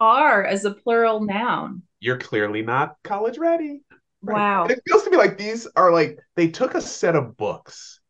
are 0.00 0.44
as 0.44 0.64
a 0.64 0.72
plural 0.72 1.20
noun. 1.20 1.82
You're 2.00 2.18
clearly 2.18 2.62
not 2.62 2.96
college 3.04 3.38
ready. 3.38 3.82
Right? 4.20 4.34
Wow. 4.34 4.62
And 4.64 4.72
it 4.72 4.82
feels 4.86 5.04
to 5.04 5.10
me 5.10 5.16
like 5.16 5.38
these 5.38 5.66
are 5.76 5.92
like 5.92 6.18
they 6.36 6.48
took 6.48 6.74
a 6.74 6.80
set 6.80 7.16
of 7.16 7.36
books 7.36 8.00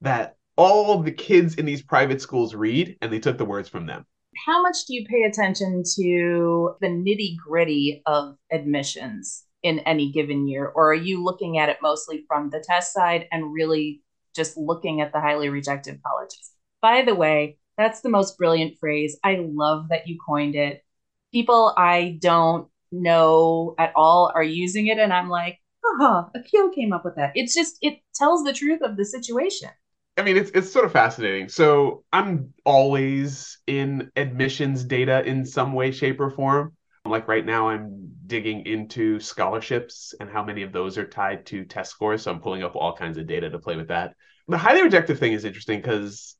that 0.00 0.36
all 0.56 1.02
the 1.02 1.12
kids 1.12 1.56
in 1.56 1.66
these 1.66 1.82
private 1.82 2.20
schools 2.20 2.54
read 2.54 2.96
and 3.00 3.12
they 3.12 3.18
took 3.18 3.38
the 3.38 3.44
words 3.44 3.68
from 3.68 3.86
them. 3.86 4.04
How 4.46 4.62
much 4.62 4.84
do 4.86 4.94
you 4.94 5.06
pay 5.06 5.22
attention 5.22 5.82
to 5.96 6.74
the 6.80 6.88
nitty 6.88 7.36
gritty 7.36 8.02
of 8.06 8.36
admissions 8.52 9.44
in 9.62 9.78
any 9.80 10.12
given 10.12 10.46
year? 10.46 10.66
Or 10.66 10.90
are 10.90 10.94
you 10.94 11.22
looking 11.22 11.58
at 11.58 11.68
it 11.68 11.78
mostly 11.82 12.24
from 12.28 12.50
the 12.50 12.62
test 12.66 12.92
side 12.92 13.26
and 13.32 13.52
really 13.52 14.02
just 14.36 14.56
looking 14.56 15.00
at 15.00 15.12
the 15.12 15.20
highly 15.20 15.48
rejected 15.48 16.00
colleges. 16.06 16.52
By 16.82 17.02
the 17.02 17.14
way, 17.14 17.58
that's 17.76 18.02
the 18.02 18.08
most 18.08 18.38
brilliant 18.38 18.78
phrase. 18.78 19.18
I 19.24 19.40
love 19.42 19.88
that 19.88 20.06
you 20.06 20.18
coined 20.24 20.54
it. 20.54 20.84
People 21.32 21.74
I 21.76 22.18
don't 22.20 22.68
know 22.92 23.74
at 23.78 23.92
all 23.96 24.30
are 24.34 24.42
using 24.42 24.86
it, 24.86 24.98
and 24.98 25.12
I'm 25.12 25.28
like, 25.28 25.58
oh, 25.84 26.28
Akil 26.34 26.70
came 26.70 26.92
up 26.92 27.04
with 27.04 27.16
that. 27.16 27.32
It's 27.34 27.54
just, 27.54 27.78
it 27.82 27.98
tells 28.14 28.44
the 28.44 28.52
truth 28.52 28.82
of 28.82 28.96
the 28.96 29.04
situation. 29.04 29.70
I 30.18 30.22
mean, 30.22 30.36
it's 30.36 30.50
it's 30.54 30.72
sort 30.72 30.86
of 30.86 30.92
fascinating. 30.92 31.48
So 31.48 32.04
I'm 32.12 32.54
always 32.64 33.58
in 33.66 34.10
admissions 34.16 34.84
data 34.84 35.22
in 35.24 35.44
some 35.44 35.74
way, 35.74 35.90
shape, 35.90 36.20
or 36.20 36.30
form. 36.30 36.75
Like 37.10 37.28
right 37.28 37.44
now, 37.44 37.68
I'm 37.68 38.12
digging 38.26 38.66
into 38.66 39.20
scholarships 39.20 40.14
and 40.18 40.28
how 40.28 40.44
many 40.44 40.62
of 40.62 40.72
those 40.72 40.98
are 40.98 41.06
tied 41.06 41.46
to 41.46 41.64
test 41.64 41.92
scores. 41.92 42.22
So 42.22 42.30
I'm 42.30 42.40
pulling 42.40 42.62
up 42.62 42.76
all 42.76 42.94
kinds 42.94 43.18
of 43.18 43.26
data 43.26 43.50
to 43.50 43.58
play 43.58 43.76
with 43.76 43.88
that. 43.88 44.14
The 44.48 44.58
highly 44.58 44.82
rejected 44.82 45.18
thing 45.18 45.32
is 45.32 45.44
interesting 45.44 45.80
because 45.80 46.36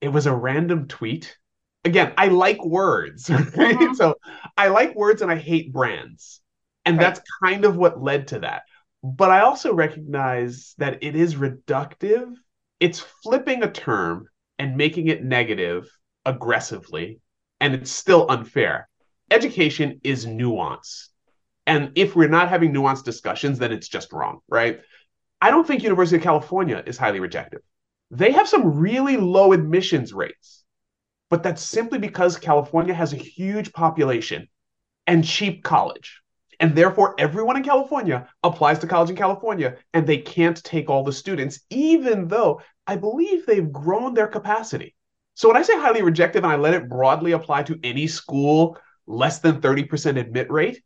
it 0.00 0.08
was 0.08 0.26
a 0.26 0.34
random 0.34 0.88
tweet. 0.88 1.36
Again, 1.84 2.12
I 2.16 2.28
like 2.28 2.64
words, 2.64 3.30
right? 3.30 3.46
Mm-hmm. 3.48 3.94
So 3.94 4.16
I 4.56 4.68
like 4.68 4.94
words 4.94 5.22
and 5.22 5.30
I 5.30 5.36
hate 5.36 5.72
brands. 5.72 6.40
And 6.84 6.98
right. 6.98 7.04
that's 7.04 7.20
kind 7.42 7.64
of 7.64 7.76
what 7.76 8.02
led 8.02 8.28
to 8.28 8.40
that. 8.40 8.62
But 9.02 9.30
I 9.30 9.40
also 9.40 9.74
recognize 9.74 10.74
that 10.78 11.02
it 11.02 11.14
is 11.14 11.36
reductive. 11.36 12.32
It's 12.80 13.00
flipping 13.00 13.62
a 13.62 13.70
term 13.70 14.28
and 14.58 14.76
making 14.76 15.06
it 15.08 15.22
negative 15.22 15.88
aggressively, 16.24 17.20
and 17.60 17.74
it's 17.74 17.90
still 17.90 18.26
unfair 18.28 18.88
education 19.30 20.00
is 20.04 20.26
nuance. 20.26 21.10
And 21.66 21.92
if 21.96 22.16
we're 22.16 22.28
not 22.28 22.48
having 22.48 22.72
nuanced 22.72 23.04
discussions, 23.04 23.58
then 23.58 23.72
it's 23.72 23.88
just 23.88 24.12
wrong, 24.12 24.40
right? 24.48 24.80
I 25.40 25.50
don't 25.50 25.66
think 25.66 25.82
University 25.82 26.16
of 26.16 26.22
California 26.22 26.82
is 26.86 26.96
highly 26.96 27.20
rejected. 27.20 27.60
They 28.10 28.32
have 28.32 28.48
some 28.48 28.78
really 28.78 29.16
low 29.16 29.52
admissions 29.52 30.12
rates, 30.12 30.64
but 31.28 31.42
that's 31.42 31.62
simply 31.62 31.98
because 31.98 32.38
California 32.38 32.94
has 32.94 33.12
a 33.12 33.16
huge 33.16 33.72
population 33.72 34.48
and 35.06 35.24
cheap 35.24 35.62
college. 35.62 36.22
And 36.60 36.74
therefore, 36.74 37.14
everyone 37.18 37.56
in 37.56 37.62
California 37.62 38.28
applies 38.42 38.80
to 38.80 38.86
college 38.86 39.10
in 39.10 39.16
California, 39.16 39.76
and 39.94 40.06
they 40.06 40.18
can't 40.18 40.62
take 40.64 40.90
all 40.90 41.04
the 41.04 41.12
students, 41.12 41.60
even 41.70 42.26
though 42.26 42.60
I 42.86 42.96
believe 42.96 43.46
they've 43.46 43.70
grown 43.70 44.14
their 44.14 44.26
capacity. 44.26 44.96
So 45.34 45.46
when 45.46 45.56
I 45.56 45.62
say 45.62 45.78
highly 45.78 46.02
rejected 46.02 46.42
and 46.42 46.50
I 46.50 46.56
let 46.56 46.74
it 46.74 46.88
broadly 46.88 47.32
apply 47.32 47.62
to 47.64 47.78
any 47.84 48.08
school 48.08 48.76
less 49.08 49.40
than 49.40 49.60
30% 49.60 50.18
admit 50.18 50.50
rate, 50.50 50.82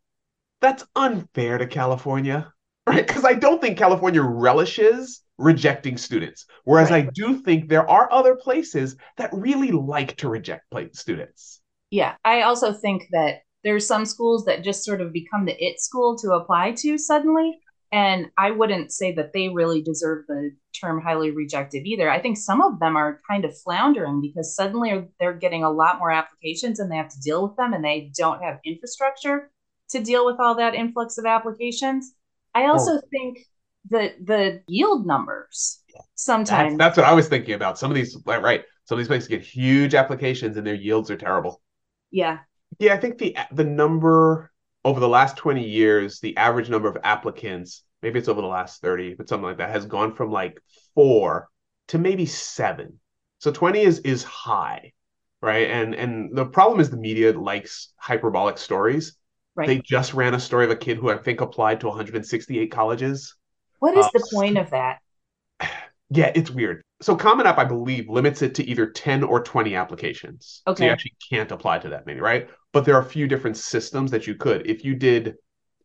that's 0.61 0.85
unfair 0.95 1.57
to 1.57 1.67
California, 1.67 2.51
right? 2.87 3.05
Because 3.05 3.25
I 3.25 3.33
don't 3.33 3.61
think 3.61 3.77
California 3.77 4.21
relishes 4.21 5.21
rejecting 5.37 5.97
students. 5.97 6.45
Whereas 6.63 6.89
right. 6.89 7.05
I 7.05 7.09
do 7.13 7.41
think 7.41 7.67
there 7.69 7.89
are 7.89 8.11
other 8.11 8.35
places 8.35 8.95
that 9.17 9.29
really 9.33 9.71
like 9.71 10.15
to 10.17 10.29
reject 10.29 10.63
students. 10.93 11.61
Yeah. 11.91 12.13
I 12.23 12.43
also 12.43 12.73
think 12.73 13.03
that 13.11 13.41
there's 13.63 13.85
some 13.85 14.05
schools 14.05 14.45
that 14.45 14.63
just 14.63 14.83
sort 14.83 15.01
of 15.01 15.13
become 15.13 15.45
the 15.45 15.63
it 15.63 15.79
school 15.79 16.17
to 16.17 16.31
apply 16.33 16.73
to 16.79 16.97
suddenly. 16.97 17.59
And 17.93 18.31
I 18.39 18.49
wouldn't 18.49 18.91
say 18.91 19.13
that 19.13 19.33
they 19.33 19.49
really 19.49 19.83
deserve 19.83 20.25
the 20.27 20.49
term 20.73 20.99
highly 20.99 21.29
rejected 21.29 21.85
either. 21.85 22.09
I 22.09 22.19
think 22.19 22.37
some 22.37 22.59
of 22.59 22.79
them 22.79 22.97
are 22.97 23.21
kind 23.29 23.45
of 23.45 23.55
floundering 23.55 24.19
because 24.19 24.55
suddenly 24.55 25.05
they're 25.19 25.33
getting 25.33 25.63
a 25.63 25.69
lot 25.69 25.99
more 25.99 26.09
applications 26.09 26.79
and 26.79 26.91
they 26.91 26.95
have 26.97 27.09
to 27.09 27.19
deal 27.19 27.47
with 27.47 27.55
them 27.55 27.71
and 27.71 27.85
they 27.85 28.11
don't 28.17 28.41
have 28.41 28.57
infrastructure 28.65 29.51
to 29.91 29.99
deal 29.99 30.25
with 30.25 30.39
all 30.39 30.55
that 30.55 30.73
influx 30.73 31.19
of 31.19 31.27
applications. 31.27 32.15
I 32.55 32.63
oh. 32.63 32.71
also 32.71 32.93
oh. 32.93 33.01
think 33.11 33.45
that 33.91 34.25
the 34.25 34.63
yield 34.67 35.05
numbers 35.05 35.83
sometimes 36.15 36.79
that's, 36.79 36.95
that's, 36.95 36.97
what 36.97 37.05
I 37.05 37.13
was 37.13 37.27
thinking 37.27 37.53
about. 37.53 37.77
Some 37.77 37.91
of 37.91 37.95
these 37.95 38.17
right, 38.25 38.63
some 38.85 38.95
of 38.95 38.97
these 38.97 39.07
places 39.07 39.27
get 39.27 39.43
huge 39.43 39.93
applications 39.93 40.57
and 40.57 40.65
their 40.65 40.73
yields 40.73 41.11
are 41.11 41.17
terrible. 41.17 41.61
Yeah. 42.09 42.39
Yeah, 42.79 42.95
I 42.95 42.97
think 42.97 43.19
the 43.19 43.37
the 43.51 43.63
number 43.63 44.51
over 44.85 44.99
the 44.99 45.07
last 45.07 45.37
20 45.37 45.63
years, 45.63 46.19
the 46.19 46.35
average 46.37 46.69
number 46.69 46.89
of 46.89 46.97
applicants, 47.03 47.83
maybe 48.01 48.19
it's 48.19 48.27
over 48.27 48.41
the 48.41 48.47
last 48.47 48.81
30, 48.81 49.15
but 49.15 49.29
something 49.29 49.45
like 49.45 49.57
that, 49.57 49.69
has 49.69 49.85
gone 49.85 50.13
from 50.15 50.31
like 50.31 50.59
four 50.93 51.49
to 51.89 51.97
maybe 51.97 52.25
seven. 52.25 52.99
So 53.39 53.51
20 53.51 53.81
is 53.81 53.99
is 53.99 54.23
high, 54.23 54.93
right? 55.41 55.69
And 55.69 55.93
and 55.93 56.35
the 56.35 56.45
problem 56.45 56.79
is 56.79 56.89
the 56.89 56.97
media 56.97 57.37
likes 57.37 57.93
hyperbolic 57.97 58.57
stories. 58.57 59.15
Right. 59.55 59.67
They 59.67 59.79
just 59.79 60.13
ran 60.13 60.33
a 60.33 60.39
story 60.39 60.65
of 60.65 60.71
a 60.71 60.75
kid 60.75 60.97
who 60.97 61.11
I 61.11 61.17
think 61.17 61.41
applied 61.41 61.81
to 61.81 61.87
168 61.87 62.71
colleges. 62.71 63.35
What 63.79 63.97
is 63.97 64.05
uh, 64.05 64.09
the 64.13 64.27
point 64.33 64.57
of 64.57 64.69
that? 64.71 64.99
Yeah, 66.09 66.31
it's 66.35 66.51
weird. 66.51 66.81
So 67.01 67.15
Common 67.15 67.45
App, 67.47 67.57
I 67.57 67.65
believe, 67.65 68.07
limits 68.09 68.41
it 68.41 68.55
to 68.55 68.63
either 68.63 68.85
10 68.89 69.23
or 69.23 69.41
20 69.41 69.75
applications. 69.75 70.61
Okay. 70.67 70.79
So 70.79 70.85
you 70.85 70.91
actually 70.91 71.15
can't 71.29 71.51
apply 71.51 71.79
to 71.79 71.89
that 71.89 72.05
many, 72.05 72.19
right? 72.19 72.49
But 72.71 72.85
there 72.85 72.95
are 72.95 73.01
a 73.01 73.05
few 73.05 73.27
different 73.27 73.57
systems 73.57 74.11
that 74.11 74.27
you 74.27 74.35
could. 74.35 74.67
If 74.67 74.83
you 74.85 74.95
did 74.95 75.35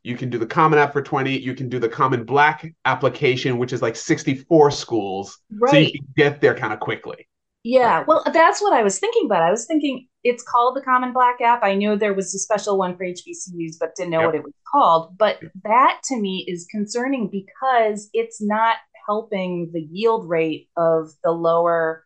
You 0.04 0.16
can 0.16 0.30
do 0.30 0.38
the 0.38 0.46
common 0.46 0.78
app 0.78 0.92
for 0.92 1.02
20. 1.02 1.36
You 1.38 1.54
can 1.54 1.68
do 1.68 1.78
the 1.80 1.88
common 1.88 2.24
black 2.24 2.72
application, 2.84 3.58
which 3.58 3.72
is 3.72 3.82
like 3.82 3.96
64 3.96 4.70
schools. 4.70 5.38
Right. 5.50 5.70
So 5.72 5.76
you 5.78 5.92
can 5.92 6.06
get 6.16 6.40
there 6.40 6.54
kind 6.54 6.72
of 6.72 6.80
quickly. 6.80 7.28
Yeah, 7.64 8.04
well, 8.06 8.22
that's 8.32 8.62
what 8.62 8.72
I 8.72 8.82
was 8.82 8.98
thinking 9.00 9.26
about. 9.26 9.42
I 9.42 9.50
was 9.50 9.66
thinking 9.66 10.06
it's 10.22 10.42
called 10.44 10.76
the 10.76 10.80
Common 10.82 11.12
Black 11.12 11.40
app. 11.40 11.62
I 11.64 11.74
knew 11.74 11.96
there 11.96 12.14
was 12.14 12.34
a 12.34 12.38
special 12.38 12.78
one 12.78 12.96
for 12.96 13.04
HBCUs, 13.04 13.74
but 13.80 13.94
didn't 13.96 14.12
know 14.12 14.20
Yep. 14.20 14.26
what 14.26 14.34
it 14.36 14.44
was 14.44 14.54
called. 14.72 15.18
But 15.18 15.40
that 15.64 16.00
to 16.04 16.16
me 16.18 16.46
is 16.48 16.66
concerning 16.70 17.28
because 17.28 18.08
it's 18.14 18.40
not 18.40 18.76
helping 19.08 19.70
the 19.72 19.80
yield 19.80 20.28
rate 20.28 20.68
of 20.76 21.10
the 21.24 21.30
lower 21.30 22.04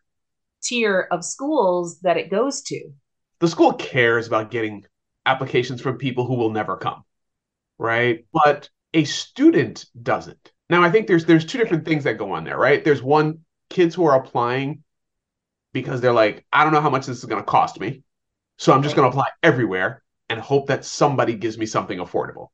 tier 0.63 1.07
of 1.11 1.25
schools 1.25 1.99
that 2.01 2.17
it 2.17 2.31
goes 2.31 2.61
to. 2.63 2.89
The 3.39 3.47
school 3.47 3.73
cares 3.73 4.27
about 4.27 4.51
getting 4.51 4.85
applications 5.25 5.81
from 5.81 5.97
people 5.97 6.25
who 6.25 6.35
will 6.35 6.51
never 6.51 6.77
come, 6.77 7.03
right? 7.77 8.25
But 8.31 8.69
a 8.93 9.03
student 9.03 9.85
doesn't. 10.01 10.51
Now, 10.69 10.81
I 10.81 10.89
think 10.89 11.07
there's 11.07 11.25
there's 11.25 11.45
two 11.45 11.57
different 11.57 11.85
things 11.85 12.05
that 12.05 12.17
go 12.17 12.31
on 12.31 12.45
there, 12.45 12.57
right? 12.57 12.83
There's 12.83 13.03
one 13.03 13.39
kids 13.69 13.93
who 13.93 14.05
are 14.05 14.15
applying 14.15 14.83
because 15.73 15.99
they're 15.99 16.13
like, 16.13 16.45
I 16.53 16.63
don't 16.63 16.73
know 16.73 16.81
how 16.81 16.89
much 16.89 17.05
this 17.05 17.17
is 17.17 17.25
going 17.25 17.41
to 17.41 17.45
cost 17.45 17.79
me, 17.79 18.03
so 18.57 18.71
I'm 18.71 18.83
just 18.83 18.95
going 18.95 19.05
to 19.05 19.09
apply 19.09 19.27
everywhere 19.41 20.03
and 20.29 20.39
hope 20.39 20.67
that 20.67 20.85
somebody 20.85 21.35
gives 21.35 21.57
me 21.57 21.65
something 21.65 21.99
affordable. 21.99 22.47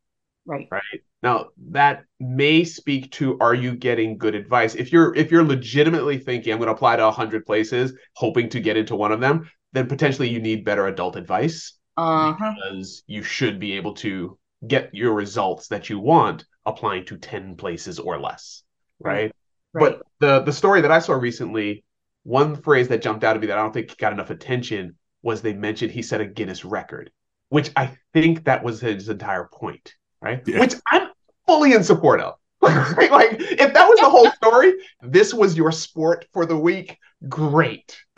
Right. 0.49 0.67
right 0.71 1.01
now 1.21 1.49
that 1.69 2.05
may 2.19 2.63
speak 2.63 3.11
to 3.13 3.37
are 3.39 3.53
you 3.53 3.75
getting 3.75 4.17
good 4.17 4.33
advice 4.33 4.73
if 4.73 4.91
you're 4.91 5.15
if 5.15 5.29
you're 5.31 5.43
legitimately 5.43 6.17
thinking 6.17 6.51
i'm 6.51 6.57
going 6.57 6.69
to 6.69 6.73
apply 6.73 6.95
to 6.95 7.03
100 7.03 7.45
places 7.45 7.93
hoping 8.15 8.49
to 8.49 8.59
get 8.59 8.75
into 8.75 8.95
one 8.95 9.11
of 9.11 9.19
them 9.19 9.47
then 9.73 9.85
potentially 9.87 10.27
you 10.27 10.39
need 10.41 10.65
better 10.65 10.87
adult 10.87 11.15
advice 11.17 11.77
Uh-huh. 11.97 12.53
because 12.55 13.03
you 13.05 13.21
should 13.21 13.59
be 13.59 13.73
able 13.73 13.93
to 13.95 14.39
get 14.67 14.89
your 14.91 15.13
results 15.13 15.67
that 15.67 15.87
you 15.87 15.99
want 15.99 16.45
applying 16.65 17.05
to 17.05 17.17
10 17.17 17.55
places 17.55 17.99
or 17.99 18.19
less 18.19 18.63
right, 18.99 19.31
Right. 19.71 19.81
but 19.83 20.01
the 20.19 20.41
the 20.41 20.53
story 20.53 20.81
that 20.81 20.91
i 20.91 20.97
saw 20.97 21.13
recently 21.13 21.83
one 22.23 22.55
phrase 22.55 22.87
that 22.87 23.03
jumped 23.03 23.23
out 23.23 23.35
at 23.35 23.41
me 23.41 23.47
that 23.47 23.57
i 23.59 23.61
don't 23.61 23.73
think 23.73 23.95
got 23.99 24.13
enough 24.13 24.31
attention 24.31 24.95
was 25.21 25.43
they 25.43 25.53
mentioned 25.53 25.91
he 25.91 26.01
set 26.01 26.21
a 26.21 26.25
guinness 26.25 26.65
record 26.65 27.11
which 27.49 27.69
i 27.75 27.95
think 28.13 28.45
that 28.45 28.63
was 28.63 28.81
his 28.81 29.09
entire 29.09 29.47
point 29.53 29.93
right 30.21 30.41
Yeah. 30.45 30.59
which 30.59 30.75
i'm 30.91 31.09
fully 31.47 31.73
in 31.73 31.83
support 31.83 32.19
of 32.21 32.35
Right? 32.61 33.11
like 33.11 33.37
if 33.39 33.73
that 33.73 33.87
was 33.87 33.99
the 33.99 34.09
whole 34.09 34.29
story 34.31 34.73
this 35.01 35.33
was 35.33 35.55
your 35.57 35.71
sport 35.71 36.25
for 36.33 36.45
the 36.45 36.57
week 36.57 36.97
great 37.27 37.97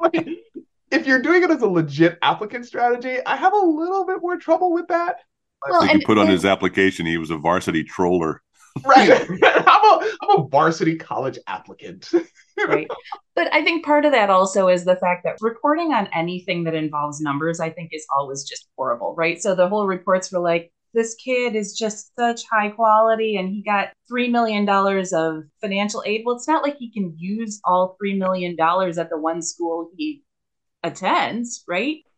Like, 0.00 0.28
if 0.90 1.06
you're 1.06 1.22
doing 1.22 1.42
it 1.42 1.50
as 1.50 1.62
a 1.62 1.66
legit 1.66 2.18
applicant 2.22 2.66
strategy 2.66 3.18
i 3.26 3.36
have 3.36 3.52
a 3.52 3.56
little 3.56 4.04
bit 4.06 4.20
more 4.20 4.36
trouble 4.36 4.72
with 4.72 4.88
that 4.88 5.16
well, 5.68 5.80
Like 5.80 5.90
and, 5.90 6.00
he 6.00 6.06
put 6.06 6.18
on 6.18 6.24
and- 6.26 6.32
his 6.32 6.44
application, 6.44 7.04
he 7.04 7.18
was 7.18 7.30
a 7.30 7.36
varsity 7.36 7.82
troller. 7.82 8.42
Right 8.84 9.28
i'm 9.66 9.84
a 9.84 10.10
i'm 10.22 10.40
a 10.40 10.48
varsity 10.48 10.96
college 10.96 11.38
applicant 11.46 12.10
right. 12.66 12.88
But 13.34 13.52
I 13.54 13.62
think 13.62 13.84
part 13.84 14.04
of 14.04 14.12
that 14.12 14.30
also 14.30 14.68
is 14.68 14.84
the 14.84 14.96
fact 14.96 15.24
that 15.24 15.36
reporting 15.40 15.92
on 15.92 16.08
anything 16.12 16.64
that 16.64 16.74
involves 16.74 17.20
numbers, 17.20 17.60
I 17.60 17.70
think, 17.70 17.90
is 17.92 18.06
always 18.16 18.42
just 18.44 18.66
horrible, 18.76 19.14
right? 19.16 19.40
So 19.40 19.54
the 19.54 19.68
whole 19.68 19.86
reports 19.86 20.32
were 20.32 20.40
like, 20.40 20.72
this 20.94 21.14
kid 21.14 21.54
is 21.54 21.78
just 21.78 22.12
such 22.18 22.42
high 22.50 22.70
quality 22.70 23.36
and 23.36 23.48
he 23.48 23.62
got 23.62 23.90
$3 24.10 24.30
million 24.30 24.68
of 24.68 25.44
financial 25.60 26.02
aid. 26.06 26.22
Well, 26.24 26.34
it's 26.34 26.48
not 26.48 26.62
like 26.62 26.76
he 26.78 26.90
can 26.90 27.14
use 27.16 27.60
all 27.64 27.96
$3 28.02 28.18
million 28.18 28.56
at 28.58 29.10
the 29.10 29.18
one 29.18 29.42
school 29.42 29.90
he 29.96 30.24
attends, 30.82 31.64
right? 31.68 31.98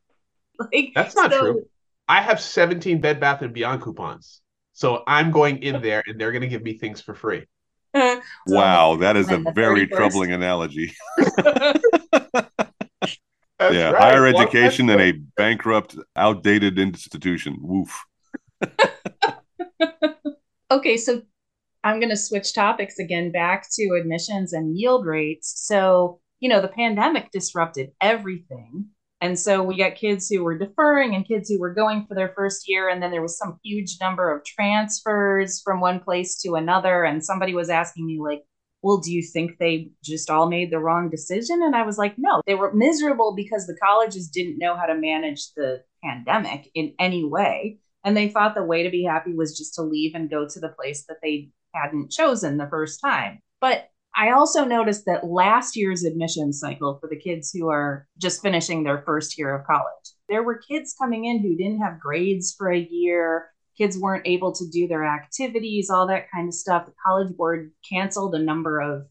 Like, 0.73 0.93
That's 0.95 1.17
not 1.17 1.33
so- 1.33 1.41
true. 1.41 1.67
I 2.07 2.21
have 2.21 2.41
17 2.41 3.01
Bed 3.01 3.19
Bath 3.21 3.41
and 3.41 3.55
Beyond 3.55 3.81
coupons. 3.81 4.43
So 4.81 5.03
I'm 5.07 5.31
going 5.31 5.63
in 5.63 5.83
there 5.83 6.03
and 6.07 6.19
they're 6.19 6.33
going 6.33 6.41
to 6.41 6.49
give 6.49 6.63
me 6.63 6.79
things 6.79 7.03
for 7.03 7.15
free. 7.15 7.45
So- 7.95 8.21
Wow, 8.47 8.97
that 8.97 9.15
is 9.17 9.31
a 9.31 9.39
very 9.55 9.87
troubling 9.87 10.33
analogy. 10.33 10.95
That's 13.59 13.75
yeah, 13.75 13.91
right. 13.91 14.01
higher 14.15 14.23
Well, 14.23 14.41
education 14.41 14.87
that's 14.87 15.03
and 15.03 15.17
a 15.17 15.21
bankrupt, 15.37 15.97
outdated 16.17 16.79
institution. 16.79 17.59
Woof. 17.61 18.05
Okay, 20.73 20.97
so 20.97 21.23
I'm 21.83 21.99
going 21.99 22.11
to 22.11 22.17
switch 22.17 22.55
topics 22.55 23.01
again 23.01 23.33
back 23.33 23.67
to 23.73 23.97
admissions 24.01 24.53
and 24.53 24.79
yield 24.79 25.05
rates. 25.05 25.53
So, 25.67 26.21
you 26.39 26.49
know, 26.49 26.61
the 26.61 26.69
pandemic 26.69 27.33
disrupted 27.33 27.91
everything. 28.01 28.87
And 29.21 29.39
so 29.39 29.63
we 29.63 29.77
got 29.77 29.97
kids 29.97 30.29
who 30.29 30.43
were 30.43 30.57
deferring 30.57 31.15
and 31.15 31.29
kids 31.29 31.49
who 31.49 31.61
were 31.61 31.75
going 31.75 32.07
for 32.07 32.15
their 32.15 32.33
first 32.35 32.69
year. 32.69 32.89
And 32.89 33.03
then 33.03 33.11
there 33.11 33.21
was 33.21 33.37
some 33.37 33.59
huge 33.63 33.99
number 34.01 34.35
of 34.35 34.45
transfers 34.45 35.61
from 35.63 35.81
one 35.81 36.01
place 36.01 36.41
to 36.43 36.55
another. 36.55 37.05
And 37.05 37.23
somebody 37.23 37.55
was 37.55 37.69
asking 37.69 38.07
me, 38.07 38.19
like, 38.19 38.43
well, 38.83 38.97
do 38.97 39.13
you 39.13 39.23
think 39.23 39.59
they 39.59 39.91
just 40.03 40.31
all 40.31 40.49
made 40.49 40.71
the 40.71 40.79
wrong 40.79 41.11
decision? 41.11 41.63
And 41.63 41.77
I 41.77 41.83
was 41.83 41.99
like, 41.99 42.15
no, 42.17 42.41
they 42.47 42.55
were 42.55 42.73
miserable 42.73 43.35
because 43.37 43.67
the 43.67 43.77
colleges 43.83 44.29
didn't 44.29 44.59
know 44.59 44.75
how 44.75 44.87
to 44.87 44.95
manage 44.95 45.53
the 45.55 45.83
pandemic 46.03 46.71
in 46.75 46.95
any 46.99 47.25
way. 47.25 47.79
And 48.05 48.17
they 48.17 48.31
thought 48.31 48.55
the 48.55 48.63
way 48.63 48.83
to 48.83 48.91
be 48.91 49.05
happy 49.05 49.35
was 49.35 49.59
just 49.59 49.75
to 49.75 49.83
leave 49.83 50.15
and 50.15 50.31
go 50.31 50.49
to 50.49 50.61
the 50.61 50.71
place 50.71 51.05
that 51.09 51.19
they 51.23 51.51
hadn't 51.75 52.11
chosen 52.11 52.57
the 52.57 52.69
first 52.69 53.01
time. 53.03 53.41
But 53.61 53.90
I 54.15 54.33
also 54.33 54.65
noticed 54.65 55.05
that 55.07 55.27
last 55.27 55.77
year's 55.77 56.05
admission 56.05 56.53
cycle 56.53 56.99
for 57.01 57.09
the 57.09 57.17
kids 57.17 57.51
who 57.53 57.69
are 57.69 58.07
just 58.19 58.43
finishing 58.43 58.83
their 58.83 59.03
first 59.03 59.39
year 59.39 59.55
of 59.55 59.67
college, 59.67 59.87
there 60.29 60.43
were 60.43 60.59
kids 60.59 60.95
coming 61.01 61.27
in 61.27 61.41
who 61.41 61.57
didn't 61.57 61.81
have 61.81 62.01
grades 62.01 62.55
for 62.57 62.73
a 62.73 62.89
year. 62.91 63.51
Kids 63.79 63.99
weren't 63.99 64.27
able 64.27 64.53
to 64.53 64.69
do 64.71 64.87
their 64.87 65.05
activities, 65.05 65.91
all 65.91 66.07
that 66.09 66.31
kind 66.31 66.49
of 66.49 66.55
stuff. 66.55 66.87
The 66.87 66.93
College 67.05 67.37
Board 67.37 67.73
canceled 67.89 68.35
a 68.35 68.39
number 68.39 68.81
of 68.81 69.07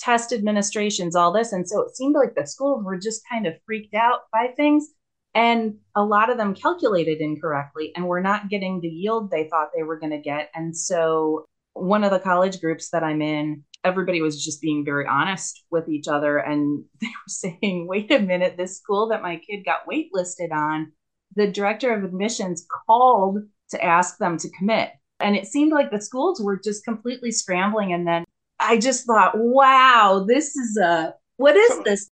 test 0.00 0.32
administrations, 0.32 1.14
all 1.14 1.32
this. 1.32 1.52
And 1.52 1.68
so 1.68 1.82
it 1.82 1.96
seemed 1.96 2.14
like 2.14 2.34
the 2.34 2.46
schools 2.46 2.84
were 2.84 2.98
just 2.98 3.22
kind 3.30 3.46
of 3.46 3.54
freaked 3.66 3.94
out 3.94 4.20
by 4.32 4.48
things. 4.56 4.88
And 5.34 5.76
a 5.94 6.02
lot 6.02 6.30
of 6.30 6.38
them 6.38 6.54
calculated 6.54 7.20
incorrectly 7.20 7.92
and 7.94 8.06
were 8.06 8.20
not 8.20 8.48
getting 8.48 8.80
the 8.80 8.88
yield 8.88 9.30
they 9.30 9.48
thought 9.48 9.68
they 9.76 9.84
were 9.84 9.98
going 9.98 10.10
to 10.10 10.18
get. 10.18 10.50
And 10.54 10.76
so, 10.76 11.44
one 11.74 12.02
of 12.02 12.10
the 12.10 12.18
college 12.18 12.60
groups 12.60 12.90
that 12.90 13.04
I'm 13.04 13.22
in, 13.22 13.62
everybody 13.84 14.20
was 14.20 14.44
just 14.44 14.60
being 14.60 14.84
very 14.84 15.06
honest 15.06 15.64
with 15.70 15.88
each 15.88 16.08
other. 16.08 16.38
And 16.38 16.84
they 17.00 17.06
were 17.06 17.28
saying, 17.28 17.86
wait 17.86 18.10
a 18.10 18.18
minute, 18.18 18.56
this 18.56 18.78
school 18.78 19.08
that 19.08 19.22
my 19.22 19.36
kid 19.36 19.64
got 19.64 19.86
waitlisted 19.90 20.52
on, 20.52 20.92
the 21.36 21.46
director 21.46 21.94
of 21.94 22.04
admissions 22.04 22.66
called 22.86 23.38
to 23.70 23.84
ask 23.84 24.18
them 24.18 24.36
to 24.38 24.50
commit. 24.58 24.90
And 25.20 25.36
it 25.36 25.46
seemed 25.46 25.72
like 25.72 25.90
the 25.90 26.00
schools 26.00 26.40
were 26.40 26.58
just 26.58 26.84
completely 26.84 27.30
scrambling. 27.30 27.92
And 27.92 28.06
then 28.06 28.24
I 28.58 28.78
just 28.78 29.06
thought, 29.06 29.32
wow, 29.36 30.24
this 30.26 30.56
is 30.56 30.76
a, 30.76 31.14
what 31.36 31.56
is 31.56 31.82
this? 31.84 32.10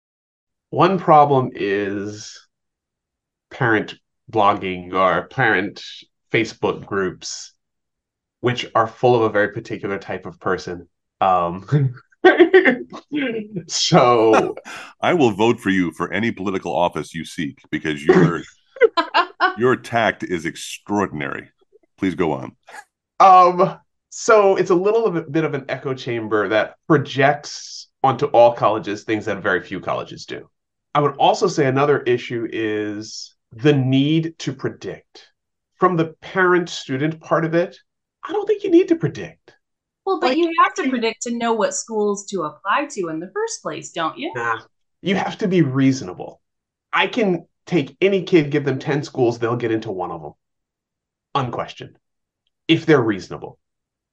One 0.72 1.00
problem 1.00 1.52
is 1.54 2.38
parent 3.52 3.96
blogging 4.32 4.94
or 4.94 5.28
parent 5.28 5.82
Facebook 6.32 6.86
groups, 6.86 7.54
which 8.42 8.66
are 8.76 8.88
full 8.88 9.16
of 9.16 9.22
a 9.22 9.30
very 9.30 9.54
particular 9.54 9.98
type 9.98 10.26
of 10.26 10.40
person. 10.40 10.90
Um, 11.26 11.96
so 13.68 14.56
I 15.02 15.14
will 15.14 15.32
vote 15.32 15.60
for 15.60 15.70
you 15.70 15.92
for 15.92 16.12
any 16.12 16.32
political 16.32 16.76
office 16.76 17.14
you 17.14 17.26
seek 17.26 17.60
because 17.72 18.04
your 18.04 18.42
your 19.58 19.76
tact 19.76 20.24
is 20.24 20.46
extraordinary. 20.46 21.50
Please 21.98 22.16
go 22.16 22.34
on. 22.34 22.56
Um, 23.20 23.80
so 24.10 24.56
it's 24.56 24.70
a 24.70 24.76
little 24.76 25.06
of 25.06 25.16
a 25.16 25.22
bit 25.24 25.44
of 25.44 25.54
an 25.54 25.66
echo 25.70 25.94
chamber 25.94 26.50
that 26.50 26.76
projects 26.88 27.90
onto 28.04 28.26
all 28.28 28.54
colleges 28.54 29.04
things 29.04 29.26
that 29.26 29.42
very 29.42 29.62
few 29.62 29.80
colleges 29.80 30.26
do. 30.26 30.50
I 30.94 31.02
would 31.02 31.16
also 31.18 31.48
say 31.48 31.66
another 31.66 32.02
issue 32.02 32.48
is 32.52 33.36
the 33.52 33.74
need 33.74 34.38
to 34.40 34.54
predict. 34.54 35.28
From 35.76 35.98
the 35.98 36.16
parent 36.22 36.70
student 36.70 37.20
part 37.20 37.46
of 37.46 37.54
it, 37.54 37.78
I 38.24 38.32
don't 38.32 38.46
think 38.46 38.64
you 38.64 38.72
need 38.72 38.88
to 38.90 38.96
predict. 38.96 39.56
Well, 40.06 40.20
but 40.20 40.30
Like, 40.30 40.38
you 40.38 40.54
have 40.60 40.74
to 40.76 40.90
predict 40.90 41.24
to 41.24 41.36
know 41.36 41.54
what 41.54 41.74
schools 41.74 42.26
to 42.28 42.44
apply 42.44 42.86
to 42.92 43.10
in 43.10 43.20
the 43.20 43.32
first 43.34 43.62
place, 43.62 43.92
don't 43.92 44.18
you? 44.18 44.32
Nah, 44.36 44.62
you 45.02 45.16
have 45.16 45.38
to 45.40 45.48
be 45.48 45.62
reasonable. 45.62 46.42
I 46.94 47.08
can 47.08 47.48
take 47.66 47.98
any 48.00 48.24
kid, 48.24 48.52
give 48.52 48.66
them 48.66 48.78
10 48.78 49.04
schools, 49.04 49.40
they'll 49.40 49.56
get 49.56 49.72
into 49.72 49.92
one 49.92 50.12
of 50.12 50.22
them. 50.22 50.34
Unquestioned. 51.34 51.98
If 52.68 52.86
they're 52.86 53.02
reasonable, 53.02 53.60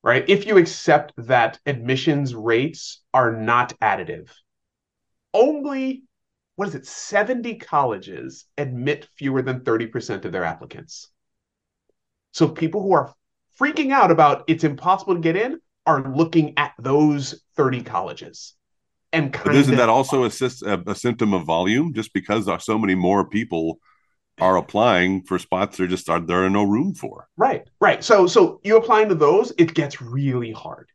right? 0.02 0.24
If 0.28 0.46
you 0.46 0.56
accept 0.56 1.12
that 1.18 1.58
admissions 1.66 2.34
rates 2.34 3.02
are 3.12 3.32
not 3.32 3.78
additive, 3.80 4.30
only, 5.34 6.04
what 6.56 6.68
is 6.68 6.74
it, 6.74 6.86
70 6.86 7.56
colleges 7.56 8.46
admit 8.56 9.08
fewer 9.16 9.42
than 9.42 9.60
30% 9.60 10.24
of 10.24 10.32
their 10.32 10.44
applicants. 10.44 11.08
So 12.32 12.48
people 12.48 12.82
who 12.82 12.92
are 12.92 13.14
freaking 13.60 13.92
out 13.92 14.10
about 14.10 14.44
it's 14.48 14.64
impossible 14.64 15.14
to 15.14 15.20
get 15.20 15.36
in 15.36 15.60
are 15.86 16.14
looking 16.14 16.54
at 16.56 16.72
those 16.78 17.42
30 17.56 17.82
colleges. 17.82 18.54
And 19.12 19.32
But 19.32 19.54
isn't 19.54 19.74
of 19.74 19.78
that 19.78 19.88
also 19.88 20.24
a, 20.24 20.30
a, 20.66 20.90
a 20.90 20.94
symptom 20.94 21.34
of 21.34 21.44
volume? 21.44 21.92
Just 21.92 22.12
because 22.14 22.46
there 22.46 22.54
are 22.54 22.60
so 22.60 22.78
many 22.78 22.94
more 22.94 23.28
people 23.28 23.78
are 24.40 24.56
applying 24.56 25.22
for 25.22 25.38
spots 25.38 25.76
there 25.76 25.86
just 25.86 26.08
are 26.08 26.18
there 26.18 26.44
are 26.44 26.50
no 26.50 26.64
room 26.64 26.94
for. 26.94 27.28
Right, 27.36 27.68
right. 27.80 28.02
So 28.02 28.26
so 28.26 28.60
you 28.64 28.76
applying 28.76 29.10
to 29.10 29.14
those, 29.14 29.52
it 29.58 29.74
gets 29.74 30.00
really 30.00 30.52
hard. 30.52 30.88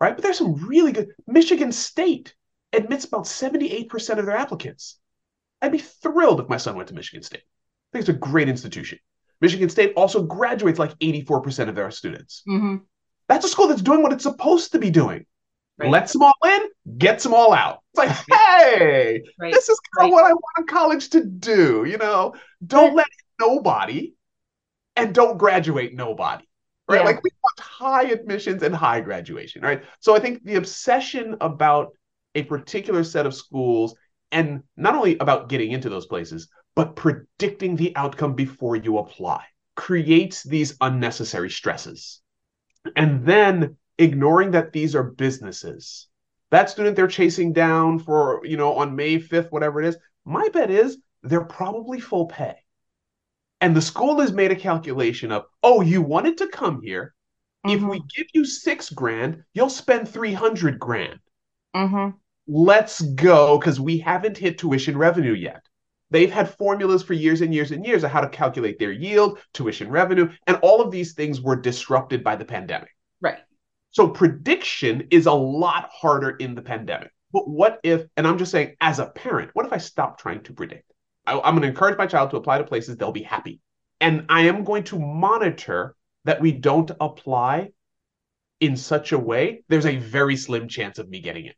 Right? 0.00 0.14
But 0.14 0.24
there's 0.24 0.38
some 0.38 0.54
really 0.66 0.92
good 0.92 1.08
Michigan 1.26 1.70
State 1.70 2.34
admits 2.72 3.04
about 3.04 3.24
78% 3.24 4.18
of 4.18 4.26
their 4.26 4.36
applicants. 4.36 4.98
I'd 5.62 5.72
be 5.72 5.78
thrilled 5.78 6.40
if 6.40 6.48
my 6.48 6.56
son 6.56 6.76
went 6.76 6.88
to 6.88 6.94
Michigan 6.94 7.22
State. 7.22 7.42
I 7.42 7.98
think 7.98 8.00
it's 8.00 8.16
a 8.16 8.20
great 8.20 8.48
institution. 8.48 8.98
Michigan 9.40 9.68
State 9.68 9.92
also 9.96 10.22
graduates 10.22 10.78
like 10.78 10.98
84% 10.98 11.68
of 11.68 11.74
their 11.74 11.90
students. 11.90 12.42
Mm-hmm. 12.48 12.76
That's 13.28 13.44
a 13.44 13.48
school 13.48 13.68
that's 13.68 13.82
doing 13.82 14.02
what 14.02 14.12
it's 14.12 14.22
supposed 14.24 14.72
to 14.72 14.78
be 14.78 14.90
doing. 14.90 15.26
Right. 15.76 15.90
Lets 15.90 16.12
them 16.12 16.22
all 16.22 16.34
in, 16.44 16.98
gets 16.98 17.24
them 17.24 17.34
all 17.34 17.52
out. 17.52 17.80
It's 17.94 17.98
like, 17.98 18.38
hey, 18.68 19.22
Right. 19.40 19.52
this 19.52 19.68
is 19.68 19.80
kind 19.98 20.08
of 20.08 20.12
what 20.12 20.24
I 20.24 20.32
want 20.32 20.58
a 20.58 20.62
college 20.64 21.10
to 21.10 21.24
do. 21.24 21.84
You 21.84 21.98
know, 21.98 22.34
don't 22.64 22.94
let 22.94 23.08
nobody 23.40 24.14
and 24.96 25.12
don't 25.14 25.38
graduate 25.38 25.94
nobody. 25.94 26.44
Right. 26.86 27.00
Yeah. 27.00 27.06
Like 27.06 27.22
we 27.24 27.30
want 27.42 27.58
high 27.60 28.04
admissions 28.04 28.62
and 28.62 28.74
high 28.74 29.00
graduation. 29.00 29.62
Right. 29.62 29.82
So 30.00 30.14
I 30.14 30.20
think 30.20 30.44
the 30.44 30.56
obsession 30.56 31.36
about 31.40 31.92
a 32.36 32.42
particular 32.42 33.02
set 33.02 33.26
of 33.26 33.34
schools 33.34 33.96
and 34.30 34.62
not 34.76 34.94
only 34.94 35.16
about 35.18 35.48
getting 35.48 35.72
into 35.72 35.88
those 35.88 36.06
places, 36.06 36.48
but 36.76 36.94
predicting 36.96 37.76
the 37.76 37.96
outcome 37.96 38.34
before 38.34 38.76
you 38.76 38.98
apply 38.98 39.44
creates 39.76 40.42
these 40.42 40.76
unnecessary 40.80 41.50
stresses. 41.50 42.20
And 42.96 43.24
then 43.24 43.76
ignoring 43.98 44.52
that 44.52 44.72
these 44.72 44.94
are 44.94 45.02
businesses. 45.02 46.08
That 46.50 46.70
student 46.70 46.96
they're 46.96 47.06
chasing 47.08 47.52
down 47.52 47.98
for, 47.98 48.40
you 48.44 48.56
know, 48.56 48.74
on 48.74 48.96
May 48.96 49.18
5th, 49.18 49.50
whatever 49.50 49.80
it 49.80 49.86
is, 49.86 49.96
my 50.24 50.48
bet 50.50 50.70
is 50.70 50.98
they're 51.22 51.44
probably 51.44 52.00
full 52.00 52.26
pay. 52.26 52.56
And 53.60 53.74
the 53.74 53.82
school 53.82 54.20
has 54.20 54.32
made 54.32 54.52
a 54.52 54.56
calculation 54.56 55.32
of, 55.32 55.46
oh, 55.62 55.80
you 55.80 56.02
wanted 56.02 56.38
to 56.38 56.48
come 56.48 56.82
here. 56.82 57.14
If 57.64 57.80
Mhm. 57.80 57.90
we 57.90 58.02
give 58.14 58.26
you 58.34 58.44
six 58.44 58.90
grand, 58.90 59.42
you'll 59.54 59.70
spend 59.70 60.08
300 60.08 60.78
grand. 60.78 61.18
Mhm. 61.74 62.14
Let's 62.46 63.00
go 63.00 63.58
because 63.58 63.80
we 63.80 63.98
haven't 63.98 64.36
hit 64.36 64.58
tuition 64.58 64.98
revenue 64.98 65.32
yet. 65.32 65.64
They've 66.14 66.30
had 66.30 66.48
formulas 66.48 67.02
for 67.02 67.12
years 67.12 67.40
and 67.40 67.52
years 67.52 67.72
and 67.72 67.84
years 67.84 68.04
of 68.04 68.10
how 68.12 68.20
to 68.20 68.28
calculate 68.28 68.78
their 68.78 68.92
yield, 68.92 69.40
tuition 69.52 69.90
revenue, 69.90 70.30
and 70.46 70.56
all 70.62 70.80
of 70.80 70.92
these 70.92 71.14
things 71.14 71.40
were 71.40 71.56
disrupted 71.56 72.22
by 72.22 72.36
the 72.36 72.44
pandemic. 72.44 72.90
Right. 73.20 73.38
So 73.90 74.06
prediction 74.06 75.08
is 75.10 75.26
a 75.26 75.32
lot 75.32 75.90
harder 75.92 76.30
in 76.30 76.54
the 76.54 76.62
pandemic. 76.62 77.10
But 77.32 77.48
what 77.48 77.80
if, 77.82 78.04
and 78.16 78.28
I'm 78.28 78.38
just 78.38 78.52
saying, 78.52 78.76
as 78.80 79.00
a 79.00 79.06
parent, 79.06 79.50
what 79.54 79.66
if 79.66 79.72
I 79.72 79.78
stop 79.78 80.20
trying 80.20 80.44
to 80.44 80.52
predict? 80.52 80.88
I, 81.26 81.32
I'm 81.32 81.54
going 81.54 81.62
to 81.62 81.68
encourage 81.68 81.98
my 81.98 82.06
child 82.06 82.30
to 82.30 82.36
apply 82.36 82.58
to 82.58 82.64
places 82.64 82.96
they'll 82.96 83.10
be 83.10 83.24
happy. 83.24 83.58
And 84.00 84.26
I 84.28 84.42
am 84.42 84.62
going 84.62 84.84
to 84.84 84.98
monitor 85.00 85.96
that 86.26 86.40
we 86.40 86.52
don't 86.52 86.92
apply 87.00 87.70
in 88.60 88.76
such 88.76 89.10
a 89.10 89.18
way, 89.18 89.64
there's 89.68 89.84
a 89.84 89.96
very 89.96 90.36
slim 90.36 90.68
chance 90.68 91.00
of 91.00 91.08
me 91.08 91.18
getting 91.18 91.46
it. 91.46 91.56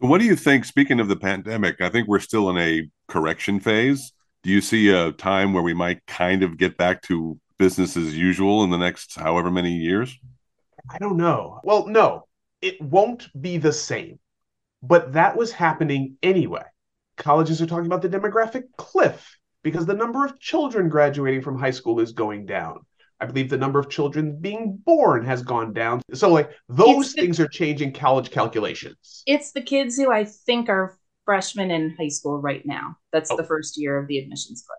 So 0.00 0.08
what 0.08 0.22
do 0.22 0.26
you 0.26 0.36
think 0.36 0.64
speaking 0.64 1.00
of 1.00 1.08
the 1.08 1.16
pandemic, 1.16 1.82
I 1.82 1.90
think 1.90 2.08
we're 2.08 2.18
still 2.18 2.48
in 2.48 2.56
a 2.56 2.88
correction 3.12 3.60
phase. 3.60 4.12
Do 4.42 4.50
you 4.50 4.62
see 4.62 4.88
a 4.88 5.12
time 5.12 5.52
where 5.52 5.62
we 5.62 5.74
might 5.74 6.04
kind 6.06 6.42
of 6.42 6.56
get 6.56 6.78
back 6.78 7.02
to 7.02 7.38
business 7.58 7.94
as 7.96 8.16
usual 8.16 8.64
in 8.64 8.70
the 8.70 8.78
next 8.78 9.20
however 9.20 9.50
many 9.50 9.76
years? 9.76 10.18
I 10.90 10.98
don't 10.98 11.18
know. 11.18 11.60
Well, 11.62 11.86
no, 11.86 12.26
it 12.62 12.80
won't 12.80 13.28
be 13.40 13.58
the 13.58 13.72
same. 13.72 14.18
But 14.82 15.12
that 15.12 15.36
was 15.36 15.52
happening 15.52 16.16
anyway. 16.22 16.64
Colleges 17.18 17.60
are 17.60 17.66
talking 17.66 17.86
about 17.86 18.02
the 18.02 18.08
demographic 18.08 18.64
cliff 18.78 19.38
because 19.62 19.84
the 19.84 19.94
number 19.94 20.24
of 20.24 20.40
children 20.40 20.88
graduating 20.88 21.42
from 21.42 21.58
high 21.58 21.70
school 21.70 22.00
is 22.00 22.12
going 22.12 22.46
down. 22.46 22.80
I 23.20 23.26
believe 23.26 23.50
the 23.50 23.58
number 23.58 23.78
of 23.78 23.88
children 23.90 24.40
being 24.40 24.80
born 24.84 25.24
has 25.26 25.44
gone 25.44 25.72
down. 25.72 26.02
So, 26.14 26.30
like, 26.30 26.50
those 26.68 27.12
the- 27.12 27.22
things 27.22 27.38
are 27.38 27.46
changing 27.46 27.92
college 27.92 28.30
calculations. 28.30 29.22
It's 29.26 29.52
the 29.52 29.60
kids 29.60 29.96
who 29.96 30.10
I 30.10 30.24
think 30.24 30.68
are 30.68 30.98
freshmen 31.32 31.70
in 31.70 31.96
high 31.98 32.08
school 32.08 32.38
right 32.38 32.64
now. 32.66 32.96
That's 33.10 33.30
Oh. 33.30 33.36
the 33.36 33.44
first 33.44 33.78
year 33.80 33.96
of 33.96 34.06
the 34.06 34.18
admissions 34.18 34.64
cliff. 34.66 34.78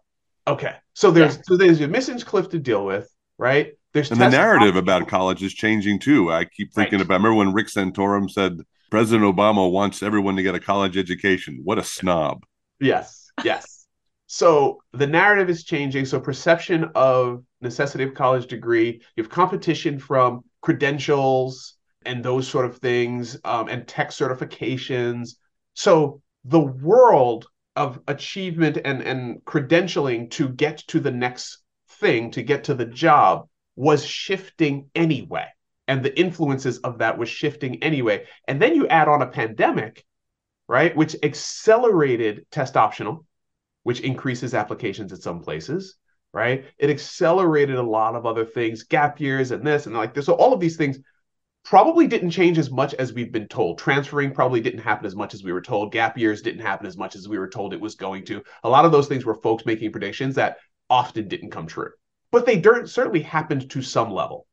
Okay. 0.55 0.75
So 0.93 1.09
there's 1.09 1.39
so 1.47 1.57
there's 1.57 1.79
the 1.79 1.85
admissions 1.85 2.23
cliff 2.23 2.49
to 2.49 2.59
deal 2.59 2.85
with, 2.85 3.09
right? 3.39 3.71
There's 3.93 4.11
And 4.11 4.21
the 4.21 4.29
narrative 4.29 4.75
options. 4.77 4.83
about 4.83 5.07
college 5.07 5.41
is 5.41 5.53
changing 5.53 5.99
too. 5.99 6.31
I 6.31 6.45
keep 6.45 6.71
thinking 6.73 6.99
Right. 6.99 7.05
about 7.05 7.15
remember 7.15 7.33
when 7.33 7.53
Rick 7.53 7.67
Santorum 7.67 8.29
said 8.29 8.59
President 8.91 9.23
Obama 9.35 9.71
wants 9.71 10.03
everyone 10.03 10.35
to 10.35 10.43
get 10.43 10.53
a 10.53 10.59
college 10.59 10.95
education. 10.97 11.61
What 11.63 11.79
a 11.79 11.83
snob. 11.83 12.43
Yes, 12.79 13.31
yes. 13.43 13.87
So 14.27 14.79
the 14.93 15.07
narrative 15.07 15.49
is 15.49 15.63
changing. 15.63 16.05
So 16.05 16.19
perception 16.19 16.89
of 16.93 17.43
necessity 17.61 18.03
of 18.03 18.13
college 18.13 18.45
degree, 18.47 19.01
you 19.15 19.23
have 19.23 19.31
competition 19.31 19.97
from 19.97 20.41
credentials 20.61 21.77
and 22.05 22.23
those 22.23 22.47
sort 22.47 22.65
of 22.65 22.77
things, 22.77 23.39
um, 23.45 23.69
and 23.69 23.87
tech 23.87 24.09
certifications. 24.09 25.35
So 25.75 26.21
the 26.45 26.59
world 26.59 27.47
of 27.75 27.99
achievement 28.07 28.77
and 28.83 29.01
and 29.01 29.43
credentialing 29.45 30.29
to 30.31 30.49
get 30.49 30.77
to 30.87 30.99
the 30.99 31.11
next 31.11 31.59
thing, 31.87 32.31
to 32.31 32.43
get 32.43 32.65
to 32.65 32.73
the 32.73 32.85
job, 32.85 33.47
was 33.75 34.05
shifting 34.05 34.89
anyway, 34.95 35.47
and 35.87 36.03
the 36.03 36.17
influences 36.19 36.79
of 36.79 36.99
that 36.99 37.17
was 37.17 37.29
shifting 37.29 37.81
anyway. 37.83 38.25
And 38.47 38.61
then 38.61 38.75
you 38.75 38.87
add 38.87 39.07
on 39.07 39.21
a 39.21 39.27
pandemic 39.27 40.05
right? 40.67 40.95
Which 40.95 41.15
accelerated 41.23 42.45
test 42.51 42.77
optional, 42.77 43.25
which 43.83 43.99
increases 43.99 44.53
applications 44.53 45.11
at 45.13 45.21
some 45.21 45.41
places, 45.41 45.95
right? 46.33 46.65
It 46.77 46.89
accelerated 46.89 47.75
a 47.75 47.83
lot 47.83 48.15
of 48.15 48.25
other 48.25 48.45
things, 48.45 48.83
gap 48.83 49.19
years 49.19 49.51
and 49.51 49.65
this 49.65 49.85
and 49.85 49.95
like 49.95 50.13
this. 50.13 50.25
So 50.25 50.33
all 50.33 50.53
of 50.53 50.59
these 50.59 50.77
things 50.77 50.99
probably 51.63 52.07
didn't 52.07 52.31
change 52.31 52.57
as 52.57 52.69
much 52.69 52.93
as 52.95 53.13
we've 53.13 53.31
been 53.31 53.47
told. 53.47 53.77
Transferring 53.77 54.33
probably 54.33 54.61
didn't 54.61 54.81
happen 54.81 55.05
as 55.05 55.15
much 55.15 55.33
as 55.33 55.43
we 55.43 55.53
were 55.53 55.61
told. 55.61 55.91
Gap 55.91 56.17
years 56.17 56.41
didn't 56.41 56.61
happen 56.61 56.85
as 56.85 56.97
much 56.97 57.15
as 57.15 57.27
we 57.27 57.39
were 57.39 57.49
told 57.49 57.73
it 57.73 57.81
was 57.81 57.95
going 57.95 58.25
to. 58.25 58.43
A 58.63 58.69
lot 58.69 58.85
of 58.85 58.91
those 58.91 59.07
things 59.07 59.25
were 59.25 59.35
folks 59.35 59.65
making 59.65 59.91
predictions 59.91 60.35
that 60.35 60.57
often 60.89 61.27
didn't 61.27 61.51
come 61.51 61.67
true. 61.67 61.91
But 62.31 62.45
they 62.45 62.61
certainly 62.61 63.21
happened 63.21 63.69
to 63.71 63.81
some 63.81 64.11
level. 64.11 64.47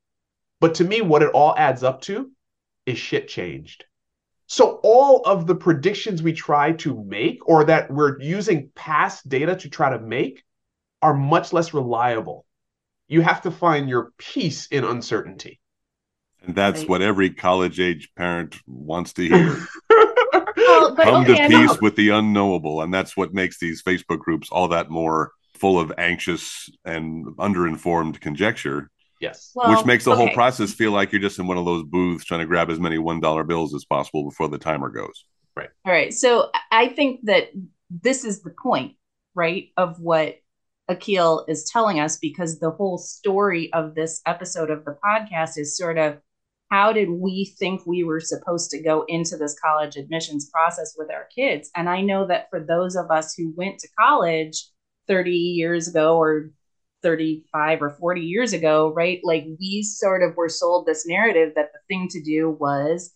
But 0.60 0.74
to 0.76 0.84
me, 0.84 1.00
what 1.00 1.22
it 1.22 1.30
all 1.32 1.54
adds 1.56 1.82
up 1.82 2.02
to 2.02 2.30
is 2.86 2.98
shit 2.98 3.28
changed. 3.28 3.84
So 4.46 4.80
all 4.82 5.22
of 5.24 5.46
the 5.46 5.54
predictions 5.54 6.22
we 6.22 6.32
try 6.32 6.72
to 6.72 7.04
make 7.04 7.48
or 7.48 7.64
that 7.64 7.90
we're 7.90 8.20
using 8.20 8.70
past 8.74 9.28
data 9.28 9.56
to 9.56 9.70
try 9.70 9.90
to 9.90 9.98
make 9.98 10.42
are 11.02 11.14
much 11.14 11.52
less 11.52 11.72
reliable. 11.72 12.44
You 13.08 13.22
have 13.22 13.42
to 13.42 13.50
find 13.50 13.88
your 13.88 14.12
peace 14.18 14.66
in 14.66 14.84
uncertainty. 14.84 15.60
And 16.42 16.54
that's 16.54 16.80
Right. 16.80 16.88
what 16.88 17.02
every 17.02 17.30
college 17.30 17.80
age 17.80 18.10
parent 18.16 18.56
wants 18.66 19.12
to 19.14 19.26
hear. 19.26 19.58
Well, 20.56 20.94
but 20.94 21.04
Come 21.04 21.22
okay, 21.24 21.48
to 21.48 21.48
peace 21.48 21.80
with 21.80 21.96
the 21.96 22.10
unknowable. 22.10 22.82
And 22.82 22.92
that's 22.92 23.16
what 23.16 23.34
makes 23.34 23.58
these 23.58 23.82
Facebook 23.82 24.18
groups 24.20 24.48
all 24.50 24.68
that 24.68 24.90
more 24.90 25.32
full 25.56 25.80
of 25.80 25.92
anxious 25.98 26.70
and 26.84 27.26
underinformed 27.36 28.20
conjecture, 28.20 28.90
yes. 29.20 29.52
Well, 29.54 29.74
which 29.74 29.84
makes 29.84 30.04
the 30.04 30.14
whole 30.14 30.30
process 30.30 30.72
feel 30.72 30.92
like 30.92 31.12
you're 31.12 31.20
just 31.20 31.38
in 31.38 31.46
one 31.46 31.58
of 31.58 31.64
those 31.64 31.84
booths 31.84 32.24
trying 32.24 32.40
to 32.40 32.46
grab 32.46 32.70
as 32.70 32.78
many 32.78 32.98
$1 32.98 33.46
bills 33.46 33.74
as 33.74 33.84
possible 33.84 34.24
before 34.24 34.48
the 34.48 34.58
timer 34.58 34.88
goes. 34.88 35.24
Right. 35.56 35.70
All 35.84 35.92
right. 35.92 36.12
So 36.14 36.50
I 36.70 36.88
think 36.88 37.24
that 37.24 37.50
this 37.90 38.24
is 38.24 38.42
the 38.42 38.54
point, 38.62 38.94
right, 39.34 39.68
of 39.76 40.00
what 40.00 40.36
Akil 40.88 41.44
is 41.48 41.64
telling 41.64 42.00
us, 42.00 42.18
because 42.18 42.58
the 42.58 42.70
whole 42.70 42.98
story 42.98 43.72
of 43.72 43.94
this 43.94 44.20
episode 44.26 44.70
of 44.70 44.84
the 44.84 44.96
podcast 45.04 45.58
is 45.58 45.76
sort 45.76 45.98
of 45.98 46.18
how 46.70 46.92
did 46.92 47.10
we 47.10 47.54
think 47.58 47.84
we 47.84 48.04
were 48.04 48.20
supposed 48.20 48.70
to 48.70 48.82
go 48.82 49.04
into 49.08 49.36
this 49.36 49.56
college 49.58 49.96
admissions 49.96 50.48
process 50.50 50.94
with 50.96 51.10
our 51.10 51.26
kids? 51.34 51.70
And 51.74 51.88
I 51.88 52.00
know 52.00 52.26
that 52.28 52.48
for 52.50 52.60
those 52.60 52.96
of 52.96 53.10
us 53.10 53.34
who 53.36 53.52
went 53.56 53.80
to 53.80 53.88
college 53.98 54.66
30 55.08 55.32
years 55.32 55.88
ago 55.88 56.16
or 56.16 56.50
35 57.02 57.82
or 57.82 57.90
40 57.90 58.20
years 58.20 58.52
ago, 58.52 58.92
right? 58.94 59.20
Like 59.24 59.46
we 59.58 59.82
sort 59.82 60.22
of 60.22 60.36
were 60.36 60.48
sold 60.48 60.86
this 60.86 61.06
narrative 61.06 61.52
that 61.56 61.70
the 61.72 61.80
thing 61.88 62.08
to 62.10 62.22
do 62.22 62.50
was 62.50 63.12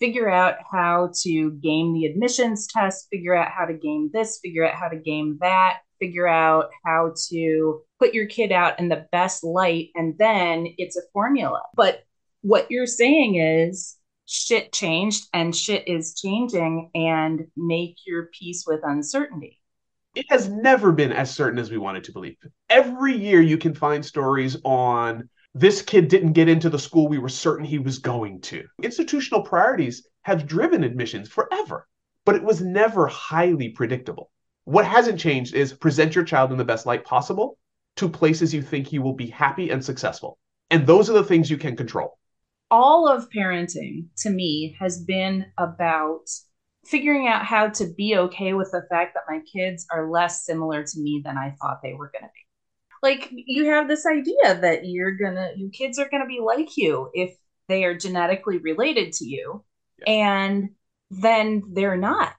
figure 0.00 0.30
out 0.30 0.56
how 0.70 1.10
to 1.22 1.50
game 1.62 1.92
the 1.92 2.06
admissions 2.06 2.66
test, 2.66 3.06
figure 3.10 3.34
out 3.34 3.50
how 3.50 3.66
to 3.66 3.74
game 3.74 4.10
this, 4.12 4.38
figure 4.42 4.66
out 4.66 4.74
how 4.74 4.88
to 4.88 4.96
game 4.96 5.38
that, 5.40 5.78
figure 6.00 6.26
out 6.26 6.70
how 6.84 7.12
to 7.30 7.80
put 7.98 8.14
your 8.14 8.26
kid 8.26 8.52
out 8.52 8.78
in 8.78 8.88
the 8.88 9.06
best 9.12 9.44
light, 9.44 9.90
and 9.94 10.16
then 10.18 10.66
it's 10.78 10.96
a 10.96 11.02
formula. 11.12 11.62
But 11.76 12.02
what 12.44 12.70
you're 12.70 12.86
saying 12.86 13.36
is 13.36 13.96
shit 14.26 14.70
changed 14.70 15.28
and 15.32 15.56
shit 15.56 15.88
is 15.88 16.14
changing, 16.14 16.90
and 16.94 17.46
make 17.56 17.96
your 18.06 18.28
peace 18.38 18.64
with 18.66 18.80
uncertainty. 18.82 19.62
It 20.14 20.26
has 20.28 20.50
never 20.50 20.92
been 20.92 21.10
as 21.10 21.34
certain 21.34 21.58
as 21.58 21.70
we 21.70 21.78
wanted 21.78 22.04
to 22.04 22.12
believe. 22.12 22.36
Every 22.68 23.16
year 23.16 23.40
you 23.40 23.56
can 23.56 23.74
find 23.74 24.04
stories 24.04 24.58
on 24.62 25.30
this 25.54 25.80
kid 25.80 26.08
didn't 26.08 26.34
get 26.34 26.50
into 26.50 26.68
the 26.68 26.78
school 26.78 27.08
we 27.08 27.16
were 27.16 27.30
certain 27.30 27.64
he 27.64 27.78
was 27.78 27.98
going 27.98 28.42
to. 28.42 28.66
Institutional 28.82 29.42
priorities 29.42 30.06
have 30.22 30.46
driven 30.46 30.84
admissions 30.84 31.30
forever, 31.30 31.88
but 32.26 32.34
it 32.34 32.44
was 32.44 32.60
never 32.60 33.06
highly 33.06 33.70
predictable. 33.70 34.30
What 34.64 34.84
hasn't 34.84 35.18
changed 35.18 35.54
is 35.54 35.72
present 35.72 36.14
your 36.14 36.24
child 36.24 36.52
in 36.52 36.58
the 36.58 36.64
best 36.64 36.84
light 36.84 37.06
possible 37.06 37.56
to 37.96 38.06
places 38.06 38.52
you 38.52 38.60
think 38.60 38.86
he 38.86 38.98
will 38.98 39.14
be 39.14 39.28
happy 39.28 39.70
and 39.70 39.82
successful. 39.82 40.38
And 40.70 40.86
those 40.86 41.08
are 41.08 41.14
the 41.14 41.24
things 41.24 41.50
you 41.50 41.56
can 41.56 41.74
control. 41.74 42.18
All 42.70 43.08
of 43.08 43.30
parenting 43.30 44.06
to 44.18 44.30
me 44.30 44.76
has 44.80 45.02
been 45.02 45.46
about 45.58 46.28
figuring 46.84 47.28
out 47.28 47.44
how 47.44 47.68
to 47.68 47.86
be 47.96 48.16
okay 48.16 48.52
with 48.52 48.70
the 48.70 48.86
fact 48.90 49.14
that 49.14 49.24
my 49.28 49.40
kids 49.50 49.86
are 49.90 50.10
less 50.10 50.44
similar 50.44 50.84
to 50.84 51.00
me 51.00 51.22
than 51.24 51.38
I 51.38 51.54
thought 51.60 51.80
they 51.82 51.94
were 51.94 52.10
going 52.12 52.24
to 52.24 52.30
be. 52.34 52.40
Like 53.02 53.30
you 53.32 53.66
have 53.66 53.88
this 53.88 54.06
idea 54.06 54.60
that 54.60 54.86
you're 54.86 55.16
going 55.16 55.34
to 55.34 55.52
your 55.56 55.70
kids 55.70 55.98
are 55.98 56.08
going 56.08 56.22
to 56.22 56.28
be 56.28 56.40
like 56.40 56.76
you 56.76 57.10
if 57.12 57.36
they 57.68 57.84
are 57.84 57.96
genetically 57.96 58.58
related 58.58 59.12
to 59.14 59.26
you 59.26 59.64
yes. 59.98 60.04
and 60.06 60.70
then 61.10 61.62
they're 61.72 61.96
not. 61.96 62.34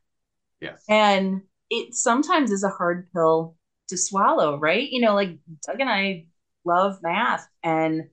Yes. 0.59 0.83
And 0.89 1.41
it 1.69 1.93
sometimes 1.93 2.51
is 2.51 2.63
a 2.63 2.69
hard 2.69 3.07
pill 3.13 3.55
to 3.89 3.97
swallow, 3.97 4.57
right? 4.57 4.87
You 4.89 5.01
know, 5.01 5.13
like 5.13 5.37
Doug 5.65 5.79
and 5.79 5.89
I 5.89 6.25
love 6.63 6.97
math 7.03 7.47
and 7.63 8.03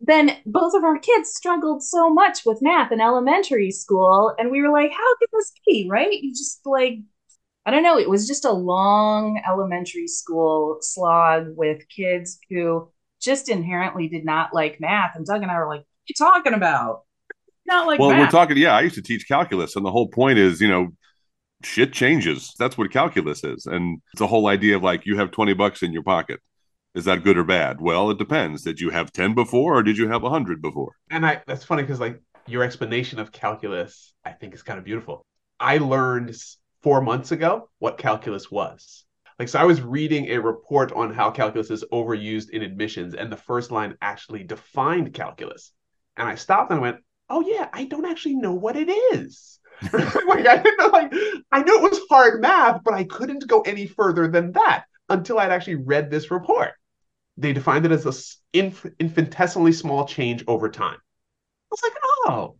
then 0.00 0.36
both 0.44 0.74
of 0.74 0.84
our 0.84 0.98
kids 0.98 1.30
struggled 1.32 1.82
so 1.82 2.10
much 2.10 2.40
with 2.44 2.62
math 2.62 2.92
in 2.92 3.00
elementary 3.00 3.70
school 3.70 4.34
and 4.38 4.50
we 4.50 4.60
were 4.62 4.72
like 4.72 4.90
how 4.90 5.16
can 5.18 5.28
this 5.32 5.52
be? 5.66 5.88
Right? 5.90 6.12
You 6.12 6.30
just 6.30 6.60
like 6.64 6.98
i 7.64 7.70
don't 7.70 7.82
know 7.82 7.98
it 7.98 8.08
was 8.08 8.26
just 8.28 8.44
a 8.44 8.52
long 8.52 9.42
elementary 9.48 10.06
school 10.06 10.78
slog 10.80 11.48
with 11.56 11.82
kids 11.88 12.38
who 12.48 12.88
just 13.20 13.48
inherently 13.48 14.08
did 14.08 14.24
not 14.24 14.54
like 14.54 14.80
math 14.80 15.16
and 15.16 15.26
doug 15.26 15.42
and 15.42 15.50
i 15.50 15.58
were 15.58 15.66
like 15.66 15.80
what 15.80 15.84
are 15.84 16.06
you 16.06 16.14
talking 16.16 16.54
about? 16.54 17.02
Not 17.66 17.86
like 17.88 17.98
well 17.98 18.10
math. 18.10 18.20
we're 18.20 18.30
talking 18.30 18.56
yeah 18.56 18.76
i 18.76 18.82
used 18.82 18.94
to 18.94 19.02
teach 19.02 19.26
calculus 19.26 19.74
and 19.76 19.84
the 19.84 19.90
whole 19.90 20.08
point 20.08 20.38
is 20.38 20.60
you 20.60 20.68
know 20.68 20.88
shit 21.64 21.92
changes. 21.92 22.54
That's 22.58 22.78
what 22.78 22.92
calculus 22.92 23.42
is 23.42 23.66
and 23.66 24.00
it's 24.12 24.20
a 24.20 24.26
whole 24.26 24.46
idea 24.46 24.76
of 24.76 24.82
like 24.82 25.06
you 25.06 25.16
have 25.16 25.30
20 25.30 25.54
bucks 25.54 25.82
in 25.82 25.92
your 25.92 26.02
pocket 26.02 26.40
is 26.96 27.04
that 27.04 27.22
good 27.22 27.36
or 27.36 27.44
bad? 27.44 27.78
Well, 27.78 28.10
it 28.10 28.16
depends. 28.16 28.62
Did 28.62 28.80
you 28.80 28.88
have 28.88 29.12
10 29.12 29.34
before 29.34 29.76
or 29.76 29.82
did 29.82 29.98
you 29.98 30.08
have 30.08 30.22
100 30.22 30.62
before? 30.62 30.96
And 31.10 31.26
I 31.26 31.42
that's 31.46 31.62
funny 31.62 31.82
because 31.82 32.00
like 32.00 32.22
your 32.46 32.62
explanation 32.62 33.18
of 33.18 33.30
calculus, 33.30 34.14
I 34.24 34.32
think 34.32 34.54
is 34.54 34.62
kind 34.62 34.78
of 34.78 34.84
beautiful. 34.84 35.24
I 35.60 35.76
learned 35.76 36.34
four 36.82 37.02
months 37.02 37.32
ago 37.32 37.68
what 37.80 37.98
calculus 37.98 38.50
was. 38.50 39.04
Like, 39.38 39.48
so 39.48 39.58
I 39.58 39.64
was 39.64 39.82
reading 39.82 40.28
a 40.30 40.38
report 40.38 40.92
on 40.92 41.12
how 41.12 41.30
calculus 41.30 41.70
is 41.70 41.84
overused 41.92 42.48
in 42.48 42.62
admissions, 42.62 43.12
and 43.12 43.30
the 43.30 43.36
first 43.36 43.70
line 43.70 43.94
actually 44.00 44.44
defined 44.44 45.12
calculus. 45.12 45.72
And 46.16 46.26
I 46.26 46.36
stopped 46.36 46.72
and 46.72 46.80
went, 46.80 46.96
Oh, 47.28 47.42
yeah, 47.42 47.68
I 47.74 47.84
don't 47.84 48.06
actually 48.06 48.36
know 48.36 48.54
what 48.54 48.76
it 48.76 48.88
is. 48.88 49.60
like, 49.92 50.46
I 50.46 50.56
didn't 50.62 50.78
know, 50.78 50.86
like, 50.86 51.12
I 51.52 51.62
knew 51.62 51.76
it 51.76 51.90
was 51.90 52.00
hard 52.08 52.40
math, 52.40 52.80
but 52.82 52.94
I 52.94 53.04
couldn't 53.04 53.46
go 53.46 53.60
any 53.60 53.86
further 53.86 54.28
than 54.28 54.52
that 54.52 54.84
until 55.10 55.38
I'd 55.38 55.50
actually 55.50 55.74
read 55.74 56.10
this 56.10 56.30
report 56.30 56.72
they 57.36 57.52
defined 57.52 57.86
it 57.86 57.92
as 57.92 58.06
a 58.06 58.58
inf- 58.58 58.86
infinitesimally 58.98 59.72
small 59.72 60.06
change 60.06 60.44
over 60.46 60.68
time. 60.68 60.96
I 60.96 61.70
was 61.70 61.82
like, 61.82 61.92
oh, 62.26 62.56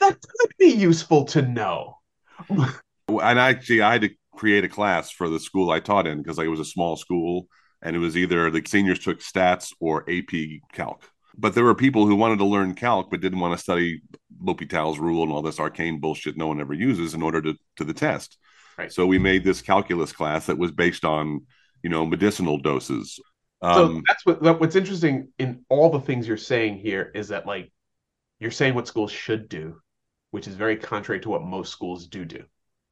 that 0.00 0.20
could 0.20 0.50
be 0.58 0.70
useful 0.70 1.24
to 1.26 1.42
know. 1.42 1.98
and 2.48 3.38
actually, 3.38 3.82
I 3.82 3.92
had 3.92 4.02
to 4.02 4.10
create 4.36 4.64
a 4.64 4.68
class 4.68 5.10
for 5.10 5.28
the 5.28 5.40
school 5.40 5.70
I 5.70 5.80
taught 5.80 6.06
in 6.06 6.18
because 6.18 6.38
like, 6.38 6.46
it 6.46 6.50
was 6.50 6.60
a 6.60 6.64
small 6.64 6.96
school, 6.96 7.48
and 7.82 7.94
it 7.94 7.98
was 7.98 8.16
either 8.16 8.50
the 8.50 8.62
seniors 8.66 8.98
took 8.98 9.20
stats 9.20 9.72
or 9.80 10.08
AP 10.10 10.60
Calc. 10.72 11.02
But 11.36 11.54
there 11.54 11.64
were 11.64 11.74
people 11.74 12.06
who 12.06 12.14
wanted 12.14 12.38
to 12.38 12.44
learn 12.44 12.74
calc 12.74 13.10
but 13.10 13.20
didn't 13.20 13.40
want 13.40 13.58
to 13.58 13.62
study 13.62 14.02
L'Hopital's 14.40 15.00
rule 15.00 15.24
and 15.24 15.32
all 15.32 15.42
this 15.42 15.58
arcane 15.58 15.98
bullshit 15.98 16.36
no 16.36 16.46
one 16.46 16.60
ever 16.60 16.74
uses 16.74 17.12
in 17.12 17.22
order 17.22 17.42
to 17.42 17.56
to 17.76 17.84
the 17.84 17.92
test. 17.92 18.38
Right. 18.78 18.92
So 18.92 19.06
we 19.06 19.18
made 19.18 19.44
this 19.44 19.60
calculus 19.60 20.12
class 20.12 20.46
that 20.46 20.58
was 20.58 20.70
based 20.70 21.04
on 21.04 21.46
you 21.82 21.90
know 21.90 22.06
medicinal 22.06 22.58
doses 22.58 23.18
um, 23.64 23.74
so 23.74 24.02
that's 24.06 24.26
what 24.26 24.60
what's 24.60 24.76
interesting 24.76 25.28
in 25.38 25.64
all 25.70 25.90
the 25.90 26.00
things 26.00 26.28
you're 26.28 26.36
saying 26.36 26.78
here 26.78 27.10
is 27.14 27.28
that 27.28 27.46
like 27.46 27.72
you're 28.38 28.50
saying 28.50 28.74
what 28.74 28.86
schools 28.86 29.10
should 29.10 29.48
do, 29.48 29.80
which 30.32 30.46
is 30.46 30.54
very 30.54 30.76
contrary 30.76 31.20
to 31.20 31.30
what 31.30 31.42
most 31.42 31.72
schools 31.72 32.06
do 32.06 32.26
do. 32.26 32.44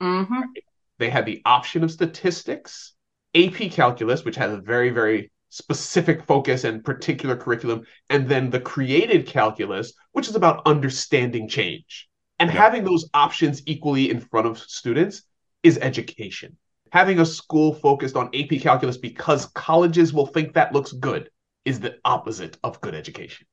Mm-hmm. 0.03 0.33
Right? 0.33 0.65
They 0.99 1.11
had 1.11 1.27
the 1.27 1.43
option 1.45 1.85
of 1.85 1.91
statistics, 1.91 2.95
AP 3.35 3.71
calculus, 3.71 4.25
which 4.25 4.37
has 4.37 4.53
a 4.53 4.61
very 4.63 4.89
very 4.89 5.31
specific 5.51 6.25
focus 6.25 6.65
and 6.65 6.83
particular 6.83 7.37
curriculum, 7.37 7.85
and 8.09 8.27
then 8.27 8.49
the 8.49 8.61
created 8.61 9.27
calculus, 9.27 9.93
which 10.13 10.29
is 10.29 10.37
about 10.37 10.63
understanding 10.65 11.49
change. 11.49 12.09
And 12.39 12.49
yep. 12.49 12.59
having 12.59 12.85
those 12.85 13.11
options 13.13 13.63
equally 13.67 14.11
in 14.11 14.21
front 14.21 14.47
of 14.47 14.59
students 14.59 15.23
is 15.63 15.77
education 15.79 16.57
having 16.93 17.19
a 17.19 17.27
school 17.27 17.73
focused 17.73 18.17
on 18.17 18.29
AP 18.35 18.61
calculus 18.61 18.99
because 18.99 19.47
colleges 19.47 20.13
will 20.13 20.27
think 20.27 20.53
that 20.53 20.75
looks 20.75 20.93
good 20.93 21.31
is 21.65 21.81
the 21.81 21.97
opposite 22.05 22.59
of 22.63 22.81
good 22.83 22.95
education. 22.95 23.47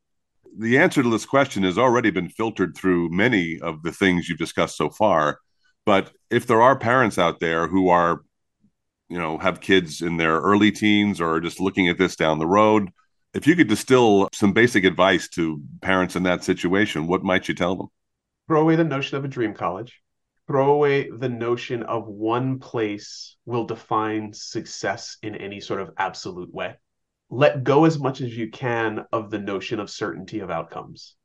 The 0.58 0.78
answer 0.78 1.02
to 1.02 1.10
this 1.10 1.26
question 1.26 1.64
has 1.64 1.78
already 1.78 2.12
been 2.12 2.28
filtered 2.28 2.76
through 2.76 3.10
many 3.12 3.58
of 3.62 3.82
the 3.82 3.94
things 3.94 4.28
you've 4.28 4.38
discussed 4.38 4.76
so 4.76 4.90
far. 4.90 5.40
But 5.86 6.12
if 6.30 6.48
there 6.48 6.62
are 6.62 6.78
parents 6.78 7.18
out 7.18 7.40
there 7.40 7.68
who 7.68 7.88
are, 7.88 8.24
you 9.08 9.18
know, 9.18 9.38
have 9.38 9.62
kids 9.62 10.02
in 10.02 10.18
their 10.18 10.40
early 10.42 10.72
teens 10.72 11.22
or 11.22 11.36
are 11.36 11.42
just 11.42 11.62
looking 11.62 11.88
at 11.88 11.98
this 11.98 12.18
down 12.18 12.40
the 12.40 12.48
road, 12.48 12.90
if 13.34 13.48
you 13.48 13.56
could 13.56 13.70
distill 13.70 14.28
some 14.34 14.52
basic 14.52 14.84
advice 14.84 15.30
to 15.30 15.62
parents 15.82 16.18
in 16.18 16.24
that 16.24 16.44
situation, 16.44 17.08
what 17.08 17.24
might 17.24 17.48
you 17.48 17.54
tell 17.54 17.78
them? 17.78 17.88
Throw 18.48 18.62
away 18.62 18.76
the 18.76 18.84
notion 18.84 19.18
of 19.18 19.24
a 19.24 19.30
dream 19.30 19.54
college 19.54 20.02
throw 20.50 20.72
away 20.74 21.08
the 21.12 21.30
notion 21.30 21.84
of 21.84 22.08
one 22.08 22.58
place 22.58 23.36
will 23.46 23.66
define 23.66 24.34
success 24.34 25.18
in 25.22 25.36
any 25.36 25.60
sort 25.60 25.80
of 25.80 25.92
absolute 25.96 26.52
way. 26.52 26.74
Let 27.30 27.64
go 27.64 27.86
as 27.86 28.00
much 28.00 28.20
as 28.20 28.36
you 28.36 28.50
can 28.50 29.06
of 29.12 29.30
the 29.30 29.38
notion 29.38 29.80
of 29.80 29.92
certainty 29.92 30.40
of 30.40 30.50
outcomes 30.50 31.16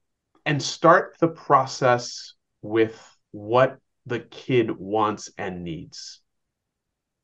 and 0.45 0.62
start 0.62 1.16
the 1.20 1.29
process 1.29 2.35
with 2.61 3.01
what 3.31 3.79
the 4.05 4.20
kid 4.20 4.70
wants 4.70 5.31
and 5.39 5.64
needs. 5.64 6.20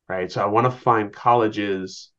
Right. 0.09 0.33
So 0.33 0.43
I 0.43 0.47
want 0.47 0.65
to 0.65 0.71
find 0.71 1.13
colleges 1.13 2.13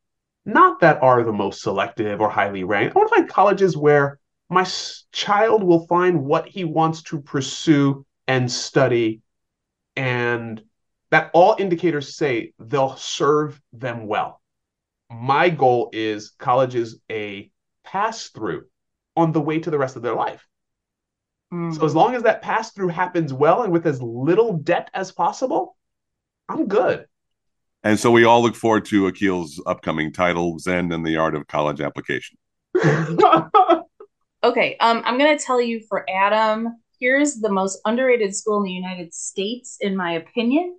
not 0.44 0.78
that 0.78 1.02
are 1.02 1.24
the 1.24 1.32
most 1.32 1.60
selective 1.60 2.20
or 2.20 2.30
highly 2.30 2.62
ranked. 2.62 2.94
I 2.94 3.00
want 3.00 3.10
to 3.10 3.16
find 3.16 3.28
colleges 3.28 3.76
where 3.76 4.20
my 4.48 4.64
child 5.10 5.64
will 5.64 5.88
find 5.88 6.22
what 6.22 6.46
he 6.46 6.62
wants 6.62 7.02
to 7.02 7.20
pursue 7.20 8.06
and 8.28 8.48
study 8.48 9.22
and 9.96 10.62
that 11.10 11.30
all 11.34 11.56
indicators 11.58 12.16
say 12.16 12.52
they'll 12.58 12.96
serve 12.96 13.60
them 13.72 14.06
well. 14.06 14.40
My 15.10 15.50
goal 15.50 15.90
is 15.92 16.30
college 16.38 16.74
is 16.74 17.00
a 17.10 17.50
pass 17.84 18.28
through 18.28 18.64
on 19.16 19.32
the 19.32 19.40
way 19.40 19.58
to 19.58 19.70
the 19.70 19.78
rest 19.78 19.96
of 19.96 20.02
their 20.02 20.14
life. 20.14 20.46
Mm. 21.52 21.76
So 21.76 21.84
as 21.84 21.94
long 21.94 22.14
as 22.14 22.22
that 22.22 22.40
pass 22.40 22.72
through 22.72 22.88
happens 22.88 23.32
well 23.32 23.62
and 23.62 23.72
with 23.72 23.86
as 23.86 24.00
little 24.00 24.54
debt 24.54 24.90
as 24.94 25.12
possible, 25.12 25.76
I'm 26.48 26.66
good. 26.66 27.06
And 27.84 27.98
so 27.98 28.10
we 28.10 28.24
all 28.24 28.42
look 28.42 28.54
forward 28.54 28.84
to 28.86 29.08
Akil's 29.08 29.60
upcoming 29.66 30.12
title, 30.12 30.58
Zen 30.58 30.92
and 30.92 31.04
the 31.04 31.16
Art 31.16 31.34
of 31.34 31.46
College 31.46 31.80
Application. 31.80 32.38
okay, 34.44 34.76
um, 34.78 35.02
I'm 35.04 35.18
going 35.18 35.36
to 35.36 35.44
tell 35.44 35.60
you 35.60 35.80
for 35.88 36.08
Adam, 36.08 36.81
here's 37.02 37.40
the 37.40 37.50
most 37.50 37.80
underrated 37.84 38.34
school 38.34 38.58
in 38.58 38.62
the 38.62 38.70
United 38.70 39.12
States, 39.12 39.76
in 39.80 39.96
my 39.96 40.12
opinion. 40.12 40.78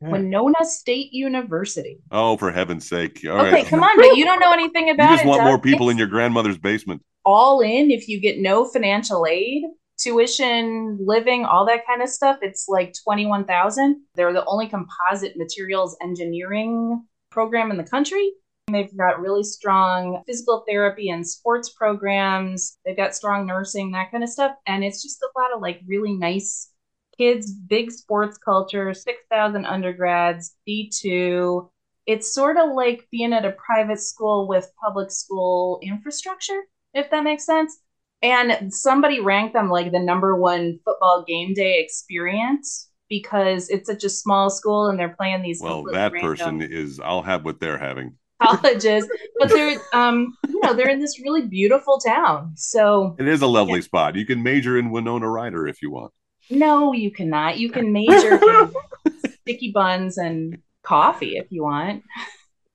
Yeah. 0.00 0.10
Winona 0.10 0.64
State 0.64 1.12
University. 1.12 1.98
Oh, 2.10 2.36
for 2.36 2.50
heaven's 2.50 2.88
sake! 2.88 3.20
All 3.28 3.40
okay, 3.40 3.50
right. 3.50 3.66
come 3.66 3.82
on, 3.82 3.96
but 3.96 4.16
you 4.16 4.24
don't 4.24 4.38
know 4.38 4.52
anything 4.52 4.90
about 4.90 5.08
it. 5.08 5.10
You 5.10 5.16
just 5.16 5.24
it, 5.24 5.28
want 5.28 5.44
more 5.44 5.60
people 5.60 5.90
in 5.90 5.98
your 5.98 6.06
grandmother's 6.06 6.56
basement. 6.56 7.02
All 7.24 7.60
in, 7.60 7.90
if 7.90 8.08
you 8.08 8.20
get 8.20 8.38
no 8.38 8.64
financial 8.64 9.26
aid, 9.26 9.64
tuition, 9.98 10.98
living, 11.04 11.44
all 11.44 11.66
that 11.66 11.84
kind 11.84 12.00
of 12.00 12.08
stuff, 12.08 12.38
it's 12.42 12.66
like 12.68 12.94
twenty 13.02 13.26
one 13.26 13.44
thousand. 13.44 14.00
They're 14.14 14.32
the 14.32 14.44
only 14.46 14.68
composite 14.68 15.36
materials 15.36 15.96
engineering 16.00 17.04
program 17.30 17.72
in 17.72 17.76
the 17.76 17.84
country. 17.84 18.30
They've 18.72 18.96
got 18.96 19.20
really 19.20 19.44
strong 19.44 20.22
physical 20.26 20.64
therapy 20.68 21.10
and 21.10 21.26
sports 21.26 21.70
programs. 21.70 22.78
They've 22.84 22.96
got 22.96 23.14
strong 23.14 23.46
nursing, 23.46 23.92
that 23.92 24.10
kind 24.10 24.22
of 24.22 24.30
stuff. 24.30 24.52
And 24.66 24.84
it's 24.84 25.02
just 25.02 25.22
a 25.22 25.38
lot 25.38 25.54
of 25.54 25.62
like 25.62 25.80
really 25.86 26.14
nice 26.14 26.70
kids, 27.16 27.50
big 27.52 27.90
sports 27.90 28.38
culture, 28.38 28.94
6,000 28.94 29.66
undergrads, 29.66 30.54
B2. 30.68 31.68
It's 32.06 32.32
sort 32.32 32.56
of 32.56 32.72
like 32.74 33.06
being 33.10 33.32
at 33.32 33.44
a 33.44 33.52
private 33.52 34.00
school 34.00 34.48
with 34.48 34.70
public 34.82 35.10
school 35.10 35.80
infrastructure, 35.82 36.62
if 36.94 37.10
that 37.10 37.24
makes 37.24 37.44
sense. 37.44 37.78
And 38.22 38.72
somebody 38.72 39.20
ranked 39.20 39.54
them 39.54 39.68
like 39.68 39.92
the 39.92 40.00
number 40.00 40.34
one 40.36 40.80
football 40.84 41.24
game 41.26 41.54
day 41.54 41.80
experience 41.80 42.88
because 43.08 43.68
it's 43.68 43.88
such 43.88 44.04
a 44.04 44.10
small 44.10 44.50
school 44.50 44.88
and 44.88 44.98
they're 44.98 45.14
playing 45.16 45.42
these. 45.42 45.60
Well, 45.62 45.84
that 45.84 46.12
random... 46.12 46.30
person 46.30 46.62
is, 46.62 47.00
I'll 47.00 47.22
have 47.22 47.44
what 47.44 47.60
they're 47.60 47.78
having 47.78 48.16
colleges, 48.42 49.08
but 49.38 49.48
they're 49.48 49.80
um 49.92 50.36
you 50.48 50.60
know 50.60 50.74
they're 50.74 50.90
in 50.90 51.00
this 51.00 51.20
really 51.20 51.46
beautiful 51.46 51.98
town. 51.98 52.52
So 52.56 53.16
it 53.18 53.28
is 53.28 53.42
a 53.42 53.46
lovely 53.46 53.80
yeah. 53.80 53.84
spot. 53.84 54.16
You 54.16 54.26
can 54.26 54.42
major 54.42 54.78
in 54.78 54.90
Winona 54.90 55.28
Ryder 55.28 55.66
if 55.66 55.82
you 55.82 55.90
want. 55.90 56.12
No, 56.50 56.92
you 56.92 57.10
cannot. 57.10 57.58
You 57.58 57.70
can 57.70 57.92
major 57.92 58.34
in 58.34 58.72
sticky 59.42 59.72
buns 59.72 60.18
and 60.18 60.58
coffee 60.82 61.36
if 61.36 61.46
you 61.50 61.62
want. 61.62 62.02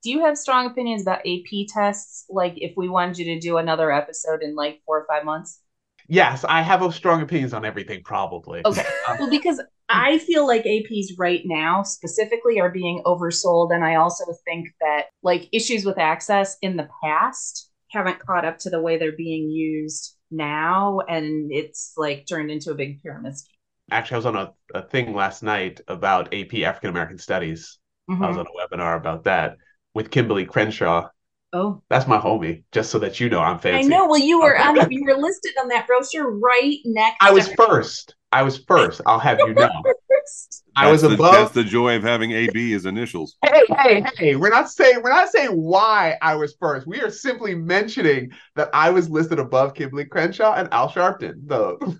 Do 0.02 0.10
you 0.10 0.20
have 0.20 0.36
strong 0.36 0.66
opinions 0.66 1.02
about 1.02 1.20
AP 1.20 1.66
tests? 1.68 2.26
Like, 2.28 2.54
if 2.56 2.74
we 2.76 2.88
wanted 2.88 3.18
you 3.18 3.24
to 3.34 3.40
do 3.40 3.56
another 3.56 3.90
episode 3.90 4.42
in 4.42 4.54
like 4.54 4.82
four 4.84 5.00
or 5.00 5.06
five 5.08 5.24
months? 5.24 5.60
Yes, 6.08 6.44
I 6.44 6.60
have 6.60 6.94
strong 6.94 7.22
opinions 7.22 7.54
on 7.54 7.64
everything, 7.64 8.02
probably. 8.04 8.60
Okay. 8.64 8.84
well, 9.18 9.30
because 9.30 9.60
I 9.88 10.18
feel 10.18 10.46
like 10.46 10.64
APs 10.64 11.08
right 11.18 11.42
now 11.44 11.82
specifically 11.82 12.60
are 12.60 12.70
being 12.70 13.02
oversold. 13.04 13.74
And 13.74 13.84
I 13.84 13.96
also 13.96 14.24
think 14.44 14.68
that 14.80 15.06
like 15.22 15.48
issues 15.52 15.84
with 15.84 15.98
access 15.98 16.56
in 16.62 16.76
the 16.76 16.88
past 17.02 17.70
haven't 17.88 18.18
caught 18.18 18.44
up 18.44 18.58
to 18.58 18.70
the 18.70 18.80
way 18.80 18.96
they're 18.96 19.16
being 19.16 19.50
used 19.50 20.16
now. 20.30 21.00
And 21.08 21.52
it's 21.52 21.92
like 21.96 22.26
turned 22.26 22.50
into 22.50 22.70
a 22.70 22.74
big 22.74 23.02
pyramid 23.02 23.36
scheme. 23.36 23.50
Actually, 23.90 24.14
I 24.14 24.18
was 24.18 24.26
on 24.26 24.36
a, 24.36 24.52
a 24.74 24.82
thing 24.82 25.14
last 25.14 25.42
night 25.42 25.80
about 25.88 26.32
AP 26.32 26.54
African 26.54 26.90
American 26.90 27.18
Studies. 27.18 27.78
Mm-hmm. 28.10 28.24
I 28.24 28.28
was 28.28 28.38
on 28.38 28.46
a 28.46 28.76
webinar 28.76 28.96
about 28.96 29.24
that 29.24 29.56
with 29.94 30.10
Kimberlé 30.10 30.48
Crenshaw. 30.48 31.08
Oh, 31.54 31.80
that's 31.88 32.08
my 32.08 32.18
homie. 32.18 32.64
Just 32.72 32.90
so 32.90 32.98
that 32.98 33.20
you 33.20 33.30
know, 33.30 33.38
I'm 33.38 33.60
fancy. 33.60 33.86
I 33.86 33.88
know. 33.88 34.08
Well, 34.08 34.18
you 34.18 34.40
were 34.40 34.58
um, 34.58 34.76
on. 34.76 34.90
You 34.90 35.04
were 35.04 35.14
listed 35.14 35.52
on 35.62 35.68
that 35.68 35.86
brochure 35.86 36.36
right 36.38 36.78
next. 36.84 37.20
To 37.20 37.26
I 37.26 37.30
was 37.30 37.48
first. 37.54 38.16
I 38.32 38.42
was 38.42 38.58
first. 38.58 39.00
I'll 39.06 39.20
have 39.20 39.38
you 39.38 39.54
know. 39.54 39.70
I 40.76 40.90
was 40.90 41.02
the, 41.02 41.12
above. 41.12 41.32
That's 41.32 41.52
the 41.52 41.62
joy 41.62 41.94
of 41.94 42.02
having 42.02 42.32
AB 42.32 42.72
as 42.72 42.86
initials. 42.86 43.36
Hey, 43.44 43.62
hey, 43.78 44.04
hey! 44.16 44.36
We're 44.36 44.50
not 44.50 44.68
saying 44.68 45.00
we're 45.04 45.10
not 45.10 45.28
saying 45.28 45.50
why 45.50 46.16
I 46.20 46.34
was 46.34 46.56
first. 46.58 46.88
We 46.88 47.00
are 47.00 47.10
simply 47.10 47.54
mentioning 47.54 48.32
that 48.56 48.70
I 48.74 48.90
was 48.90 49.08
listed 49.08 49.38
above 49.38 49.74
Kimberlé 49.74 50.08
Crenshaw 50.08 50.54
and 50.54 50.68
Al 50.72 50.90
Sharpton. 50.90 51.46
The 51.46 51.96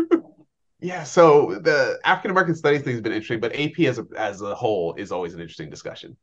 yeah. 0.80 1.04
So 1.04 1.58
the 1.60 1.98
African 2.06 2.30
American 2.30 2.54
Studies 2.54 2.80
thing 2.80 2.94
has 2.94 3.02
been 3.02 3.12
interesting, 3.12 3.40
but 3.40 3.54
AP 3.54 3.80
as 3.80 3.98
a 3.98 4.06
as 4.16 4.40
a 4.40 4.54
whole 4.54 4.94
is 4.94 5.12
always 5.12 5.34
an 5.34 5.40
interesting 5.40 5.68
discussion. 5.68 6.16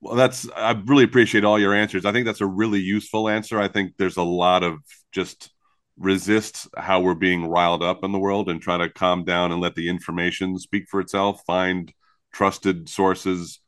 Well, 0.00 0.14
that's 0.14 0.48
I 0.54 0.72
really 0.86 1.04
appreciate 1.04 1.44
all 1.44 1.58
your 1.58 1.74
answers. 1.74 2.04
I 2.04 2.12
think 2.12 2.26
that's 2.26 2.40
a 2.40 2.46
really 2.46 2.80
useful 2.80 3.28
answer. 3.28 3.58
I 3.60 3.68
think 3.68 3.94
there's 3.98 4.16
a 4.18 4.22
lot 4.22 4.62
of 4.62 4.78
just 5.12 5.50
resist 5.98 6.68
how 6.76 7.00
we're 7.00 7.14
being 7.14 7.46
riled 7.46 7.82
up 7.82 8.04
in 8.04 8.12
the 8.12 8.18
world 8.18 8.48
and 8.50 8.60
try 8.60 8.76
to 8.76 8.90
calm 8.90 9.24
down 9.24 9.50
and 9.52 9.60
let 9.60 9.74
the 9.74 9.88
information 9.88 10.58
speak 10.58 10.84
for 10.90 11.00
itself. 11.00 11.40
Find 11.46 11.92
trusted 12.32 12.88
sources, 12.88 13.60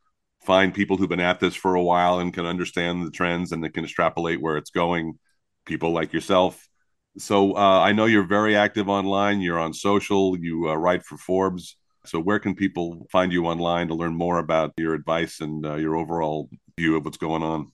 find 0.45 0.73
people 0.73 0.97
who've 0.97 1.09
been 1.09 1.19
at 1.19 1.39
this 1.39 1.55
for 1.55 1.73
a 1.75 1.83
while 1.83 2.19
and 2.19 2.33
can 2.33 2.45
understand 2.45 3.05
the 3.05 3.11
trends 3.11 3.51
and 3.51 3.63
they 3.63 3.69
can 3.69 3.83
extrapolate 3.83 4.39
where 4.41 4.57
it's 4.57 4.69
going. 4.69 5.17
People 5.65 5.91
like 5.91 6.13
yourself. 6.13 6.67
So 7.17 7.55
uh, 7.57 7.79
I 7.81 7.91
know 7.91 8.05
you're 8.05 8.23
very 8.23 8.55
active 8.55 8.87
online. 8.87 9.41
You're 9.41 9.59
on 9.59 9.73
social. 9.73 10.37
You 10.37 10.69
uh, 10.69 10.75
write 10.75 11.03
for 11.03 11.17
Forbes. 11.17 11.75
So, 12.09 12.19
where 12.19 12.39
can 12.39 12.55
people 12.55 13.07
find 13.11 13.31
you 13.31 13.45
online 13.45 13.87
to 13.89 13.93
learn 13.93 14.15
more 14.15 14.39
about 14.39 14.73
your 14.77 14.95
advice 14.95 15.41
and 15.41 15.63
uh, 15.63 15.75
your 15.75 15.95
overall 15.95 16.49
view 16.75 16.97
of 16.97 17.05
what's 17.05 17.17
going 17.17 17.43
on? 17.43 17.71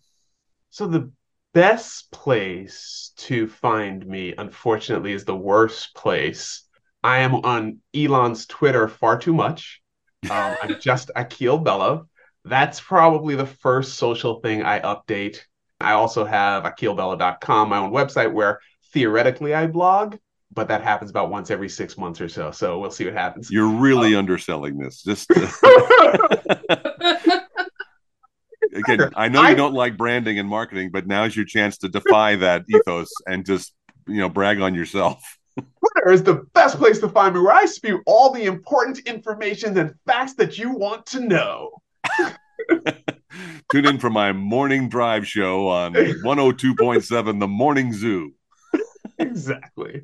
So, 0.71 0.87
the 0.87 1.09
best 1.53 2.11
place 2.11 3.13
to 3.17 3.47
find 3.47 4.05
me, 4.05 4.33
unfortunately, 4.37 5.13
is 5.13 5.23
the 5.23 5.37
worst 5.37 5.95
place. 5.95 6.63
I 7.01 7.19
am 7.19 7.35
on 7.35 7.79
Elon's 7.95 8.45
Twitter 8.45 8.89
far 8.89 9.17
too 9.17 9.33
much. 9.33 9.81
Um, 10.25 10.55
I'm 10.63 10.79
just 10.81 11.11
Akil 11.15 11.59
Bello. 11.59 12.07
That's 12.45 12.79
probably 12.79 13.35
the 13.35 13.45
first 13.45 13.93
social 13.93 14.39
thing 14.39 14.63
I 14.63 14.79
update. 14.79 15.37
I 15.79 15.91
also 15.91 16.25
have 16.25 16.63
akilbello.com, 16.63 17.69
my 17.69 17.77
own 17.77 17.91
website 17.91 18.33
where 18.33 18.59
theoretically 18.91 19.53
I 19.53 19.67
blog 19.67 20.15
but 20.53 20.67
that 20.69 20.81
happens 20.81 21.09
about 21.09 21.29
once 21.29 21.51
every 21.51 21.69
six 21.69 21.97
months 21.97 22.21
or 22.21 22.29
so. 22.29 22.51
So 22.51 22.79
we'll 22.79 22.91
see 22.91 23.05
what 23.05 23.13
happens. 23.13 23.51
You're 23.51 23.67
really 23.67 24.15
um, 24.15 24.19
underselling 24.19 24.77
this. 24.77 25.03
Just 25.03 25.29
again, 28.73 29.11
I 29.15 29.27
know 29.27 29.47
you 29.47 29.55
don't 29.55 29.73
like 29.73 29.97
branding 29.97 30.39
and 30.39 30.47
marketing, 30.47 30.91
but 30.91 31.07
now's 31.07 31.35
your 31.35 31.45
chance 31.45 31.77
to 31.79 31.89
defy 31.89 32.37
that 32.37 32.63
ethos 32.69 33.11
and 33.27 33.45
just 33.45 33.73
you 34.07 34.17
know 34.17 34.29
brag 34.29 34.61
on 34.61 34.75
yourself. 34.75 35.21
Twitter 35.55 36.11
is 36.11 36.23
the 36.23 36.45
best 36.53 36.77
place 36.77 36.99
to 36.99 37.09
find 37.09 37.33
me, 37.33 37.41
where 37.41 37.53
I 37.53 37.65
spew 37.65 38.01
all 38.05 38.31
the 38.31 38.43
important 38.43 38.99
information 38.99 39.77
and 39.77 39.95
facts 40.05 40.33
that 40.35 40.57
you 40.57 40.71
want 40.71 41.05
to 41.07 41.21
know. 41.21 41.81
Tune 43.71 43.85
in 43.85 43.99
for 43.99 44.09
my 44.09 44.31
morning 44.31 44.89
drive 44.89 45.27
show 45.27 45.67
on 45.67 45.93
102.7 45.93 47.39
The 47.39 47.47
Morning 47.47 47.93
Zoo. 47.93 48.33
Exactly 49.17 50.03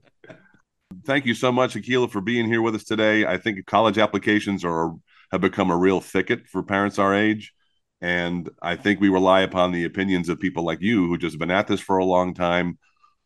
thank 1.06 1.26
you 1.26 1.34
so 1.34 1.52
much, 1.52 1.76
Akila, 1.76 2.10
for 2.10 2.22
being 2.22 2.48
here 2.48 2.62
with 2.62 2.76
us 2.76 2.84
today. 2.84 3.26
I 3.26 3.38
think 3.38 3.66
college 3.66 3.98
applications 3.98 4.64
are 4.64 4.94
have 5.32 5.42
become 5.42 5.72
a 5.72 5.78
real 5.78 6.02
thicket 6.02 6.48
for 6.48 6.62
parents 6.62 7.00
our 7.00 7.16
age. 7.16 7.54
And 8.02 8.50
I 8.62 8.76
think 8.76 9.00
we 9.00 9.10
rely 9.10 9.42
upon 9.42 9.72
the 9.72 9.86
opinions 9.86 10.28
of 10.28 10.40
people 10.40 10.66
like 10.66 10.82
you 10.82 11.08
who 11.08 11.18
just 11.18 11.36
have 11.36 11.40
been 11.40 11.52
at 11.52 11.68
this 11.68 11.80
for 11.80 11.98
a 11.98 12.06
long 12.06 12.34
time, 12.34 12.78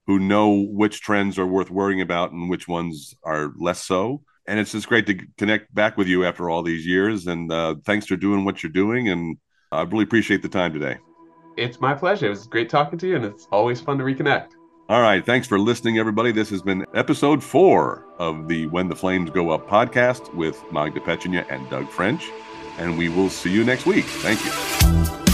who 0.05 0.19
know 0.19 0.51
which 0.51 1.01
trends 1.01 1.39
are 1.39 1.47
worth 1.47 1.71
worrying 1.71 2.01
about 2.01 2.32
and 2.32 2.49
which 2.49 2.67
ones 2.67 3.15
are 3.23 3.53
less 3.57 3.82
so. 3.82 4.21
And 4.47 4.59
it's 4.59 4.73
just 4.73 4.88
great 4.88 5.07
to 5.07 5.17
connect 5.38 5.73
back 5.73 5.97
with 5.97 6.07
you 6.07 6.26
after 6.26 6.49
all 6.49 6.61
these 6.61 6.86
years. 6.86 7.26
And 7.26 7.51
uh, 7.51 7.76
thanks 7.86 8.05
for 8.05 8.15
doing 8.15 8.45
what 8.45 8.61
you're 8.61 8.71
doing. 8.71 9.09
And 9.09 9.38
I 9.71 9.82
really 9.84 10.03
appreciate 10.03 10.41
the 10.41 10.49
time 10.49 10.73
today. 10.73 10.97
It's 11.57 11.80
my 11.80 11.93
pleasure. 11.93 12.28
It 12.28 12.32
was 12.32 12.45
great 12.45 12.69
talking 12.69 12.99
to 12.99 13.07
you, 13.07 13.15
and 13.15 13.26
it's 13.26 13.47
always 13.51 13.80
fun 13.80 13.97
to 13.97 14.03
reconnect. 14.03 14.55
All 14.88 15.01
right. 15.01 15.25
Thanks 15.25 15.47
for 15.47 15.57
listening, 15.57 15.97
everybody. 15.97 16.31
This 16.31 16.49
has 16.51 16.61
been 16.61 16.86
episode 16.93 17.43
four 17.43 18.05
of 18.19 18.47
the 18.47 18.67
When 18.67 18.88
the 18.88 18.95
Flames 18.95 19.31
Go 19.31 19.49
Up 19.49 19.67
podcast 19.67 20.31
with 20.36 20.63
Magda 20.71 20.99
Petchenia 20.99 21.43
and 21.49 21.67
Doug 21.71 21.89
French. 21.89 22.29
And 22.77 22.95
we 22.95 23.09
will 23.09 23.29
see 23.29 23.51
you 23.51 23.63
next 23.63 23.88
week. 23.88 24.05
Thank 24.05 24.45
you. 24.45 25.24